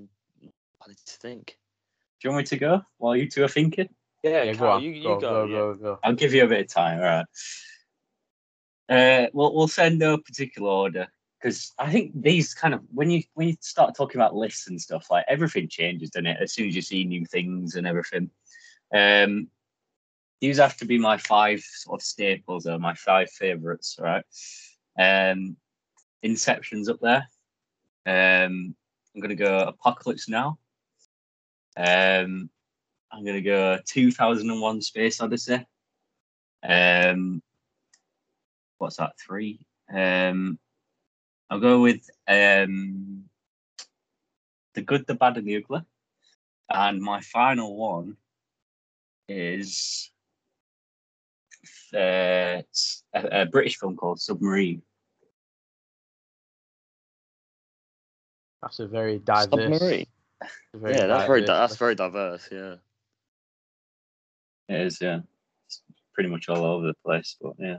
[0.42, 1.58] I need to think.
[2.22, 3.90] Do you want me to go while you two are thinking?
[4.26, 5.20] Yeah, Yeah, go on, you, you go, go.
[5.20, 5.56] go, yeah.
[5.56, 6.00] go, go.
[6.04, 6.98] I'll give you a bit of time.
[6.98, 7.26] All right.
[8.90, 11.08] Uh, we'll we'll send no particular order
[11.40, 14.82] because I think these kind of when you when you start talking about lists and
[14.82, 16.38] stuff like everything changes, doesn't it?
[16.42, 18.32] As soon as you see new things and everything.
[18.94, 19.48] Um,
[20.42, 24.24] these have to be my five sort of staples or my five favorites, right?
[25.00, 25.56] Um,
[26.24, 27.28] Inception's up there.
[28.08, 28.76] Um,
[29.14, 30.58] I'm gonna go Apocalypse Now.
[31.78, 32.50] Um,
[33.16, 35.66] I'm gonna go 2001: Space Odyssey.
[36.68, 37.42] Um,
[38.78, 39.14] what's that?
[39.18, 39.66] Three.
[39.94, 40.60] Um,
[41.50, 43.24] I'll go with um,
[44.74, 45.82] the Good, the Bad, and the Ugly.
[46.70, 48.18] And my final one
[49.30, 50.12] is
[51.94, 54.82] uh, it's a, a British film called Submarine.
[58.62, 59.44] That's a very diverse.
[59.44, 60.08] Submarine.
[60.74, 62.50] a very Yeah, that's very di- that's very diverse.
[62.52, 62.76] Yeah.
[64.68, 65.20] It is, yeah.
[65.68, 65.82] It's
[66.14, 67.78] pretty much all over the place, but yeah.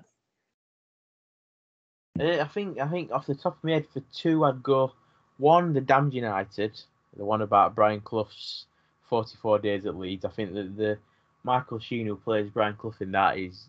[2.18, 4.92] Uh, I think I think off the top of my head for two I'd go
[5.38, 6.80] one the Damned United,
[7.16, 8.64] the one about Brian Clough's
[9.08, 10.24] 44 days at Leeds.
[10.24, 10.98] I think that the
[11.44, 13.68] Michael Sheen who plays Brian Clough in that is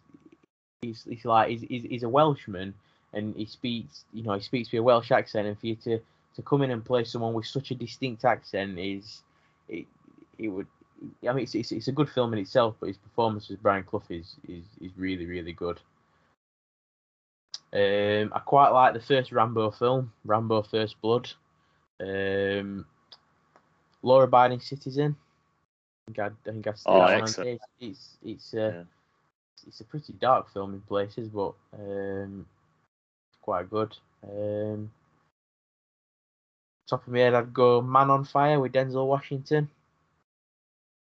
[0.82, 2.74] he's, he's like he's, he's, he's a Welshman
[3.14, 6.00] and he speaks you know he speaks with a Welsh accent and for you to,
[6.36, 9.22] to come in and play someone with such a distinct accent is
[9.68, 9.86] it
[10.38, 10.68] it would
[11.28, 13.84] I mean it's, it's, it's a good film in itself but his performance as Brian
[13.84, 15.80] Clough is is, is really really good.
[17.74, 21.30] Um, I quite like the first Rambo film, Rambo First Blood.
[22.00, 22.86] Um,
[24.02, 25.16] Law Abiding Citizen.
[25.16, 27.62] I think I'd, I think say Oh, excellent.
[27.62, 28.84] It's it's it's, uh, Yeah.
[29.68, 32.46] it's a pretty dark film in places, but um,
[33.30, 33.96] it's quite good.
[34.24, 34.92] Um,
[36.88, 39.70] top of my head, I'd go Man on Fire with Denzel Washington,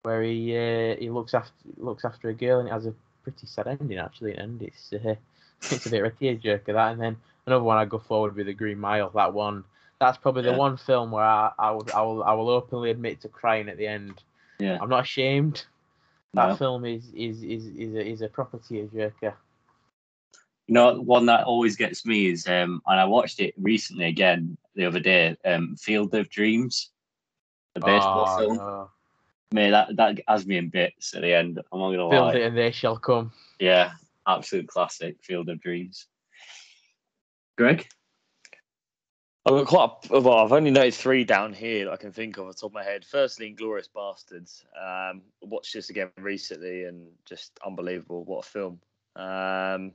[0.03, 3.47] where he uh, he looks after looks after a girl and it has a pretty
[3.47, 4.35] sad ending actually.
[4.35, 5.15] And it's uh,
[5.63, 6.93] it's a bit of a tearjerker that.
[6.93, 7.17] And then
[7.47, 9.11] another one I go forward with the Green Mile.
[9.11, 9.65] That one,
[9.99, 13.21] that's probably the one film where I, I would I will I will openly admit
[13.23, 14.23] to crying at the end.
[14.59, 14.79] Yeah.
[14.81, 15.65] I'm not ashamed.
[16.35, 16.57] That No.
[16.57, 19.35] film is is is is a, is a proper tearjerker.
[20.67, 24.57] You know, one that always gets me is, um, and I watched it recently again
[24.77, 25.37] the other day.
[25.45, 26.91] Um, Field of Dreams,
[27.75, 28.57] the baseball Oh, film.
[28.59, 28.91] no.
[29.53, 31.59] Mate, that that has me in bits at the end.
[31.73, 32.35] I'm not gonna Build lie.
[32.35, 33.33] it and they shall come.
[33.59, 33.93] Yeah,
[34.27, 35.17] absolute classic.
[35.23, 36.07] Field of Dreams.
[37.59, 37.87] Greg,
[39.45, 42.37] I've got quite a, well, I've only noticed three down here that I can think
[42.37, 43.05] of off the top of my head.
[43.05, 44.65] Firstly, Inglourious Basterds.
[44.81, 48.25] Um, watched this again recently and just unbelievable.
[48.25, 48.81] What a film.
[49.17, 49.93] Um,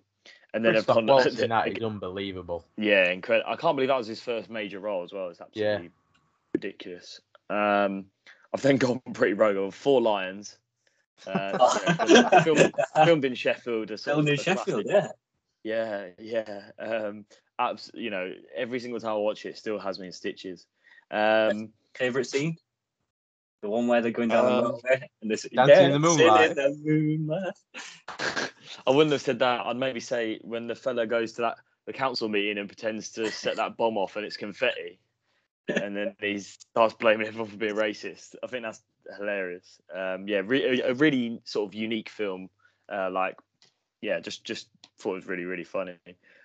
[0.53, 2.65] and then I've Christoph gone, Waltz in that is unbelievable.
[2.77, 3.49] yeah, incredible.
[3.51, 5.29] I can't believe that was his first major role as well.
[5.29, 5.91] It's absolutely
[6.53, 7.21] ridiculous.
[7.49, 8.05] Um,
[8.55, 10.57] I've then gone pretty rogue on Four Lions.
[11.27, 11.57] Uh,
[12.07, 12.73] yeah, filmed,
[13.03, 13.91] filmed in Sheffield.
[13.91, 14.85] a sort filmed of in Sheffield.
[14.85, 15.11] classic.
[15.61, 16.85] Yeah, Yeah, yeah.
[17.05, 17.25] Um,
[17.59, 20.65] abs- you know, every single time I watch it, it still has me in stitches.
[21.11, 22.55] Um, favorite scene.
[23.61, 26.51] The one where they're going down the motorway and this Dancing in the moonlight.
[26.51, 27.53] In the moonlight.
[28.87, 29.65] I wouldn't have said that.
[29.65, 31.57] I'd maybe say when the fella goes to that
[31.87, 34.97] the council meeting and pretends to set that bomb off and it's confetti,
[35.67, 38.35] and then he starts blaming everyone for being racist.
[38.43, 38.81] I think that's
[39.17, 39.79] hilarious.
[39.93, 42.49] Um, yeah, re- a really sort of unique film.
[42.91, 43.35] Uh, like,
[44.01, 44.67] yeah, just just
[44.99, 45.95] thought it was really really funny.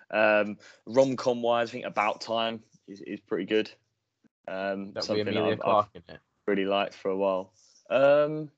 [0.09, 3.71] Um, Rom com wise, I think About Time is, is pretty good.
[4.47, 6.19] Um, That with something that Amelia I've, I've in it.
[6.47, 7.53] really liked for a while.
[7.89, 8.49] Um,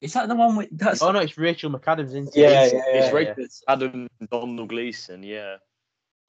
[0.00, 2.36] Is that the one with that's Oh no, it's Rachel McAdams, isn't it?
[2.36, 3.46] Yeah, It's- yeah, it's yeah, right- yeah.
[3.68, 5.56] Adam Domhnall Gleeson, yeah,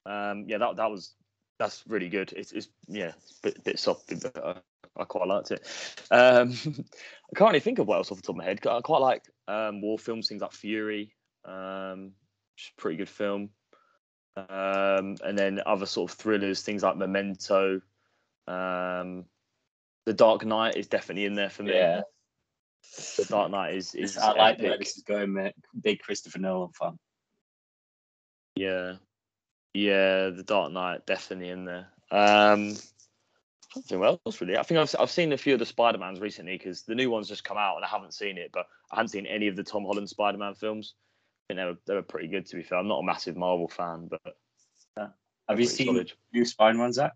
[0.06, 1.14] um, yeah, that that was
[1.62, 2.32] that's really good.
[2.32, 5.66] It's, it's yeah, it's a bit, bit soft, but I, I quite liked it.
[6.10, 8.66] Um, I can't really think of what else off the top of my head.
[8.66, 11.14] I quite like um, war films, things like Fury,
[11.44, 12.12] um,
[12.54, 13.50] which is a pretty good film,
[14.36, 17.80] um, and then other sort of thrillers, things like Memento.
[18.48, 19.26] Um,
[20.04, 21.74] the Dark Knight is definitely in there for me.
[21.74, 22.02] Yeah,
[23.18, 25.54] The Dark Knight is is I like where this is going, mate.
[25.80, 26.98] Big Christopher Nolan fan.
[28.56, 28.94] Yeah,
[29.74, 31.88] yeah, the Dark Knight definitely in there.
[32.10, 32.76] Um,
[33.70, 34.58] I don't think what else really.
[34.58, 37.10] I think I've I've seen a few of the Spider Mans recently because the new
[37.10, 39.56] one's just come out and I haven't seen it, but I haven't seen any of
[39.56, 40.94] the Tom Holland Spider Man films.
[41.50, 42.78] I think they were they were pretty good to be fair.
[42.78, 44.36] I'm not a massive Marvel fan, but
[45.48, 46.12] Have you seen solid.
[46.32, 47.12] new Spider-Man, Zach?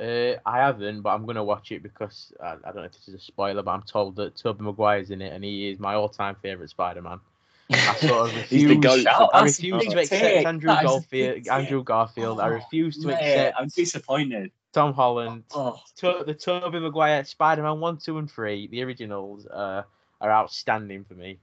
[0.00, 3.08] Uh, I haven't, but I'm gonna watch it because I, I don't know if this
[3.08, 5.94] is a spoiler, but I'm told that Tobey Maguire's in it, and he is my
[5.94, 7.20] all-time favorite Spider-Man.
[7.70, 8.84] I sort of He's the refuse.
[8.84, 9.00] goat.
[9.02, 10.46] Shout I out refuse to to big accept take.
[10.46, 11.48] Andrew That is a Garfield.
[11.48, 12.40] Andrew Garfield.
[12.40, 14.50] I Oh, refuse to mate, accept I'm disappointed.
[14.72, 15.44] Tom Holland.
[15.54, 19.82] Oh, To, the Tobey Maguire Spider-Man one, two, and three, the originals, uh,
[20.20, 21.38] are outstanding for me.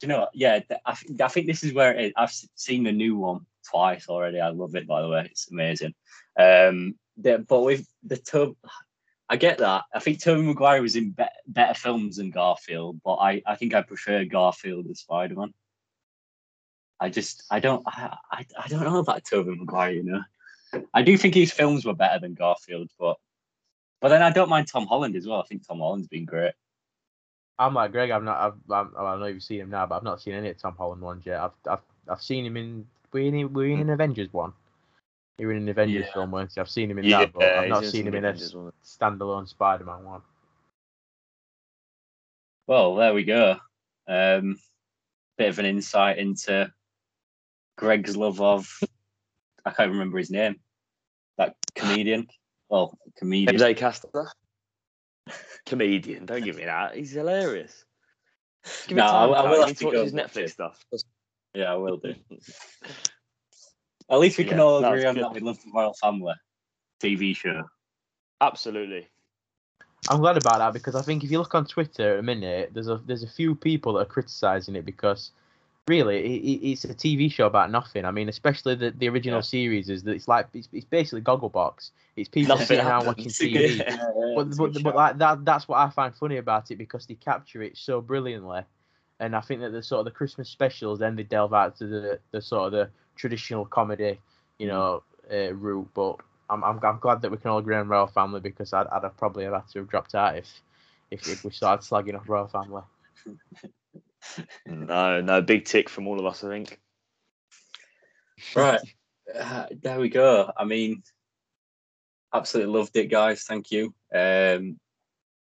[0.00, 0.30] do you know what?
[0.34, 2.12] Yeah, I, th- I think this is where it is.
[2.16, 4.38] I've seen the new one twice already.
[4.40, 5.26] I love it, by the way.
[5.30, 5.94] It's amazing.
[6.38, 8.54] Um, the, but with the Tub,
[9.30, 9.84] I get that.
[9.94, 13.72] I think Tobey Maguire was in be- better films than Garfield, but I, I think
[13.74, 15.54] I prefer Garfield as Spider Man.
[17.00, 19.92] I just I don't I, I, I don't know about Tobey Maguire.
[19.92, 20.22] You know,
[20.92, 23.16] I do think his films were better than Garfield, but
[24.00, 25.40] but then I don't mind Tom Holland as well.
[25.40, 26.52] I think Tom Holland's been great.
[27.58, 28.10] I'm like Greg.
[28.10, 28.38] I've not.
[28.38, 30.50] I've, I've, I don't know if you've seen him now, but I've not seen any
[30.50, 31.40] of Tom Holland ones yet.
[31.40, 32.86] I've, I've, I've seen him in.
[33.12, 34.52] Were you in, were you in an Avengers one?
[35.38, 36.12] You were in an Avengers Yeah.
[36.12, 36.58] film once.
[36.58, 39.48] I've seen him in yeah, that, but I've not seen him in a wasn't standalone
[39.48, 40.22] Spider-Man one.
[42.66, 43.56] Well, there we go.
[44.08, 44.58] Um,
[45.36, 46.72] bit of an insight into
[47.76, 48.68] Greg's love of
[49.64, 50.56] I can't remember his name.
[51.38, 52.28] That comedian.
[52.68, 53.58] Well, comedian.
[53.58, 54.28] James Acaster,
[55.66, 56.26] comedian.
[56.26, 56.94] Don't give me that.
[56.94, 57.84] He's hilarious.
[58.86, 59.30] Give me No, time.
[59.30, 59.50] I- I Carl.
[59.50, 60.50] will you have to to watch go his Netflix it.
[60.50, 60.84] stuff.
[61.54, 62.14] Yeah, I will do.
[64.10, 65.24] At least we can Yeah, all agree it's on good.
[65.24, 66.34] that we love the Royle Family
[67.00, 67.62] TV show.
[68.40, 69.08] Absolutely.
[70.10, 72.70] I'm glad about that because I think if you look on Twitter at a minute,
[72.74, 75.30] there's a there's a few people that are criticizing it because
[75.88, 78.04] really it, it, it's a TV show about nothing.
[78.04, 79.42] I mean, especially the, the original Yeah.
[79.42, 81.90] series is that it's like it's, it's basically Gogglebox.
[82.16, 83.26] It's people Nothing sitting around watching.
[83.26, 83.76] TV.
[83.86, 87.06] Yeah, yeah, but but, but like that that's what I find funny about it because
[87.06, 88.62] they capture it so brilliantly,
[89.20, 91.86] and I think that the sort of the Christmas specials then they delve out to
[91.86, 94.18] the the sort of the traditional comedy,
[94.58, 95.02] you know,
[95.32, 95.88] uh, route.
[95.94, 96.16] But
[96.50, 99.02] I'm, I'm I'm glad that we can all agree on Royle Family because I'd I'd
[99.02, 100.48] have probably have had to have dropped out if
[101.10, 102.82] if, if we started slagging off Royle Family.
[104.66, 106.80] No, no, big tick from all of us, I think.
[108.54, 108.80] Right.
[109.34, 110.50] Uh, there we go.
[110.56, 111.02] I mean,
[112.32, 113.44] absolutely loved it, guys.
[113.44, 113.94] Thank you.
[114.14, 114.78] Um,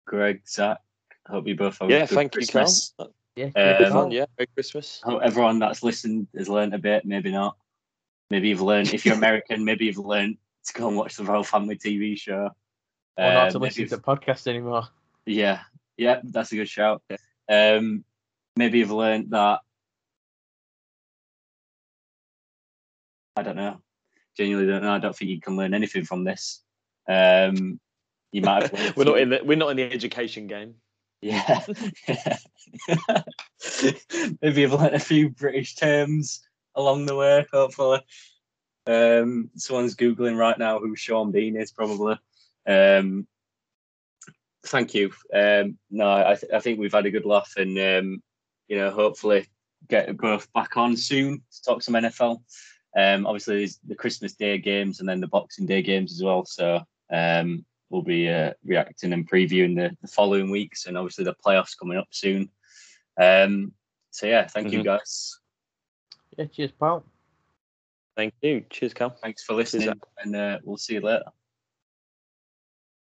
[0.05, 0.77] Greg, Zach,
[1.27, 2.93] hope you both have a Yeah, good thank Christmas.
[2.97, 3.13] you, Carl.
[3.35, 4.25] Yeah, Um, Good fun, yeah.
[4.37, 5.01] Merry Christmas.
[5.03, 7.55] Hope everyone that's listened has learned a bit, maybe not.
[8.31, 11.43] Maybe you've learned, if you're American, maybe you've learned to go and watch the Royle
[11.43, 12.49] Family TV show.
[13.17, 14.87] or not Uh, to listen to the podcast anymore.
[15.25, 15.61] Yeah,
[15.97, 17.03] yeah, that's a good shout.
[17.49, 18.03] Um,
[18.57, 19.59] maybe you've learned that.
[23.35, 23.81] I don't know.
[24.35, 24.93] Genuinely don't know.
[24.93, 26.63] I don't think you can learn anything from this.
[27.07, 27.79] Um,
[28.31, 28.71] you might.
[28.97, 30.75] we're not in the we're not in the education game.
[31.21, 31.61] Yeah.
[34.41, 36.41] maybe you've learned a few British terms
[36.75, 37.45] along the way.
[37.51, 38.01] Hopefully,
[38.85, 41.71] um, someone's googling right now who Sean Bean is.
[41.71, 42.19] Probably.
[42.67, 43.27] Um,
[44.65, 45.11] thank you.
[45.33, 48.23] Um, no, I, th- I think we've had a good laugh, and um,
[48.67, 49.47] you know, hopefully
[49.87, 52.41] get both back on soon to talk some NFL.
[52.97, 56.45] Um, obviously, there's the Christmas Day games and then the Boxing Day games as well.
[56.45, 56.81] So
[57.11, 61.77] um, we'll be uh, reacting and previewing the, the, following weeks, and obviously the playoffs
[61.77, 62.49] coming up soon.
[63.19, 63.73] Um,
[64.11, 64.77] so yeah, thank mm-hmm.
[64.77, 65.39] you guys.
[66.37, 67.05] Yeah, cheers, pal.
[68.15, 68.65] Thank you.
[68.71, 69.11] Cheers, Cal.
[69.11, 71.25] Thanks for listening, and uh, we'll see you later.